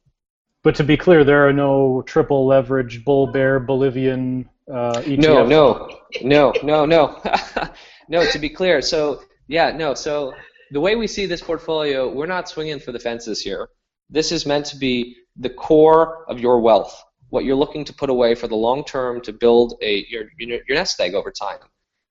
But 0.63 0.75
to 0.75 0.83
be 0.83 0.95
clear, 0.95 1.23
there 1.23 1.47
are 1.47 1.53
no 1.53 2.03
triple 2.03 2.45
leverage 2.47 3.03
bull 3.03 3.27
bear 3.27 3.59
Bolivian 3.59 4.49
uh, 4.71 4.93
ETFs. 5.01 5.17
No, 5.17 5.45
no, 5.45 5.99
no, 6.21 6.53
no, 6.63 6.85
no, 6.85 7.21
no. 8.09 8.25
To 8.31 8.39
be 8.39 8.49
clear, 8.49 8.81
so 8.81 9.21
yeah, 9.47 9.71
no. 9.71 9.93
So 9.93 10.33
the 10.71 10.79
way 10.79 10.95
we 10.95 11.05
see 11.05 11.25
this 11.25 11.41
portfolio, 11.41 12.09
we're 12.09 12.27
not 12.27 12.47
swinging 12.47 12.79
for 12.79 12.93
the 12.93 12.99
fences 12.99 13.41
here. 13.41 13.67
This 14.09 14.31
is 14.31 14.45
meant 14.45 14.65
to 14.67 14.77
be 14.77 15.17
the 15.35 15.49
core 15.49 16.23
of 16.29 16.39
your 16.39 16.61
wealth, 16.61 16.97
what 17.29 17.43
you're 17.43 17.57
looking 17.57 17.83
to 17.85 17.93
put 17.93 18.09
away 18.09 18.33
for 18.33 18.47
the 18.47 18.55
long 18.55 18.85
term 18.85 19.19
to 19.21 19.33
build 19.33 19.75
a 19.81 20.05
your 20.07 20.25
your 20.37 20.61
nest 20.69 20.97
egg 21.01 21.13
over 21.13 21.29
time. 21.29 21.59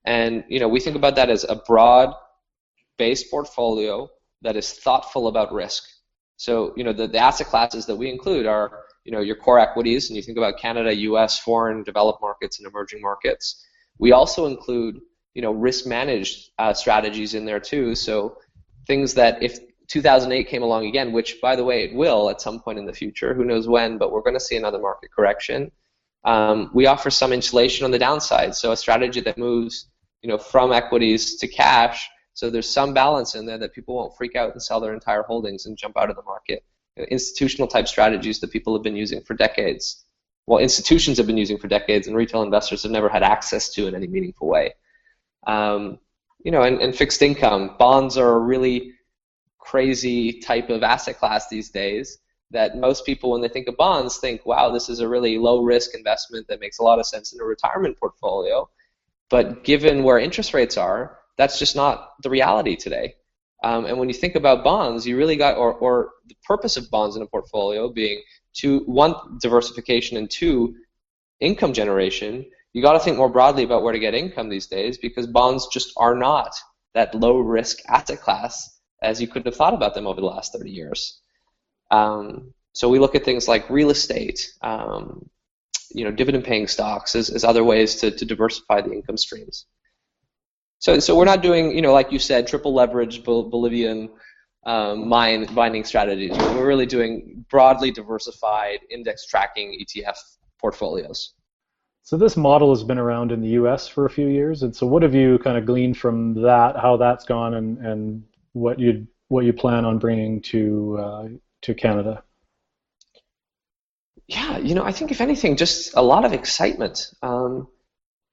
And 0.05 0.43
you 0.47 0.59
know, 0.59 0.67
we 0.67 0.79
think 0.79 0.95
about 0.95 1.15
that 1.15 1.31
as 1.31 1.43
a 1.43 1.55
broad-based 1.55 3.31
portfolio 3.31 4.09
that 4.43 4.55
is 4.55 4.73
thoughtful 4.73 5.27
about 5.27 5.53
risk. 5.53 5.83
So 6.37 6.73
you 6.75 6.83
know, 6.83 6.93
the, 6.93 7.07
the 7.07 7.19
asset 7.19 7.47
classes 7.47 7.85
that 7.85 7.95
we 7.95 8.09
include 8.09 8.45
are 8.45 8.83
you 9.05 9.11
know 9.11 9.21
your 9.21 9.35
core 9.35 9.59
equities, 9.59 10.09
and 10.09 10.17
you 10.17 10.23
think 10.23 10.37
about 10.37 10.59
Canada, 10.59 10.93
U.S., 10.95 11.39
foreign, 11.39 11.83
developed 11.83 12.21
markets, 12.21 12.59
and 12.59 12.67
emerging 12.67 13.01
markets. 13.01 13.65
We 13.99 14.11
also 14.11 14.45
include 14.45 14.99
you 15.33 15.41
know 15.41 15.51
risk 15.51 15.85
managed 15.85 16.51
uh, 16.59 16.73
strategies 16.73 17.33
in 17.33 17.45
there 17.45 17.59
too. 17.59 17.95
So 17.95 18.37
things 18.87 19.13
that 19.15 19.41
if 19.41 19.59
2008 19.87 20.47
came 20.47 20.63
along 20.63 20.87
again, 20.87 21.11
which 21.11 21.39
by 21.41 21.55
the 21.55 21.63
way 21.63 21.83
it 21.83 21.93
will 21.93 22.29
at 22.29 22.41
some 22.41 22.59
point 22.59 22.79
in 22.79 22.85
the 22.85 22.93
future, 22.93 23.33
who 23.33 23.45
knows 23.45 23.67
when, 23.67 23.97
but 23.97 24.11
we're 24.11 24.21
going 24.21 24.35
to 24.35 24.39
see 24.39 24.55
another 24.55 24.79
market 24.79 25.11
correction. 25.15 25.71
Um, 26.25 26.71
we 26.73 26.85
offer 26.85 27.09
some 27.09 27.33
insulation 27.33 27.83
on 27.83 27.91
the 27.91 27.99
downside, 27.99 28.55
so 28.55 28.71
a 28.71 28.77
strategy 28.77 29.19
that 29.21 29.37
moves 29.37 29.89
you 30.21 30.29
know 30.29 30.37
from 30.37 30.71
equities 30.71 31.35
to 31.37 31.47
cash. 31.47 32.09
So 32.33 32.49
there's 32.49 32.69
some 32.69 32.93
balance 32.93 33.35
in 33.35 33.45
there 33.45 33.57
that 33.59 33.73
people 33.73 33.95
won't 33.95 34.17
freak 34.17 34.35
out 34.35 34.53
and 34.53 34.61
sell 34.61 34.79
their 34.79 34.93
entire 34.93 35.23
holdings 35.23 35.65
and 35.65 35.77
jump 35.77 35.97
out 35.97 36.09
of 36.09 36.15
the 36.15 36.23
market 36.23 36.63
institutional 36.97 37.67
type 37.67 37.87
strategies 37.87 38.39
that 38.39 38.51
people 38.51 38.73
have 38.73 38.83
been 38.83 38.95
using 38.95 39.21
for 39.21 39.33
decades. 39.33 40.03
Well, 40.45 40.59
institutions 40.59 41.17
have 41.17 41.27
been 41.27 41.37
using 41.37 41.57
for 41.57 41.67
decades, 41.67 42.07
and 42.07 42.15
retail 42.15 42.43
investors 42.43 42.83
have 42.83 42.91
never 42.91 43.09
had 43.09 43.23
access 43.23 43.69
to 43.73 43.87
in 43.87 43.95
any 43.95 44.07
meaningful 44.07 44.47
way. 44.47 44.73
Um, 45.47 45.99
you 46.43 46.51
know, 46.51 46.63
and, 46.63 46.81
and 46.81 46.95
fixed 46.95 47.21
income 47.21 47.75
bonds 47.79 48.17
are 48.17 48.33
a 48.33 48.39
really 48.39 48.93
crazy 49.57 50.41
type 50.41 50.69
of 50.69 50.83
asset 50.83 51.17
class 51.17 51.47
these 51.47 51.69
days 51.69 52.17
that 52.51 52.77
most 52.77 53.05
people, 53.05 53.31
when 53.31 53.41
they 53.41 53.47
think 53.47 53.67
of 53.67 53.77
bonds, 53.77 54.17
think, 54.17 54.45
wow, 54.45 54.69
this 54.69 54.89
is 54.89 54.99
a 54.99 55.07
really 55.07 55.37
low 55.37 55.63
risk 55.63 55.95
investment 55.95 56.47
that 56.47 56.59
makes 56.59 56.79
a 56.79 56.83
lot 56.83 56.99
of 56.99 57.05
sense 57.05 57.33
in 57.33 57.39
a 57.39 57.43
retirement 57.43 57.97
portfolio. 57.97 58.69
But 59.29 59.63
given 59.63 60.03
where 60.03 60.19
interest 60.19 60.53
rates 60.53 60.77
are, 60.77 61.17
that's 61.37 61.59
just 61.59 61.75
not 61.75 62.11
the 62.21 62.29
reality 62.29 62.75
today. 62.75 63.15
Um, 63.63 63.85
and 63.85 63.97
when 63.97 64.09
you 64.09 64.13
think 64.13 64.35
about 64.35 64.63
bonds, 64.63 65.07
you 65.07 65.17
really 65.17 65.37
got, 65.37 65.57
or, 65.57 65.73
or 65.73 66.11
the 66.27 66.35
purpose 66.43 66.75
of 66.75 66.91
bonds 66.91 67.15
in 67.15 67.21
a 67.21 67.27
portfolio 67.27 67.89
being 67.89 68.21
to 68.55 68.79
one, 68.79 69.15
diversification, 69.41 70.17
and 70.17 70.29
two, 70.29 70.75
income 71.39 71.73
generation, 71.73 72.45
you 72.73 72.81
got 72.81 72.93
to 72.93 72.99
think 72.99 73.17
more 73.17 73.29
broadly 73.29 73.63
about 73.63 73.83
where 73.83 73.93
to 73.93 73.99
get 73.99 74.13
income 74.13 74.49
these 74.49 74.67
days 74.67 74.97
because 74.97 75.27
bonds 75.27 75.67
just 75.67 75.93
are 75.97 76.15
not 76.15 76.53
that 76.93 77.15
low 77.15 77.37
risk 77.37 77.79
asset 77.87 78.19
class 78.21 78.77
as 79.01 79.21
you 79.21 79.27
could 79.27 79.45
have 79.45 79.55
thought 79.55 79.73
about 79.73 79.93
them 79.93 80.07
over 80.07 80.21
the 80.21 80.27
last 80.27 80.53
30 80.53 80.71
years. 80.71 81.19
Um, 81.91 82.53
so 82.73 82.89
we 82.89 82.99
look 82.99 83.15
at 83.15 83.23
things 83.23 83.47
like 83.47 83.69
real 83.69 83.91
estate, 83.91 84.51
um, 84.61 85.29
you 85.91 86.03
know, 86.03 86.11
dividend 86.11 86.43
paying 86.43 86.67
stocks 86.67 87.15
as, 87.15 87.29
as 87.29 87.43
other 87.43 87.63
ways 87.63 87.95
to, 87.97 88.11
to 88.11 88.25
diversify 88.25 88.81
the 88.81 88.91
income 88.91 89.17
streams. 89.17 89.65
So, 90.83 90.99
so 90.99 91.15
we're 91.15 91.23
not 91.23 91.41
doing, 91.41 91.73
you 91.73 91.81
know, 91.81 91.93
like 91.93 92.11
you 92.11 92.19
said, 92.19 92.45
triple 92.45 92.73
leverage 92.73 93.23
Bolivian 93.23 94.09
um, 94.65 95.07
mine 95.07 95.47
mining 95.53 95.85
strategies. 95.85 96.37
We're 96.37 96.67
really 96.67 96.85
doing 96.85 97.45
broadly 97.49 97.89
diversified 97.89 98.79
index 98.89 99.25
tracking 99.25 99.79
ETF 99.81 100.17
portfolios. 100.59 101.35
So 102.01 102.17
this 102.17 102.35
model 102.35 102.75
has 102.75 102.83
been 102.83 102.97
around 102.97 103.31
in 103.31 103.39
the 103.39 103.51
U.S. 103.51 103.87
for 103.87 104.05
a 104.05 104.09
few 104.09 104.27
years, 104.27 104.63
and 104.63 104.75
so 104.75 104.85
what 104.85 105.03
have 105.03 105.15
you 105.15 105.39
kind 105.39 105.57
of 105.57 105.65
gleaned 105.65 105.97
from 105.97 106.41
that? 106.41 106.75
How 106.75 106.97
that's 106.97 107.23
gone, 107.23 107.53
and, 107.53 107.77
and 107.77 108.23
what 108.51 108.77
you 108.77 109.07
what 109.29 109.45
you 109.45 109.53
plan 109.53 109.85
on 109.85 109.99
bringing 109.99 110.41
to 110.41 110.97
uh, 110.99 111.27
to 111.61 111.73
Canada? 111.73 112.23
Yeah, 114.27 114.57
you 114.57 114.75
know, 114.75 114.83
I 114.83 114.91
think 114.91 115.11
if 115.11 115.21
anything, 115.21 115.55
just 115.55 115.95
a 115.95 116.01
lot 116.01 116.25
of 116.25 116.33
excitement. 116.33 117.13
Um, 117.21 117.69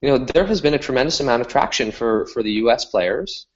you 0.01 0.09
know, 0.09 0.17
there 0.17 0.45
has 0.45 0.61
been 0.61 0.73
a 0.73 0.79
tremendous 0.79 1.19
amount 1.19 1.41
of 1.41 1.47
traction 1.47 1.91
for, 1.91 2.25
for 2.27 2.41
the 2.41 2.51
U.S. 2.53 2.85
players, 2.85 3.47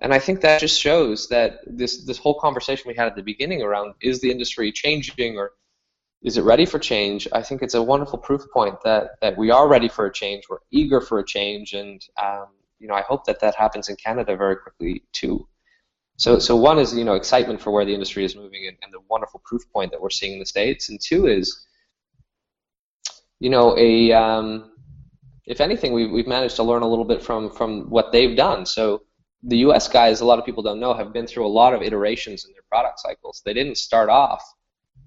and 0.00 0.12
I 0.12 0.18
think 0.18 0.40
that 0.42 0.60
just 0.60 0.78
shows 0.80 1.28
that 1.28 1.60
this 1.66 2.04
this 2.04 2.18
whole 2.18 2.38
conversation 2.38 2.88
we 2.88 2.94
had 2.94 3.06
at 3.06 3.16
the 3.16 3.22
beginning 3.22 3.62
around 3.62 3.94
is 4.02 4.20
the 4.20 4.30
industry 4.30 4.70
changing 4.70 5.38
or 5.38 5.52
is 6.22 6.38
it 6.38 6.42
ready 6.42 6.64
for 6.64 6.78
change? 6.78 7.28
I 7.32 7.42
think 7.42 7.62
it's 7.62 7.74
a 7.74 7.82
wonderful 7.82 8.18
proof 8.18 8.42
point 8.52 8.76
that 8.84 9.10
that 9.20 9.36
we 9.36 9.50
are 9.50 9.68
ready 9.68 9.88
for 9.88 10.06
a 10.06 10.12
change. 10.12 10.44
We're 10.48 10.58
eager 10.70 11.00
for 11.00 11.18
a 11.18 11.24
change, 11.24 11.74
and 11.74 12.00
um, 12.20 12.48
you 12.78 12.88
know, 12.88 12.94
I 12.94 13.02
hope 13.02 13.24
that 13.26 13.40
that 13.40 13.54
happens 13.54 13.88
in 13.88 13.96
Canada 13.96 14.36
very 14.36 14.56
quickly 14.56 15.04
too. 15.12 15.46
So, 16.16 16.38
so 16.38 16.56
one 16.56 16.78
is 16.78 16.94
you 16.94 17.04
know 17.04 17.14
excitement 17.14 17.60
for 17.60 17.70
where 17.70 17.84
the 17.84 17.94
industry 17.94 18.24
is 18.24 18.34
moving, 18.34 18.66
and, 18.66 18.76
and 18.82 18.92
the 18.92 19.00
wonderful 19.08 19.42
proof 19.44 19.62
point 19.72 19.90
that 19.92 20.00
we're 20.00 20.10
seeing 20.10 20.34
in 20.34 20.38
the 20.38 20.46
states, 20.46 20.88
and 20.88 20.98
two 21.00 21.26
is 21.26 21.66
you 23.38 23.50
know 23.50 23.76
a 23.76 24.12
um, 24.12 24.72
if 25.46 25.60
anything, 25.60 25.92
we've, 25.92 26.10
we've 26.10 26.26
managed 26.26 26.56
to 26.56 26.62
learn 26.62 26.82
a 26.82 26.88
little 26.88 27.04
bit 27.04 27.22
from, 27.22 27.50
from 27.50 27.90
what 27.90 28.12
they've 28.12 28.36
done. 28.36 28.64
So 28.64 29.02
the 29.42 29.58
U.S. 29.58 29.88
guys, 29.88 30.20
a 30.20 30.24
lot 30.24 30.38
of 30.38 30.44
people 30.44 30.62
don't 30.62 30.80
know, 30.80 30.94
have 30.94 31.12
been 31.12 31.26
through 31.26 31.46
a 31.46 31.48
lot 31.48 31.74
of 31.74 31.82
iterations 31.82 32.46
in 32.46 32.52
their 32.52 32.62
product 32.70 33.00
cycles. 33.00 33.42
They 33.44 33.52
didn't 33.52 33.76
start 33.76 34.08
off 34.08 34.42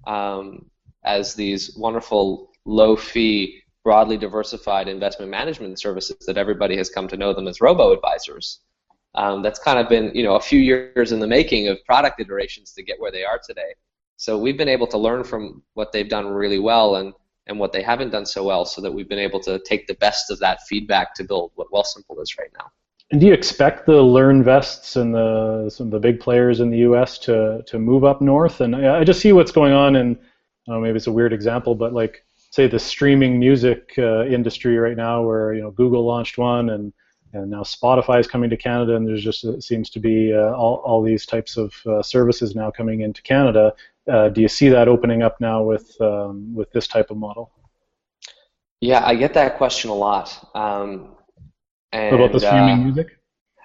um, 0.06 0.66
as 1.04 1.34
these 1.34 1.76
wonderful 1.76 2.50
low-fee, 2.64 3.62
broadly 3.82 4.16
diversified 4.16 4.86
investment 4.86 5.30
management 5.30 5.80
services 5.80 6.18
that 6.26 6.36
everybody 6.36 6.76
has 6.76 6.90
come 6.90 7.08
to 7.08 7.16
know 7.16 7.32
them 7.32 7.48
as 7.48 7.60
robo-advisors. 7.60 8.60
Um, 9.14 9.42
that's 9.42 9.58
kind 9.58 9.78
of 9.78 9.88
been, 9.88 10.12
you 10.14 10.22
know, 10.22 10.36
a 10.36 10.40
few 10.40 10.60
years 10.60 11.10
in 11.10 11.18
the 11.18 11.26
making 11.26 11.66
of 11.68 11.82
product 11.84 12.20
iterations 12.20 12.72
to 12.74 12.82
get 12.82 13.00
where 13.00 13.10
they 13.10 13.24
are 13.24 13.40
today. 13.44 13.74
So 14.16 14.38
we've 14.38 14.58
been 14.58 14.68
able 14.68 14.86
to 14.88 14.98
learn 14.98 15.24
from 15.24 15.62
what 15.74 15.90
they've 15.92 16.08
done 16.08 16.26
really 16.26 16.58
well 16.58 16.96
and 16.96 17.14
and 17.48 17.58
what 17.58 17.72
they 17.72 17.82
haven't 17.82 18.10
done 18.10 18.26
so 18.26 18.44
well, 18.44 18.64
so 18.64 18.80
that 18.82 18.92
we've 18.92 19.08
been 19.08 19.18
able 19.18 19.40
to 19.40 19.58
take 19.60 19.86
the 19.86 19.94
best 19.94 20.30
of 20.30 20.38
that 20.40 20.62
feedback 20.68 21.14
to 21.14 21.24
build 21.24 21.52
what 21.54 21.70
Wealthsimple 21.70 22.22
is 22.22 22.38
right 22.38 22.50
now. 22.58 22.70
And 23.10 23.20
do 23.20 23.26
you 23.26 23.32
expect 23.32 23.86
the 23.86 24.02
LearnVests 24.02 24.96
and 24.96 25.14
the 25.14 25.70
some 25.70 25.86
of 25.86 25.92
the 25.92 25.98
big 25.98 26.20
players 26.20 26.60
in 26.60 26.70
the 26.70 26.78
U.S. 26.78 27.18
to 27.20 27.62
to 27.66 27.78
move 27.78 28.04
up 28.04 28.20
north? 28.20 28.60
And 28.60 28.76
I, 28.76 29.02
just 29.02 29.20
see 29.20 29.32
what's 29.32 29.50
going 29.50 29.72
on, 29.72 29.96
and 29.96 30.18
maybe 30.66 30.96
it's 30.96 31.06
a 31.06 31.12
weird 31.12 31.32
example, 31.32 31.74
but 31.74 31.94
like 31.94 32.22
say 32.50 32.66
the 32.66 32.78
streaming 32.78 33.38
music 33.38 33.94
uh, 33.98 34.24
industry 34.26 34.76
right 34.76 34.96
now, 34.96 35.22
where 35.22 35.54
you 35.54 35.62
know 35.62 35.70
Google 35.70 36.04
launched 36.04 36.36
one, 36.36 36.68
and 36.68 36.92
and 37.32 37.50
now 37.50 37.62
Spotify 37.62 38.20
is 38.20 38.26
coming 38.26 38.50
to 38.50 38.58
Canada, 38.58 38.96
and 38.96 39.06
there's 39.06 39.24
just 39.24 39.62
seems 39.62 39.88
to 39.90 40.00
be 40.00 40.34
uh, 40.34 40.52
all 40.52 40.76
all 40.84 41.02
these 41.02 41.24
types 41.24 41.56
of 41.56 41.74
uh, 41.86 42.02
services 42.02 42.54
now 42.54 42.70
coming 42.70 43.00
into 43.00 43.22
Canada. 43.22 43.72
Uh, 44.10 44.28
do 44.28 44.40
you 44.40 44.48
see 44.48 44.68
that 44.68 44.88
opening 44.88 45.22
up 45.22 45.40
now 45.40 45.62
with 45.62 45.94
um, 46.00 46.54
with 46.54 46.70
this 46.72 46.86
type 46.86 47.10
of 47.10 47.16
model? 47.16 47.50
Yeah, 48.80 49.04
I 49.04 49.14
get 49.16 49.34
that 49.34 49.56
question 49.56 49.90
a 49.90 49.94
lot. 49.94 50.50
Um, 50.54 51.16
and, 51.92 52.14
about 52.14 52.32
the 52.32 52.40
streaming 52.40 52.80
uh, 52.80 52.84
music? 52.84 53.06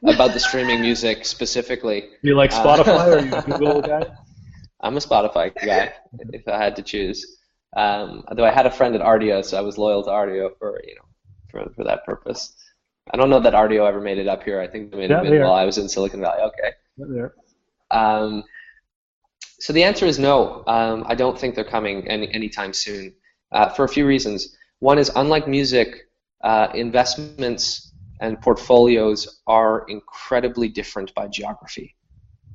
About 0.04 0.34
the 0.34 0.40
streaming 0.40 0.82
music 0.82 1.26
specifically. 1.26 2.02
Do 2.02 2.08
you 2.30 2.36
like 2.36 2.52
uh, 2.52 2.64
Spotify 2.64 3.08
or 3.08 3.18
are 3.18 3.26
you 3.26 3.36
a 3.36 3.42
Google 3.60 3.82
guy? 3.82 4.06
I'm 4.82 4.98
a 4.98 5.00
Spotify 5.00 5.54
guy, 5.56 5.94
if 6.34 6.48
I 6.48 6.58
had 6.58 6.76
to 6.76 6.82
choose. 6.82 7.38
Um, 7.76 8.24
though 8.36 8.46
I 8.46 8.52
had 8.52 8.66
a 8.66 8.72
friend 8.72 8.96
at 8.96 9.02
Rdio, 9.02 9.44
so 9.46 9.58
I 9.58 9.62
was 9.62 9.78
loyal 9.78 10.04
to 10.04 10.10
Rdio 10.10 10.58
for 10.60 10.82
you 10.86 10.96
know 10.96 11.06
for, 11.50 11.74
for 11.74 11.84
that 11.86 12.06
purpose. 12.06 12.54
I 13.12 13.18
don't 13.18 13.30
know 13.30 13.40
that 13.40 13.54
Rdio 13.54 13.88
ever 13.88 14.02
made 14.02 14.18
it 14.18 14.28
up 14.28 14.44
here. 14.44 14.60
I 14.60 14.68
think 14.68 14.92
they 14.92 14.98
made 14.98 15.10
yeah, 15.10 15.24
it 15.24 15.40
while 15.40 15.54
I 15.54 15.66
was 15.66 15.78
in 15.78 15.88
Silicon 15.90 16.22
Valley. 16.22 16.42
Okay. 16.42 17.34
Um, 17.92 18.44
so 19.64 19.72
the 19.72 19.84
answer 19.84 20.06
is 20.06 20.20
no. 20.20 20.62
Um, 20.68 21.06
I 21.08 21.16
don't 21.16 21.40
think 21.40 21.56
they're 21.56 21.64
coming 21.64 22.06
any 22.10 22.28
anytime 22.34 22.74
soon 22.74 23.14
uh, 23.54 23.70
for 23.70 23.86
a 23.86 23.88
few 23.88 24.06
reasons. 24.06 24.58
One 24.80 25.00
is 25.00 25.10
unlike 25.16 25.48
music, 25.48 26.10
uh, 26.44 26.68
investments 26.74 27.94
and 28.20 28.42
portfolios 28.42 29.42
are 29.48 29.86
incredibly 29.88 30.68
different 30.68 31.16
by 31.16 31.30
geography. 31.30 31.96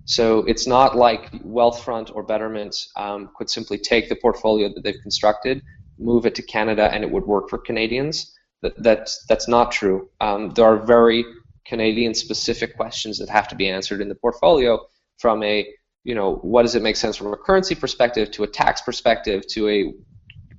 So 0.04 0.40
it's 0.40 0.66
not 0.66 0.98
like 0.98 1.32
Wealthfront 1.56 2.14
or 2.14 2.22
Betterment 2.24 2.76
um, 2.96 3.30
could 3.34 3.48
simply 3.48 3.78
take 3.78 4.11
the 4.11 4.16
portfolio 4.16 4.68
that 4.74 4.82
they've 4.84 5.00
constructed, 5.00 5.62
move 5.98 6.26
it 6.26 6.34
to 6.34 6.42
Canada, 6.42 6.90
and 6.92 7.02
it 7.02 7.11
would 7.11 7.24
work 7.24 7.48
for 7.48 7.56
Canadians. 7.56 8.34
That, 8.61 8.74
that's, 8.82 9.24
that's 9.30 9.48
not 9.48 9.72
true. 9.72 10.11
Um, 10.20 10.50
there 10.50 10.66
are 10.66 10.76
very 10.76 11.24
Canadian-specific 11.64 12.76
questions 12.76 13.18
that 13.18 13.30
have 13.30 13.48
to 13.48 13.56
be 13.56 13.70
answered 13.70 14.02
in 14.02 14.11
the 14.11 14.14
portfolio 14.14 14.78
from 15.16 15.42
a, 15.42 15.66
you 16.09 16.14
know, 16.14 16.36
what 16.36 16.62
does 16.62 16.74
it 16.74 16.82
make 16.82 16.96
sense 16.96 17.16
from 17.16 17.32
a 17.34 17.36
currency 17.36 17.74
perspective 17.74 18.30
to 18.30 18.42
a 18.42 18.46
tax 18.46 18.80
perspective 18.80 19.46
to 19.48 19.68
a 19.68 19.92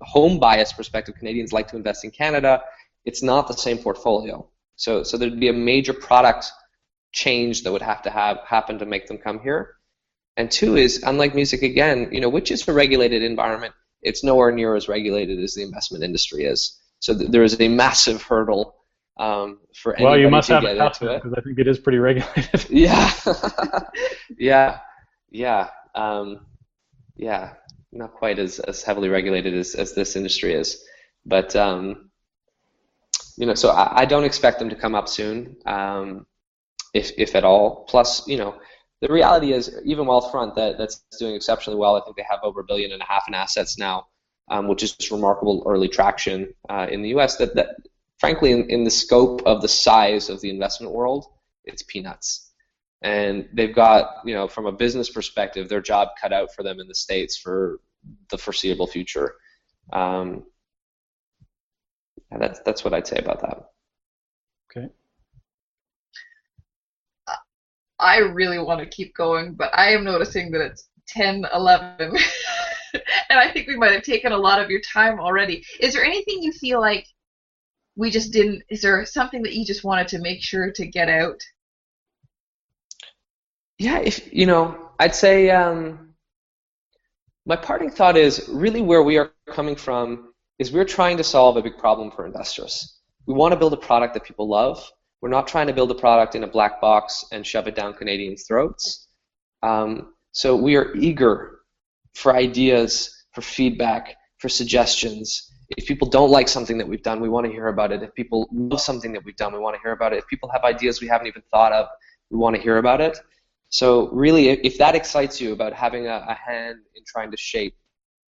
home 0.01 0.39
bias 0.39 0.71
perspective. 0.73 1.15
Canadians 1.15 1.51
like 1.51 1.67
to 1.69 1.75
invest 1.75 2.03
in 2.03 2.11
Canada. 2.11 2.61
It's 3.05 3.23
not 3.23 3.47
the 3.47 3.55
same 3.55 3.79
portfolio. 3.79 4.47
So, 4.75 5.03
so 5.03 5.17
there'd 5.17 5.39
be 5.39 5.49
a 5.49 5.53
major 5.53 5.93
product 5.93 6.51
change 7.11 7.63
that 7.63 7.71
would 7.71 7.81
have 7.81 8.03
to 8.03 8.09
have 8.09 8.37
happen 8.45 8.79
to 8.79 8.85
make 8.85 9.07
them 9.07 9.17
come 9.17 9.39
here. 9.39 9.75
And 10.37 10.49
two 10.51 10.77
is, 10.77 11.03
unlike 11.03 11.35
music 11.35 11.63
again, 11.63 12.09
you 12.11 12.21
know, 12.21 12.29
which 12.29 12.51
is 12.51 12.65
a 12.67 12.73
regulated 12.73 13.23
environment, 13.23 13.73
it's 14.01 14.23
nowhere 14.23 14.51
near 14.51 14.75
as 14.75 14.87
regulated 14.87 15.39
as 15.39 15.55
the 15.55 15.63
investment 15.63 16.03
industry 16.03 16.45
is. 16.45 16.79
So 16.99 17.17
th- 17.17 17.31
there 17.31 17.43
is 17.43 17.59
a 17.59 17.67
massive 17.67 18.21
hurdle 18.21 18.75
um, 19.19 19.59
for 19.75 19.97
well, 19.99 20.17
you 20.17 20.29
must 20.29 20.47
have 20.47 20.63
it 20.63 20.77
because 20.77 21.33
I 21.35 21.41
think 21.41 21.59
it 21.59 21.67
is 21.67 21.77
pretty 21.77 21.97
regulated. 22.09 22.69
yeah, 22.69 23.11
yeah, 24.37 24.79
yeah, 25.32 25.69
um, 25.95 26.45
yeah. 27.15 27.53
Not 27.91 28.13
quite 28.13 28.38
as, 28.38 28.59
as 28.59 28.84
heavily 28.84 29.09
regulated 29.09 29.55
as, 29.55 29.73
as 29.73 29.95
this 29.95 30.15
industry 30.15 30.53
is, 30.53 30.84
but 31.25 31.55
um, 31.55 32.11
you 33.36 33.47
know, 33.47 33.55
so 33.55 33.69
I, 33.69 34.01
I, 34.01 34.05
don't 34.05 34.25
expect 34.25 34.59
them 34.59 34.69
to 34.69 34.75
come 34.75 34.93
up 34.93 35.09
soon, 35.09 35.55
um, 35.65 36.27
if 36.93 37.11
if 37.17 37.34
at 37.34 37.43
all. 37.43 37.86
Plus, 37.89 38.27
you 38.27 38.38
know, 38.38 38.59
the 39.01 39.11
reality 39.11 39.53
is 39.53 39.75
even 39.86 40.05
Wealthfront 40.05 40.53
that 40.55 40.77
that's 40.77 41.03
doing 41.17 41.34
exceptionally 41.34 41.80
well. 41.80 41.95
I 41.95 42.01
think 42.01 42.15
they 42.15 42.25
have 42.30 42.41
over 42.43 42.59
a 42.59 42.63
billion 42.63 42.91
and 42.91 43.01
a 43.01 43.05
half 43.05 43.27
in 43.27 43.34
assets 43.34 43.80
now, 43.80 44.05
um, 44.51 44.67
which 44.67 44.84
is 44.84 44.91
just 44.95 45.09
remarkable 45.09 45.63
early 45.65 45.88
traction 45.88 46.53
uh, 46.69 46.86
in 46.91 47.01
the 47.01 47.09
U.S. 47.09 47.38
That 47.38 47.55
that 47.55 47.77
frankly, 48.19 48.51
in, 48.51 48.69
in 48.69 48.84
the 48.84 48.91
scope 48.91 49.41
of 49.45 49.61
the 49.61 49.67
size 49.67 50.30
of 50.30 50.41
the 50.41 50.49
investment 50.49 50.93
world, 50.93 51.25
it's 51.63 51.82
peanuts. 51.84 52.48
And 53.01 53.47
they've 53.53 53.73
got, 53.73 54.15
you 54.25 54.33
know, 54.33 54.47
from 54.47 54.65
a 54.65 54.71
business 54.71 55.09
perspective, 55.09 55.69
their 55.69 55.81
job 55.81 56.09
cut 56.19 56.33
out 56.33 56.53
for 56.53 56.63
them 56.63 56.79
in 56.79 56.87
the 56.87 56.95
states 56.95 57.37
for 57.37 57.79
the 58.29 58.37
foreseeable 58.37 58.87
future. 58.87 59.35
Um, 59.93 60.43
and 62.31 62.41
that's 62.41 62.59
that's 62.61 62.83
what 62.83 62.93
I'd 62.93 63.07
say 63.07 63.17
about 63.17 63.41
that. 63.41 63.69
Okay. 64.69 64.89
I 67.99 68.19
really 68.19 68.59
want 68.59 68.79
to 68.79 68.85
keep 68.85 69.13
going, 69.15 69.53
but 69.55 69.71
I 69.73 69.91
am 69.91 70.05
noticing 70.05 70.51
that 70.51 70.61
it's 70.61 70.87
10, 71.09 71.45
11. 71.53 71.97
and 73.29 73.39
I 73.39 73.51
think 73.51 73.67
we 73.67 73.75
might 73.75 73.91
have 73.91 74.03
taken 74.03 74.31
a 74.31 74.37
lot 74.37 74.61
of 74.61 74.69
your 74.69 74.81
time 74.81 75.19
already. 75.19 75.65
Is 75.79 75.93
there 75.93 76.05
anything 76.05 76.41
you 76.41 76.53
feel 76.53 76.79
like 76.79 77.05
we 77.95 78.09
just 78.09 78.31
didn't, 78.31 78.63
is 78.69 78.81
there 78.81 79.05
something 79.05 79.41
that 79.43 79.53
you 79.53 79.65
just 79.65 79.83
wanted 79.83 80.07
to 80.09 80.19
make 80.19 80.41
sure 80.41 80.71
to 80.71 80.87
get 80.87 81.09
out? 81.09 81.41
Yeah, 83.80 83.99
if, 83.99 84.32
you 84.34 84.45
know, 84.45 84.91
I'd 84.99 85.15
say 85.15 85.49
um, 85.49 86.13
my 87.45 87.55
parting 87.55 87.89
thought 87.89 88.17
is 88.17 88.49
really 88.49 88.82
where 88.82 89.01
we 89.03 89.17
are 89.17 89.32
coming 89.49 89.77
from 89.77 90.34
is 90.59 90.73
we're 90.73 90.84
trying 90.84 91.15
to 91.15 91.23
solve 91.23 91.55
a 91.55 91.61
big 91.61 91.77
problem 91.77 92.11
for 92.11 92.25
investors. 92.25 92.99
We 93.25 93.34
want 93.34 93.53
to 93.53 93.57
build 93.57 93.71
a 93.71 93.77
product 93.77 94.13
that 94.15 94.25
people 94.25 94.49
love. 94.49 94.86
We're 95.21 95.30
not 95.30 95.47
trying 95.47 95.67
to 95.67 95.73
build 95.73 95.91
a 95.91 95.95
product 95.95 96.36
in 96.36 96.43
a 96.43 96.47
black 96.47 96.82
box 96.82 97.23
and 97.32 97.47
shove 97.47 97.67
it 97.67 97.75
down 97.75 97.93
Canadians' 97.93 98.43
throats. 98.45 99.07
Um, 99.63 100.13
so 100.34 100.57
we 100.57 100.75
are 100.75 100.93
eager 100.95 101.59
for 102.15 102.36
ideas, 102.36 103.25
for 103.32 103.41
feedback, 103.41 104.15
for 104.39 104.49
suggestions. 104.49 105.51
If 105.77 105.86
people 105.86 106.09
don't 106.09 106.32
like 106.32 106.49
something 106.49 106.77
that 106.80 106.88
we've 106.88 107.03
done, 107.03 107.21
we 107.21 107.30
want 107.30 107.45
to 107.45 107.51
hear 107.51 107.67
about 107.67 107.93
it. 107.93 108.03
If 108.03 108.13
people 108.13 108.49
love 108.51 108.82
something 108.82 109.13
that 109.13 109.23
we've 109.23 109.38
done, 109.38 109.53
we 109.53 109.59
want 109.59 109.75
to 109.75 109.82
hear 109.82 109.93
about 109.93 110.11
it. 110.11 110.19
If 110.19 110.27
people 110.27 110.49
have 110.49 110.63
ideas 110.65 110.99
we 110.99 111.07
haven't 111.07 111.27
even 111.27 111.43
thought 111.49 111.71
of, 111.71 111.88
we 112.30 112.38
want 112.38 112.57
to 112.57 112.61
hear 112.61 112.77
about 112.77 112.99
it. 112.99 113.17
So 113.70 114.09
really, 114.09 114.49
if 114.49 114.78
that 114.80 114.95
excites 114.95 115.39
you 115.39 115.53
about 115.53 115.74
having 115.74 116.07
a, 116.07 116.26
a 116.28 116.34
hand 116.34 116.80
in 116.95 117.03
trying 117.05 117.32
to 117.32 117.38
shape, 117.38 117.76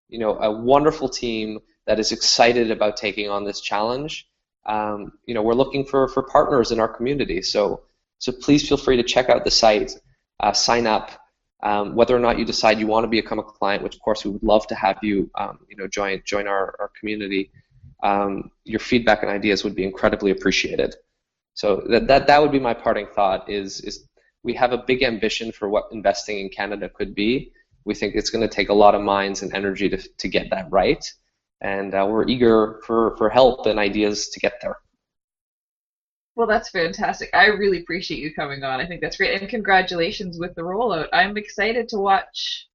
you 0.08 0.18
know, 0.18 0.38
a 0.38 0.50
wonderful 0.50 1.08
team 1.08 1.58
that 1.86 1.98
is 1.98 2.12
excited 2.12 2.70
about 2.70 2.96
taking 2.96 3.28
on 3.28 3.44
this 3.44 3.60
challenge, 3.60 4.28
um, 4.66 5.12
you 5.26 5.34
know, 5.34 5.42
we're 5.42 5.54
looking 5.54 5.84
for, 5.84 6.08
for 6.08 6.22
partners 6.22 6.70
in 6.70 6.78
our 6.78 6.88
community. 6.88 7.42
So, 7.42 7.82
so 8.18 8.30
please 8.30 8.68
feel 8.68 8.76
free 8.76 8.96
to 8.96 9.02
check 9.02 9.28
out 9.28 9.44
the 9.44 9.50
site, 9.50 9.92
uh, 10.40 10.52
sign 10.52 10.86
up. 10.86 11.10
Um, 11.64 11.94
whether 11.94 12.16
or 12.16 12.18
not 12.18 12.40
you 12.40 12.44
decide 12.44 12.80
you 12.80 12.88
want 12.88 13.04
to 13.04 13.08
become 13.08 13.38
a 13.38 13.44
client, 13.44 13.84
which 13.84 13.94
of 13.94 14.00
course 14.00 14.24
we 14.24 14.32
would 14.32 14.42
love 14.42 14.66
to 14.66 14.74
have 14.74 14.98
you, 15.00 15.30
um, 15.36 15.60
you 15.68 15.76
know, 15.76 15.86
join 15.86 16.20
join 16.24 16.48
our, 16.48 16.74
our 16.80 16.90
community. 16.98 17.52
Um, 18.02 18.50
your 18.64 18.80
feedback 18.80 19.22
and 19.22 19.30
ideas 19.30 19.62
would 19.62 19.76
be 19.76 19.84
incredibly 19.84 20.32
appreciated. 20.32 20.96
So 21.54 21.84
that, 21.88 22.08
that 22.08 22.26
that 22.26 22.42
would 22.42 22.50
be 22.50 22.58
my 22.58 22.74
parting 22.74 23.06
thought. 23.14 23.48
Is 23.48 23.80
is 23.82 24.08
we 24.44 24.54
have 24.54 24.72
a 24.72 24.78
big 24.78 25.02
ambition 25.02 25.52
for 25.52 25.68
what 25.68 25.84
investing 25.92 26.38
in 26.38 26.48
Canada 26.48 26.88
could 26.88 27.14
be. 27.14 27.52
We 27.84 27.94
think 27.94 28.14
it's 28.14 28.30
going 28.30 28.46
to 28.48 28.54
take 28.54 28.68
a 28.68 28.74
lot 28.74 28.94
of 28.94 29.02
minds 29.02 29.42
and 29.42 29.52
energy 29.54 29.88
to 29.88 29.98
to 29.98 30.28
get 30.28 30.50
that 30.50 30.66
right 30.70 31.04
and 31.62 31.94
uh, 31.94 32.06
we're 32.08 32.28
eager 32.28 32.80
for, 32.84 33.16
for 33.16 33.30
help 33.30 33.66
and 33.66 33.78
ideas 33.78 34.28
to 34.30 34.40
get 34.40 34.54
there. 34.60 34.76
Well, 36.34 36.46
that's 36.46 36.70
fantastic. 36.70 37.30
I 37.32 37.46
really 37.46 37.80
appreciate 37.80 38.20
you 38.20 38.34
coming 38.34 38.64
on. 38.64 38.80
I 38.80 38.86
think 38.86 39.00
that's 39.00 39.16
great, 39.16 39.40
and 39.40 39.48
congratulations 39.48 40.38
with 40.38 40.54
the 40.54 40.62
rollout. 40.62 41.08
I'm 41.12 41.36
excited 41.36 41.88
to 41.90 41.98
watch 41.98 42.68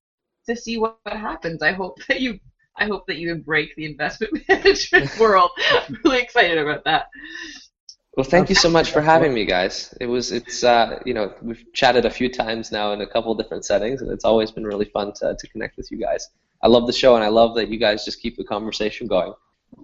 to 0.47 0.55
see 0.55 0.77
what, 0.77 0.97
what 1.03 1.17
happens. 1.17 1.61
I 1.61 1.73
hope 1.73 1.97
that 2.07 2.21
you 2.21 2.39
I 2.79 2.85
hope 2.85 3.07
that 3.07 3.17
you 3.17 3.33
break 3.35 3.75
the 3.75 3.85
investment 3.85 4.43
management 4.49 5.17
world. 5.19 5.49
I'm 5.71 5.97
really 6.03 6.19
excited 6.19 6.59
about 6.59 6.83
that. 6.85 7.07
Well, 8.17 8.23
thank 8.23 8.49
you 8.49 8.55
so 8.55 8.67
much 8.67 8.89
for 8.91 8.99
having 8.99 9.31
me, 9.31 9.45
guys. 9.45 9.95
It 10.01 10.07
was 10.07 10.31
it's 10.31 10.63
uh, 10.63 10.99
you 11.05 11.13
know 11.13 11.35
we've 11.43 11.63
chatted 11.73 12.03
a 12.05 12.09
few 12.09 12.29
times 12.33 12.71
now 12.71 12.91
in 12.91 13.01
a 13.01 13.07
couple 13.07 13.33
different 13.35 13.63
settings, 13.63 14.01
and 14.01 14.11
it's 14.11 14.25
always 14.25 14.49
been 14.49 14.65
really 14.65 14.85
fun 14.85 15.13
to 15.19 15.35
to 15.37 15.47
connect 15.49 15.77
with 15.77 15.91
you 15.91 15.99
guys. 15.99 16.27
I 16.63 16.67
love 16.67 16.87
the 16.87 16.93
show, 16.93 17.13
and 17.15 17.23
I 17.23 17.27
love 17.27 17.53
that 17.57 17.69
you 17.69 17.77
guys 17.77 18.03
just 18.03 18.19
keep 18.19 18.35
the 18.35 18.43
conversation 18.43 19.05
going 19.05 19.33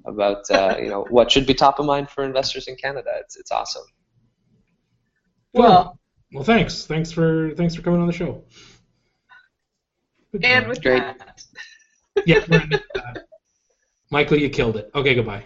about 0.05 0.49
uh, 0.49 0.77
you 0.81 0.89
know 0.89 1.05
what 1.11 1.31
should 1.31 1.45
be 1.45 1.53
top 1.53 1.77
of 1.77 1.85
mind 1.85 2.09
for 2.09 2.23
investors 2.23 2.67
in 2.67 2.75
Canada. 2.75 3.11
It's 3.19 3.35
it's 3.37 3.51
awesome. 3.51 3.83
Well, 5.53 5.99
Well, 6.33 6.43
thanks. 6.43 6.87
Thanks 6.87 7.11
for 7.11 7.51
thanks 7.55 7.75
for 7.75 7.83
coming 7.83 8.01
on 8.01 8.07
the 8.07 8.13
show. 8.13 8.43
Good 10.31 10.43
And 10.43 10.63
job. 10.63 10.69
with 10.69 10.81
Great. 10.81 11.03
that, 11.03 11.43
yeah, 12.25 12.43
we're 12.49 12.61
ending 12.61 12.79
with 12.79 12.81
that. 12.95 13.25
Michael, 14.09 14.39
you 14.39 14.49
killed 14.49 14.77
it. 14.77 14.89
Okay, 14.95 15.13
goodbye. 15.13 15.43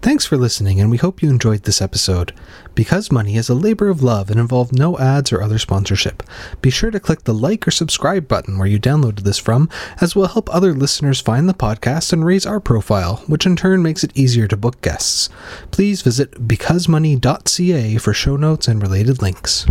Thanks 0.00 0.24
for 0.24 0.36
listening, 0.36 0.80
and 0.80 0.92
we 0.92 0.96
hope 0.96 1.22
you 1.22 1.28
enjoyed 1.28 1.64
this 1.64 1.82
episode. 1.82 2.32
Because 2.76 3.10
Money 3.10 3.36
is 3.36 3.48
a 3.48 3.54
labor 3.54 3.88
of 3.88 4.00
love 4.00 4.30
and 4.30 4.38
involved 4.38 4.72
no 4.72 4.96
ads 4.96 5.32
or 5.32 5.42
other 5.42 5.58
sponsorship. 5.58 6.22
Be 6.62 6.70
sure 6.70 6.92
to 6.92 7.00
click 7.00 7.24
the 7.24 7.34
like 7.34 7.66
or 7.66 7.72
subscribe 7.72 8.28
button 8.28 8.58
where 8.58 8.68
you 8.68 8.78
downloaded 8.78 9.20
this 9.20 9.38
from, 9.38 9.68
as 10.00 10.14
will 10.14 10.28
help 10.28 10.54
other 10.54 10.72
listeners 10.72 11.20
find 11.20 11.48
the 11.48 11.52
podcast 11.54 12.12
and 12.12 12.24
raise 12.24 12.46
our 12.46 12.60
profile, 12.60 13.24
which 13.26 13.44
in 13.44 13.56
turn 13.56 13.82
makes 13.82 14.04
it 14.04 14.16
easier 14.16 14.46
to 14.46 14.56
book 14.56 14.80
guests. 14.82 15.28
Please 15.72 16.02
visit 16.02 16.46
becausemoney.ca 16.46 17.98
for 17.98 18.12
show 18.14 18.36
notes 18.36 18.68
and 18.68 18.80
related 18.80 19.20
links. 19.20 19.66